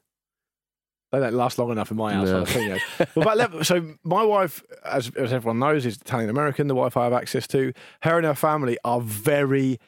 They 1.11 1.19
don't 1.19 1.33
last 1.33 1.57
long 1.57 1.71
enough 1.71 1.89
in 1.89 1.97
my 1.97 2.13
house. 2.13 2.27
No. 2.27 2.77
Well, 3.15 3.35
level, 3.35 3.63
so 3.63 3.95
my 4.03 4.23
wife, 4.23 4.61
as, 4.83 5.09
as 5.15 5.31
everyone 5.31 5.59
knows, 5.59 5.85
is 5.85 5.95
Italian 5.97 6.29
American. 6.29 6.67
The 6.67 6.75
wife 6.75 6.97
I 6.97 7.05
have 7.05 7.13
access 7.13 7.47
to. 7.47 7.71
Her 8.01 8.17
and 8.17 8.25
her 8.25 8.35
family 8.35 8.77
are 8.83 8.99
very 8.99 9.79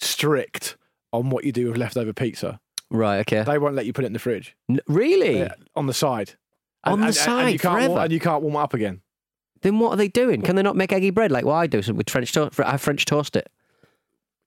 strict 0.00 0.76
on 1.12 1.30
what 1.30 1.44
you 1.44 1.50
do 1.50 1.68
with 1.68 1.76
leftover 1.76 2.12
pizza. 2.12 2.60
Right, 2.90 3.18
okay. 3.20 3.42
They 3.42 3.58
won't 3.58 3.74
let 3.74 3.86
you 3.86 3.92
put 3.92 4.04
it 4.04 4.08
in 4.08 4.12
the 4.12 4.18
fridge 4.18 4.56
N- 4.68 4.80
really? 4.86 5.38
Yeah, 5.40 5.54
on 5.76 5.86
the 5.86 5.94
side. 5.94 6.34
On 6.84 7.00
the 7.00 7.06
you 7.06 7.12
side, 7.12 7.60
can't 7.60 7.88
warm, 7.88 8.02
and 8.02 8.12
you 8.12 8.20
can't 8.20 8.42
warm 8.42 8.54
it 8.54 8.58
up 8.58 8.74
again. 8.74 9.02
Then 9.62 9.78
what 9.78 9.90
are 9.90 9.96
they 9.96 10.08
doing? 10.08 10.40
Can 10.42 10.56
they 10.56 10.62
not 10.62 10.76
make 10.76 10.92
eggy 10.92 11.10
bread 11.10 11.30
like 11.30 11.44
what 11.44 11.54
I 11.54 11.66
do 11.66 11.82
so 11.82 11.92
with 11.92 12.08
French 12.08 12.32
toast? 12.32 12.58
I 12.58 12.76
French 12.78 13.04
toast 13.04 13.36
it. 13.36 13.48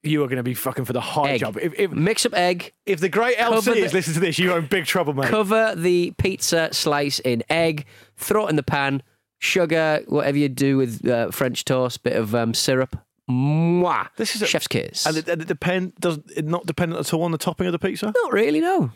You 0.04 0.24
are 0.24 0.28
going 0.28 0.38
to 0.38 0.44
be 0.44 0.54
fucking 0.54 0.86
for 0.86 0.94
the 0.94 1.02
high 1.02 1.32
Egg. 1.32 1.40
jump. 1.40 1.58
If, 1.58 1.74
if, 1.80 1.92
Mix 1.92 2.26
up 2.26 2.34
egg, 2.34 2.74
if 2.86 3.00
the 3.00 3.10
great 3.10 3.38
LC 3.38 3.76
is 3.78 3.94
listening 3.94 4.16
to 4.16 4.20
this, 4.20 4.38
you're 4.38 4.58
in 4.58 4.68
big 4.68 4.86
trouble, 4.86 5.14
mate. 5.14 5.30
cover 5.30 5.74
the 5.76 6.14
pizza 6.18 6.70
slice 6.74 7.20
in 7.20 7.44
egg, 7.50 7.86
throw 8.18 8.48
it 8.48 8.50
in 8.50 8.56
the 8.58 8.64
pan, 8.64 9.02
sugar, 9.40 10.04
whatever 10.08 10.38
you 10.38 10.50
do 10.50 10.78
with 10.78 11.08
uh, 11.08 11.32
French 11.32 11.66
toast, 11.66 12.04
bit 12.04 12.16
of 12.16 12.36
um, 12.36 12.54
syrup. 12.54 12.98
Mwah. 13.30 14.10
This 14.18 14.36
is 14.36 14.42
a- 14.42 14.48
chef's 14.48 14.68
kiss. 14.68 15.06
and 15.06 15.18
it, 15.18 15.28
and 15.30 15.42
it 15.42 15.48
depend 15.48 15.96
does 15.96 16.20
it 16.36 16.46
not 16.46 16.66
dependent 16.66 17.00
at 17.00 17.14
all 17.14 17.24
on 17.24 17.32
the 17.32 17.38
topping 17.38 17.68
of 17.68 17.72
the 17.72 17.80
pizza? 17.80 18.12
Not 18.14 18.34
really, 18.34 18.60
no. 18.60 18.92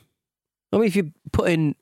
I 0.74 0.78
mean, 0.78 0.86
if 0.86 0.96
you 0.98 1.14
put 1.32 1.50
in 1.50 1.76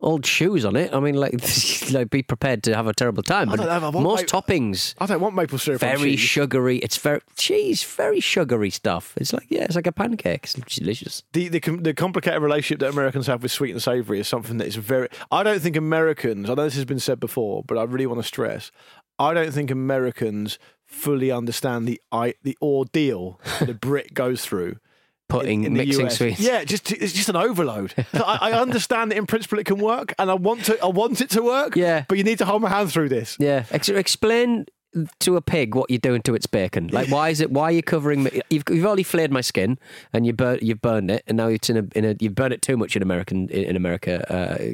old 0.00 0.24
shoes 0.24 0.64
on 0.64 0.76
it, 0.76 0.94
I 0.94 1.00
mean, 1.00 1.16
like, 1.16 1.34
like 1.92 2.08
be 2.10 2.22
prepared 2.22 2.62
to 2.64 2.74
have 2.76 2.86
a 2.86 2.92
terrible 2.94 3.22
time. 3.22 3.48
I 3.50 3.56
But 3.56 3.68
I 3.68 3.78
want 3.78 4.00
most 4.00 4.32
my- 4.32 4.40
toppings, 4.40 4.94
I 4.98 5.06
don't 5.06 5.20
want 5.20 5.34
maple 5.34 5.58
syrup. 5.58 5.80
very 5.80 6.16
sugary. 6.16 6.78
It's 6.78 6.96
very 6.96 7.20
cheese, 7.36 7.82
very 7.82 8.20
sugary 8.20 8.70
stuff. 8.70 9.14
It's 9.16 9.32
like 9.32 9.46
yeah, 9.48 9.64
it's 9.64 9.74
like 9.76 9.86
a 9.86 9.92
pancake. 9.92 10.44
It's 10.44 10.54
delicious. 10.78 11.22
the, 11.32 11.48
the 11.48 11.60
com- 11.60 11.82
the 11.82 11.94
complicated 11.94 12.42
relationship 12.42 12.80
that 12.80 12.90
Americans 12.92 13.26
have 13.26 13.42
with 13.42 13.52
sweet 13.52 13.72
and 13.72 13.82
savoury 13.82 14.20
is 14.20 14.28
something 14.28 14.58
that 14.58 14.66
is 14.68 14.76
very. 14.76 15.08
I 15.30 15.42
don't 15.42 15.60
think 15.60 15.76
Americans. 15.76 16.48
I 16.48 16.54
know 16.54 16.64
this 16.64 16.76
has 16.76 16.84
been 16.84 17.00
said 17.00 17.18
before, 17.20 17.64
but 17.66 17.76
I 17.76 17.82
really 17.84 18.06
want 18.06 18.20
to 18.20 18.26
stress. 18.26 18.70
I 19.18 19.34
don't 19.34 19.50
think 19.52 19.70
Americans 19.70 20.58
fully 20.86 21.30
understand 21.32 21.88
the 21.88 22.00
I, 22.12 22.34
the 22.44 22.56
ordeal 22.62 23.40
the 23.60 23.74
Brit 23.74 24.14
goes 24.14 24.44
through. 24.44 24.76
Putting 25.28 25.64
in 25.64 25.74
the 25.74 25.84
mixing 25.84 26.08
sweets. 26.10 26.40
Yeah, 26.40 26.64
just 26.64 26.90
it's 26.90 27.12
just 27.12 27.28
an 27.28 27.36
overload. 27.36 27.92
So 28.14 28.24
I, 28.24 28.50
I 28.50 28.52
understand 28.60 29.10
that 29.10 29.18
in 29.18 29.26
principle 29.26 29.58
it 29.58 29.66
can 29.66 29.78
work, 29.78 30.14
and 30.18 30.30
I 30.30 30.34
want 30.34 30.64
to 30.66 30.82
I 30.82 30.86
want 30.86 31.20
it 31.20 31.30
to 31.30 31.42
work. 31.42 31.76
Yeah. 31.76 32.04
but 32.08 32.16
you 32.18 32.24
need 32.24 32.38
to 32.38 32.46
hold 32.46 32.62
my 32.62 32.70
hand 32.70 32.90
through 32.90 33.10
this. 33.10 33.36
Yeah, 33.38 33.64
Ex- 33.70 33.88
explain 33.90 34.64
to 35.20 35.36
a 35.36 35.42
pig 35.42 35.74
what 35.74 35.90
you're 35.90 35.98
doing 35.98 36.22
to 36.22 36.34
its 36.34 36.46
bacon. 36.46 36.88
Like, 36.88 37.10
why 37.10 37.28
is 37.28 37.42
it? 37.42 37.50
Why 37.50 37.64
are 37.64 37.72
you 37.72 37.82
covering? 37.82 38.22
me- 38.22 38.40
You've, 38.48 38.62
you've 38.70 38.86
already 38.86 39.02
flayed 39.02 39.30
my 39.30 39.42
skin, 39.42 39.78
and 40.14 40.26
you 40.26 40.32
burn, 40.32 40.60
you've 40.62 40.80
burned 40.80 41.10
it, 41.10 41.24
and 41.26 41.36
now 41.36 41.48
it's 41.48 41.68
in 41.68 41.76
a, 41.76 41.86
in 41.98 42.04
a 42.06 42.16
you've 42.18 42.34
burned 42.34 42.54
it 42.54 42.62
too 42.62 42.78
much 42.78 42.96
in 42.96 43.02
American 43.02 43.50
in, 43.50 43.64
in 43.64 43.76
America 43.76 44.24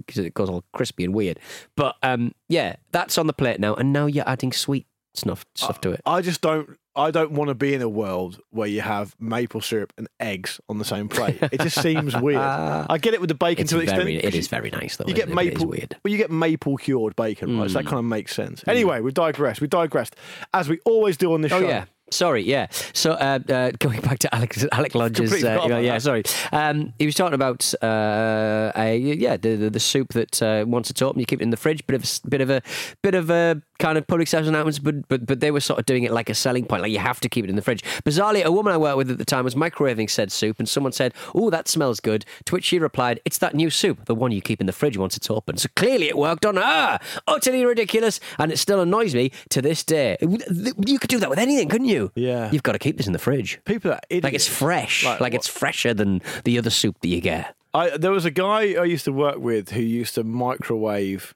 because 0.07 0.25
it 0.25 0.35
goes 0.35 0.49
all 0.49 0.63
crispy 0.73 1.03
and 1.05 1.15
weird. 1.15 1.41
But 1.77 1.97
um, 2.05 2.33
yeah, 2.49 2.77
that's 2.93 3.19
on 3.19 3.27
the 3.27 3.33
plate 3.33 3.59
now, 3.59 3.75
and 3.75 3.93
now 3.93 4.07
you're 4.07 4.29
adding 4.29 4.53
sweet 4.53 4.87
stuff 5.15 5.45
stuff 5.55 5.81
to 5.83 5.91
it. 5.93 6.01
I 6.07 6.21
just 6.21 6.41
don't. 6.41 6.77
I 6.97 7.11
don't 7.11 7.33
want 7.33 7.49
to 7.49 7.57
be 7.57 7.75
in 7.75 7.83
a 7.83 7.89
world 7.89 8.39
where 8.51 8.69
you 8.69 8.81
have 8.81 9.17
maple 9.19 9.61
syrup 9.61 9.93
and 9.99 10.07
eggs 10.21 10.61
on 10.69 10.79
the 10.79 10.85
same 10.85 11.09
plate. 11.09 11.37
It 11.43 11.61
just 11.61 11.83
seems 11.83 12.15
weird. 12.21 12.39
I 12.41 12.99
get 12.99 13.15
it 13.15 13.21
with 13.21 13.27
the 13.29 13.35
bacon 13.35 13.63
It's 13.63 13.73
to 13.73 13.81
an 13.81 13.87
very, 13.87 14.15
extent. 14.15 14.35
it 14.35 14.39
is 14.39 14.47
very 14.47 14.71
nice 14.71 14.97
though. 14.97 15.07
You 15.09 15.15
get 15.15 15.29
maple. 15.29 15.67
weird. 15.67 15.97
Well, 16.05 16.13
you 16.13 16.19
get 16.19 16.31
maple 16.31 16.77
cured 16.77 17.17
bacon, 17.17 17.59
right? 17.59 17.67
Mm. 17.69 17.73
So 17.73 17.79
that 17.79 17.87
kind 17.87 17.99
of 17.99 18.05
makes 18.05 18.33
sense. 18.33 18.63
Anyway, 18.69 19.01
we've 19.01 19.13
digressed. 19.13 19.61
We 19.61 19.67
digressed 19.67 20.15
as 20.53 20.69
we 20.69 20.79
always 20.85 21.17
do 21.17 21.33
on 21.35 21.41
this 21.41 21.51
Oh 21.51 21.61
show. 21.63 21.67
yeah. 21.69 21.87
Sorry, 22.15 22.43
yeah. 22.43 22.69
So 22.93 23.13
uh, 23.13 23.41
uh, 23.49 23.73
going 23.79 24.01
back 24.01 24.21
to 24.21 24.33
Alec, 24.35 24.57
Alec 24.73 24.95
Lodge's, 24.95 25.33
uh, 25.43 25.61
about 25.65 25.83
yeah, 25.83 25.99
sorry. 25.99 26.23
Um, 26.53 26.93
he 26.99 27.07
was 27.07 27.17
talking 27.17 27.35
about 27.35 27.75
uh, 27.83 28.71
a, 28.77 28.97
yeah 28.97 29.37
the, 29.37 29.57
the 29.57 29.71
the 29.71 29.81
soup 29.81 30.13
that 30.13 30.41
uh, 30.41 30.65
once 30.67 30.91
it's 30.91 31.03
open 31.03 31.19
you 31.19 31.27
keep 31.27 31.41
it 31.41 31.43
in 31.43 31.51
the 31.51 31.57
fridge. 31.57 31.85
Bit 31.87 31.97
of 31.97 32.05
a, 32.05 32.29
bit 32.29 32.41
of 32.41 32.51
a 32.51 32.63
bit 33.03 33.15
of 33.15 33.31
a 33.31 33.61
kind 33.79 33.99
of 33.99 34.07
public 34.07 34.29
service 34.29 34.49
announcements, 34.49 34.79
but 34.79 35.09
but 35.09 35.27
but 35.27 35.41
they 35.41 35.51
were 35.51 35.61
sort 35.61 35.81
of 35.81 35.87
doing 35.87 36.05
it 36.05 36.13
like 36.13 36.31
a 36.31 36.35
selling 36.35 36.65
point, 36.65 36.83
like 36.83 36.93
you 36.93 37.01
have 37.01 37.19
to 37.21 37.29
keep 37.29 37.45
it 37.45 37.51
in 37.51 37.57
the 37.57 37.63
fridge. 37.63 37.83
Bizarrely, 38.05 38.45
a 38.45 38.53
woman 38.53 38.73
I 38.73 38.77
worked 38.77 38.97
with 38.97 39.11
at 39.11 39.19
the 39.19 39.25
time 39.25 39.45
was 39.45 39.57
microwaving 39.57 40.09
said 40.09 40.31
soup, 40.31 40.61
and 40.61 40.69
someone 40.69 40.93
said, 40.93 41.15
"Oh, 41.35 41.51
that 41.51 41.67
smells 41.67 41.99
good." 41.99 42.25
To 42.45 42.55
which 42.55 42.65
she 42.65 42.79
replied, 42.79 43.21
"It's 43.25 43.39
that 43.39 43.55
new 43.55 43.71
soup, 43.71 44.05
the 44.05 44.15
one 44.15 44.31
you 44.31 44.41
keep 44.41 44.61
in 44.61 44.67
the 44.67 44.73
fridge 44.73 44.97
once 44.97 45.17
it's 45.17 45.29
open." 45.31 45.57
So 45.57 45.69
clearly, 45.75 46.09
it 46.09 46.17
worked 46.17 46.47
on 46.47 46.57
her. 46.57 47.01
Utterly 47.27 47.65
ridiculous, 47.65 48.21
and 48.39 48.53
it 48.53 48.59
still 48.59 48.81
annoys 48.81 49.15
me 49.15 49.33
to 49.51 49.61
this 49.61 49.83
day. 49.83 50.17
You 50.21 50.99
could 51.01 51.11
do 51.11 51.19
that 51.19 51.31
with 51.31 51.39
anything, 51.39 51.69
couldn't 51.69 51.89
you? 51.89 52.04
Yeah. 52.15 52.51
You've 52.51 52.63
got 52.63 52.73
to 52.73 52.79
keep 52.79 52.97
this 52.97 53.07
in 53.07 53.13
the 53.13 53.19
fridge. 53.19 53.61
People 53.65 53.93
are 53.93 54.01
idiots. 54.11 54.25
Like 54.25 54.35
it's 54.35 54.49
fresh. 54.49 55.05
Like, 55.05 55.21
Like, 55.21 55.35
it's 55.35 55.49
fresher 55.49 55.95
than 55.95 56.23
the 56.45 56.59
other 56.59 56.71
soup 56.71 56.97
that 57.01 57.09
you 57.09 57.21
get. 57.21 57.55
I, 57.73 57.97
there 57.97 58.13
was 58.13 58.25
a 58.25 58.31
guy 58.31 58.75
I 58.75 58.85
used 58.85 59.05
to 59.07 59.13
work 59.13 59.39
with 59.39 59.71
who 59.71 59.81
used 59.81 60.15
to 60.15 60.25
microwave 60.25 61.35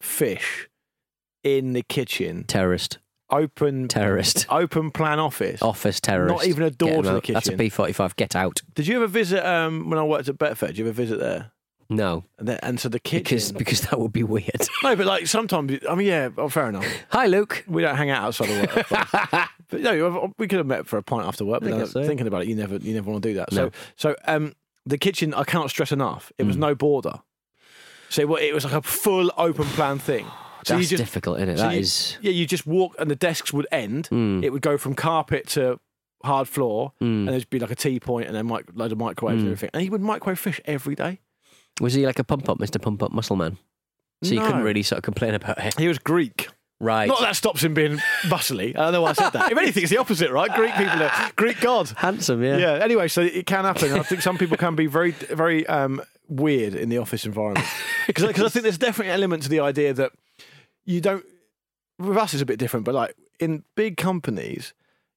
fish 0.00 0.68
in 1.42 1.72
the 1.74 1.82
kitchen, 1.82 2.44
Terrorist. 2.44 2.98
open 3.30 3.88
Terrorist. 3.88 4.46
open 4.48 4.90
plan 4.90 5.18
office. 5.18 5.60
Office 5.62 6.00
terrorist. 6.00 6.34
Not 6.34 6.46
even 6.46 6.62
a 6.62 6.70
door 6.70 7.02
to 7.02 7.10
the 7.10 7.20
kitchen. 7.20 7.34
That's 7.34 7.48
a. 7.48 7.56
B 7.56 7.68
forty 7.68 7.92
five. 7.92 8.16
Get 8.16 8.34
out. 8.34 8.62
Did 8.74 8.86
you 8.86 8.96
ever 8.96 9.06
visit 9.06 9.44
um, 9.46 9.90
when 9.90 9.98
I 9.98 10.04
worked 10.04 10.28
at 10.28 10.38
Betfred? 10.38 10.68
Did 10.68 10.78
you 10.78 10.84
ever 10.86 10.92
visit 10.92 11.18
there? 11.18 11.52
No. 11.88 12.24
And, 12.38 12.48
then, 12.48 12.58
and 12.62 12.80
so 12.80 12.88
the 12.88 12.98
kitchen. 13.00 13.22
Because 13.24 13.52
because 13.52 13.80
that 13.82 13.98
would 14.00 14.12
be 14.12 14.22
weird. 14.22 14.48
no, 14.82 14.96
but 14.96 15.06
like 15.06 15.26
sometimes, 15.26 15.72
I 15.88 15.94
mean, 15.94 16.06
yeah, 16.06 16.28
oh, 16.38 16.48
fair 16.48 16.68
enough. 16.68 16.86
Hi 17.10 17.26
Luke. 17.26 17.64
We 17.66 17.82
don't 17.82 17.96
hang 17.96 18.10
out 18.10 18.24
outside 18.24 18.50
of 18.50 18.76
work. 18.76 18.86
But, 18.88 19.48
but 19.68 19.80
no, 19.80 20.32
we 20.38 20.46
could 20.48 20.58
have 20.58 20.66
met 20.66 20.86
for 20.86 20.96
a 20.98 21.02
pint 21.02 21.26
after 21.26 21.44
work. 21.44 21.60
But 21.62 21.72
I 21.72 21.84
so. 21.84 22.04
thinking 22.04 22.26
about 22.26 22.42
it, 22.42 22.48
you 22.48 22.54
never, 22.56 22.76
you 22.76 22.94
never 22.94 23.10
want 23.10 23.22
to 23.22 23.28
do 23.30 23.34
that. 23.36 23.52
No. 23.52 23.68
So, 23.68 23.72
so 23.96 24.16
um, 24.26 24.54
the 24.86 24.98
kitchen, 24.98 25.34
I 25.34 25.44
cannot 25.44 25.70
stress 25.70 25.92
enough. 25.92 26.32
It 26.38 26.44
Mm. 26.44 26.46
was 26.48 26.56
no 26.56 26.74
border. 26.74 27.20
So 28.10 28.36
it, 28.36 28.42
it 28.42 28.54
was 28.54 28.64
like 28.64 28.74
a 28.74 28.82
full 28.82 29.30
open 29.36 29.64
plan 29.66 29.98
thing. 29.98 30.26
So 30.64 30.76
That's 30.76 30.88
just, 30.88 31.00
difficult, 31.02 31.38
isn't 31.38 31.48
it? 31.50 31.56
so 31.58 31.64
That 31.64 31.74
you- 31.74 31.80
is. 31.80 32.16
yeah, 32.22 32.30
you 32.30 32.46
just 32.46 32.66
walk 32.66 32.94
and 32.98 33.10
the 33.10 33.16
desks 33.16 33.52
would 33.52 33.66
end. 33.70 34.08
Mm. 34.10 34.42
It 34.44 34.50
would 34.50 34.62
go 34.62 34.78
from 34.78 34.94
carpet 34.94 35.46
to 35.48 35.78
hard 36.22 36.48
floor, 36.48 36.92
Mm. 37.02 37.04
and 37.04 37.28
there'd 37.28 37.50
be 37.50 37.58
like 37.58 37.70
a 37.70 37.74
tea 37.74 38.00
point 38.00 38.26
and 38.28 38.34
then 38.34 38.46
mic- 38.46 38.70
load 38.74 38.90
of 38.92 38.96
microwaves 38.98 39.42
and 39.42 39.48
everything. 39.50 39.68
And 39.74 39.82
he 39.82 39.90
would 39.90 40.00
microwave 40.00 40.38
fish 40.38 40.60
every 40.64 40.94
day. 40.94 41.20
Was 41.80 41.94
he 41.94 42.06
like 42.06 42.18
a 42.18 42.24
pump 42.24 42.48
up, 42.48 42.58
Mr. 42.58 42.80
Pump 42.80 43.02
Up 43.02 43.12
Muscle 43.12 43.36
Man? 43.36 43.58
So 44.22 44.32
you 44.32 44.40
couldn't 44.40 44.62
really 44.62 44.82
sort 44.82 44.98
of 44.98 45.02
complain 45.02 45.34
about 45.34 45.58
it. 45.58 45.78
He 45.78 45.88
was 45.88 45.98
Greek. 45.98 46.48
Right. 46.80 47.06
Not 47.08 47.20
that 47.20 47.26
that 47.26 47.36
stops 47.36 47.62
him 47.62 47.72
being 47.72 48.00
bustly. 48.28 48.74
I 48.76 48.84
don't 48.84 48.92
know 48.94 49.02
why 49.02 49.10
I 49.10 49.12
said 49.14 49.30
that. 49.30 49.52
If 49.52 49.58
anything, 49.58 49.84
it's 49.84 49.90
the 49.90 49.98
opposite, 49.98 50.30
right? 50.30 50.52
Greek 50.54 50.74
people 50.74 51.02
are 51.02 51.30
Greek 51.36 51.60
gods. 51.60 51.92
Handsome, 51.92 52.42
yeah. 52.42 52.56
Yeah. 52.58 52.72
Anyway, 52.82 53.08
so 53.08 53.22
it 53.22 53.46
can 53.46 53.64
happen. 53.64 53.90
And 53.92 54.00
I 54.00 54.02
think 54.02 54.22
some 54.22 54.38
people 54.38 54.56
can 54.56 54.74
be 54.74 54.86
very, 54.86 55.12
very 55.12 55.66
um, 55.66 56.02
weird 56.28 56.74
in 56.74 56.88
the 56.88 56.98
office 56.98 57.24
environment 57.24 57.66
because 58.06 58.24
I 58.24 58.32
think 58.48 58.62
there's 58.62 58.78
definitely 58.78 59.12
an 59.12 59.14
element 59.14 59.44
to 59.44 59.48
the 59.48 59.60
idea 59.60 59.94
that 59.94 60.12
you 60.84 61.00
don't. 61.00 61.24
With 61.98 62.16
us, 62.16 62.34
it's 62.34 62.42
a 62.42 62.46
bit 62.46 62.58
different, 62.58 62.84
but 62.84 62.94
like 62.94 63.14
in 63.38 63.62
big 63.76 63.96
companies, 63.96 64.74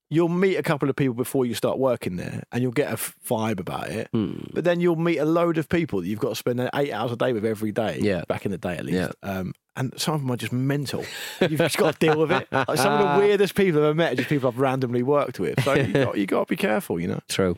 you'll 0.09 0.29
meet 0.29 0.55
a 0.55 0.63
couple 0.63 0.89
of 0.89 0.95
people 0.95 1.13
before 1.13 1.45
you 1.45 1.53
start 1.53 1.77
working 1.77 2.15
there, 2.15 2.43
and 2.51 2.61
you'll 2.61 2.71
get 2.71 2.91
a 2.91 2.95
vibe 2.95 3.59
about 3.59 3.89
it. 3.89 4.09
Hmm. 4.11 4.39
But 4.53 4.63
then 4.63 4.79
you'll 4.79 4.95
meet 4.95 5.17
a 5.17 5.25
load 5.25 5.57
of 5.57 5.67
people 5.69 6.01
that 6.01 6.07
you've 6.07 6.19
got 6.19 6.29
to 6.29 6.35
spend 6.35 6.69
eight 6.73 6.91
hours 6.91 7.11
a 7.11 7.15
day 7.15 7.33
with 7.33 7.45
every 7.45 7.71
day. 7.71 7.99
Yeah. 8.01 8.23
Back 8.27 8.45
in 8.45 8.51
the 8.51 8.57
day, 8.57 8.77
at 8.77 8.85
least. 8.85 8.97
Yeah. 8.97 9.29
Um, 9.29 9.53
and 9.75 9.93
some 9.99 10.15
of 10.15 10.21
them 10.21 10.31
are 10.31 10.37
just 10.37 10.53
mental. 10.53 11.05
You've 11.39 11.59
just 11.59 11.77
got 11.77 11.93
to 11.93 11.99
deal 11.99 12.19
with 12.19 12.31
it. 12.31 12.47
Like 12.67 12.77
some 12.77 12.93
of 12.93 13.15
the 13.15 13.19
weirdest 13.19 13.53
people 13.53 13.79
I've 13.81 13.85
ever 13.89 13.93
met 13.93 14.13
are 14.13 14.15
just 14.15 14.29
people 14.29 14.49
I've 14.49 14.59
randomly 14.59 15.03
worked 15.03 15.39
with. 15.39 15.63
So 15.63 15.75
you 15.75 15.93
got, 16.05 16.17
you 16.17 16.25
got 16.25 16.47
to 16.47 16.49
be 16.49 16.55
careful, 16.55 16.99
you 16.99 17.07
know. 17.07 17.19
True. 17.29 17.57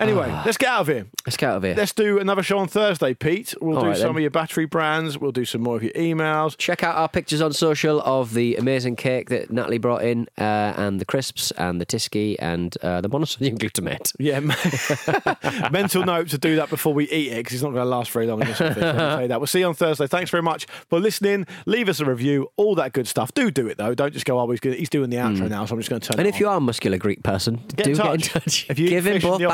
Anyway, 0.00 0.28
Ah. 0.30 0.42
let's 0.46 0.56
get 0.56 0.68
out 0.68 0.82
of 0.82 0.86
here. 0.88 1.06
Let's 1.26 1.36
get 1.36 1.50
out 1.50 1.56
of 1.58 1.62
here. 1.64 1.74
Let's 1.76 1.92
do 1.92 2.18
another 2.18 2.42
show 2.42 2.58
on 2.58 2.68
Thursday, 2.68 3.14
Pete. 3.14 3.54
We'll 3.60 3.76
All 3.76 3.82
do 3.82 3.88
right, 3.88 3.96
some 3.96 4.08
then. 4.08 4.16
of 4.16 4.20
your 4.20 4.30
battery 4.30 4.64
brands. 4.64 5.18
We'll 5.18 5.32
do 5.32 5.44
some 5.44 5.60
more 5.62 5.76
of 5.76 5.82
your 5.82 5.92
emails. 5.92 6.56
Check 6.56 6.82
out 6.84 6.94
our 6.96 7.08
pictures 7.08 7.40
on 7.40 7.52
social 7.52 8.00
of 8.02 8.34
the 8.34 8.56
amazing 8.56 8.96
cake 8.96 9.28
that 9.30 9.50
Natalie 9.50 9.78
brought 9.78 10.04
in, 10.04 10.28
uh, 10.38 10.42
and 10.76 11.00
the 11.00 11.04
crisps, 11.04 11.50
and 11.52 11.80
the 11.80 11.86
Tyskie, 11.86 12.36
and 12.38 12.76
uh, 12.82 13.00
the 13.00 13.08
monosodium 13.10 13.58
glutamate. 13.58 14.12
Yeah, 14.20 14.40
mental 15.70 16.04
note 16.04 16.28
to 16.30 16.38
do 16.38 16.56
that 16.56 16.70
before 16.70 16.92
we 16.94 17.08
eat 17.10 17.32
it 17.32 17.36
because 17.36 17.54
it's 17.54 17.62
not 17.62 17.70
going 17.72 17.82
to 17.84 17.88
last 17.88 18.10
very 18.10 18.26
long. 18.26 18.40
In 18.42 18.48
this 18.48 18.60
office, 18.60 18.76
let 18.82 18.94
me 18.94 19.00
tell 19.00 19.22
you 19.22 19.28
that. 19.28 19.40
We'll 19.40 19.46
see 19.46 19.60
you 19.60 19.66
on 19.66 19.74
Thursday. 19.74 20.06
Thanks 20.06 20.30
very 20.30 20.42
much 20.42 20.66
for 20.88 20.98
listening. 21.00 21.46
Leave 21.66 21.88
us 21.88 22.00
a 22.00 22.04
review, 22.04 22.50
all 22.56 22.74
that 22.76 22.92
good 22.92 23.06
stuff. 23.08 23.32
Do 23.34 23.50
do 23.50 23.66
it 23.68 23.78
though. 23.78 23.94
Don't 23.94 24.12
just 24.12 24.26
go, 24.26 24.38
oh, 24.38 24.50
he's, 24.50 24.60
gonna, 24.60 24.76
he's 24.76 24.90
doing 24.90 25.10
the 25.10 25.16
outro 25.16 25.48
now, 25.48 25.64
so 25.64 25.74
I'm 25.74 25.80
just 25.80 25.90
going 25.90 26.00
to 26.00 26.06
turn 26.08 26.16
Mm. 26.16 26.20
And 26.20 26.28
if 26.28 26.40
you 26.40 26.48
are 26.48 26.56
a 26.56 26.60
muscular 26.60 26.98
Greek 26.98 27.22
person, 27.22 27.60
Get 27.76 27.84
do 27.84 27.90
in 27.92 27.96
get 27.96 28.14
in 28.14 28.20
touch. 28.20 28.66
If 28.70 28.78
you 28.78 28.88
Give 28.88 29.06
him 29.06 29.20
both 29.20 29.38
the 29.38 29.48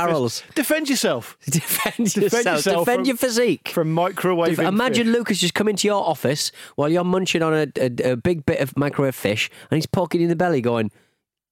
defend 0.55 0.89
yourself 0.89 1.37
Defend 1.47 2.15
yourself. 2.17 2.45
yourself 2.45 2.85
Defend 2.87 3.01
from- 3.01 3.05
your 3.07 3.17
physique. 3.17 3.69
from 3.69 3.93
microwave. 3.93 4.59
Imagine 4.59 5.07
fish. 5.07 5.15
Lucas 5.15 5.39
just 5.39 5.55
come 5.55 5.69
into 5.69 5.87
your 5.87 6.05
office 6.05 6.51
while 6.77 6.89
you're 6.89 7.05
munching 7.05 7.43
on 7.43 7.53
a, 7.55 7.67
a, 7.77 8.13
a 8.13 8.17
big 8.17 8.45
bit 8.47 8.61
of 8.61 8.77
microwave 8.77 9.15
fish, 9.15 9.51
and 9.71 9.77
he's 9.77 9.87
poking 9.87 10.21
in 10.21 10.29
the 10.29 10.37
belly, 10.37 10.61
going, 10.61 10.91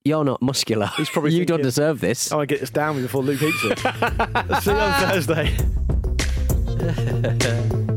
"You're 0.05 0.25
not 0.25 0.41
muscular. 0.43 0.91
He's 0.97 1.11
probably 1.11 1.33
you 1.35 1.45
don't 1.45 1.63
deserve 1.63 2.01
this." 2.01 2.31
Oh, 2.33 2.37
I 2.37 2.39
want 2.39 2.49
to 2.49 2.55
get 2.55 2.61
this 2.61 2.71
down 2.71 3.01
before 3.03 3.23
Luke 3.23 3.43
eats 3.43 3.65
it. 3.65 3.79
see 4.63 4.71
you 4.71 4.77
on 4.77 4.93
Thursday. 5.11 5.57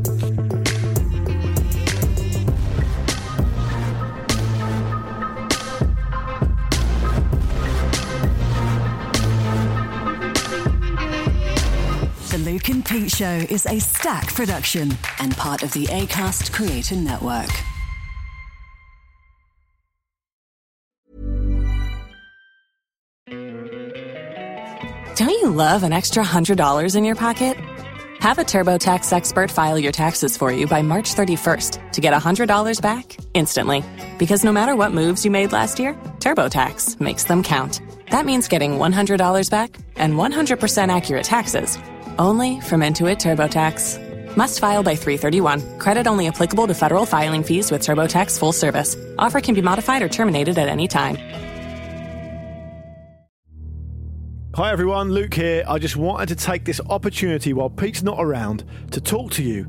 The 12.36 12.52
Luke 12.52 12.68
and 12.68 12.84
Pete 12.84 13.10
Show 13.10 13.46
is 13.48 13.64
a 13.64 13.78
stack 13.78 14.34
production 14.34 14.92
and 15.20 15.34
part 15.38 15.62
of 15.62 15.72
the 15.72 15.86
ACAST 15.86 16.52
Creator 16.52 16.96
Network. 16.96 17.48
Don't 25.16 25.30
you 25.30 25.48
love 25.48 25.82
an 25.82 25.94
extra 25.94 26.22
$100 26.22 26.94
in 26.94 27.04
your 27.06 27.14
pocket? 27.14 27.56
Have 28.20 28.36
a 28.38 28.44
TurboTax 28.44 29.14
expert 29.14 29.50
file 29.50 29.78
your 29.78 29.92
taxes 29.92 30.36
for 30.36 30.52
you 30.52 30.66
by 30.66 30.82
March 30.82 31.14
31st 31.14 31.92
to 31.92 32.00
get 32.02 32.12
$100 32.12 32.82
back 32.82 33.16
instantly. 33.32 33.82
Because 34.18 34.44
no 34.44 34.52
matter 34.52 34.76
what 34.76 34.92
moves 34.92 35.24
you 35.24 35.30
made 35.30 35.52
last 35.52 35.78
year, 35.78 35.94
TurboTax 36.18 37.00
makes 37.00 37.24
them 37.24 37.42
count. 37.42 37.80
That 38.10 38.26
means 38.26 38.46
getting 38.46 38.72
$100 38.72 39.50
back 39.50 39.74
and 39.96 40.14
100% 40.14 40.94
accurate 40.94 41.24
taxes 41.24 41.78
only 42.18 42.60
from 42.60 42.82
Intuit 42.82 43.16
TurboTax. 43.16 44.36
Must 44.36 44.60
file 44.60 44.82
by 44.82 44.96
331. 44.96 45.78
Credit 45.78 46.06
only 46.06 46.28
applicable 46.28 46.66
to 46.66 46.74
federal 46.74 47.06
filing 47.06 47.42
fees 47.42 47.70
with 47.70 47.82
TurboTax 47.82 48.38
full 48.38 48.52
service. 48.52 48.94
Offer 49.18 49.40
can 49.40 49.54
be 49.54 49.62
modified 49.62 50.02
or 50.02 50.08
terminated 50.08 50.58
at 50.58 50.68
any 50.68 50.86
time. 50.86 51.16
Hi 54.56 54.72
everyone, 54.72 55.10
Luke 55.10 55.34
here. 55.34 55.64
I 55.68 55.78
just 55.78 55.96
wanted 55.96 56.28
to 56.28 56.34
take 56.34 56.64
this 56.64 56.80
opportunity 56.88 57.52
while 57.52 57.68
Pete's 57.68 58.02
not 58.02 58.16
around 58.18 58.64
to 58.92 59.02
talk 59.02 59.30
to 59.32 59.42
you 59.42 59.68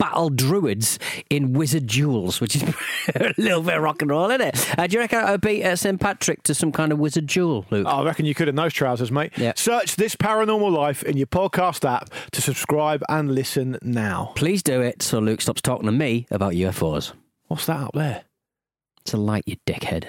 battle 0.01 0.31
druids 0.31 0.97
in 1.29 1.53
wizard 1.53 1.85
duels, 1.85 2.41
which 2.41 2.55
is 2.55 2.63
a 3.15 3.33
little 3.37 3.61
bit 3.61 3.75
of 3.75 3.83
rock 3.83 4.01
and 4.01 4.09
roll, 4.09 4.31
isn't 4.31 4.41
it? 4.41 4.79
Uh, 4.79 4.87
do 4.87 4.95
you 4.95 4.99
reckon 4.99 5.19
I 5.19 5.31
would 5.31 5.41
beat 5.41 5.63
uh, 5.63 5.75
St 5.75 6.01
Patrick 6.01 6.41
to 6.43 6.55
some 6.55 6.71
kind 6.71 6.91
of 6.91 6.97
wizard 6.97 7.27
duel, 7.27 7.65
Luke? 7.69 7.85
I 7.85 8.03
reckon 8.03 8.25
you 8.25 8.33
could 8.33 8.47
in 8.47 8.55
those 8.55 8.73
trousers, 8.73 9.11
mate. 9.11 9.31
Search 9.55 9.97
this 9.97 10.15
paranormal 10.15 10.71
life 10.75 11.03
in 11.03 11.17
your 11.17 11.27
podcast 11.27 11.87
app 11.87 12.09
to 12.31 12.41
subscribe 12.41 13.03
and 13.09 13.35
listen 13.35 13.77
now. 13.83 14.33
Please 14.35 14.63
do 14.63 14.81
it 14.81 15.03
so 15.03 15.19
Luke 15.19 15.41
stops 15.41 15.61
talking 15.61 15.85
to 15.85 15.91
me 15.91 16.25
about 16.31 16.53
UFOs. 16.53 17.13
What's 17.47 17.67
that 17.67 17.79
up 17.79 17.93
there? 17.93 18.23
It's 19.01 19.13
a 19.13 19.17
light, 19.17 19.43
you 19.45 19.57
dickhead. 19.67 20.05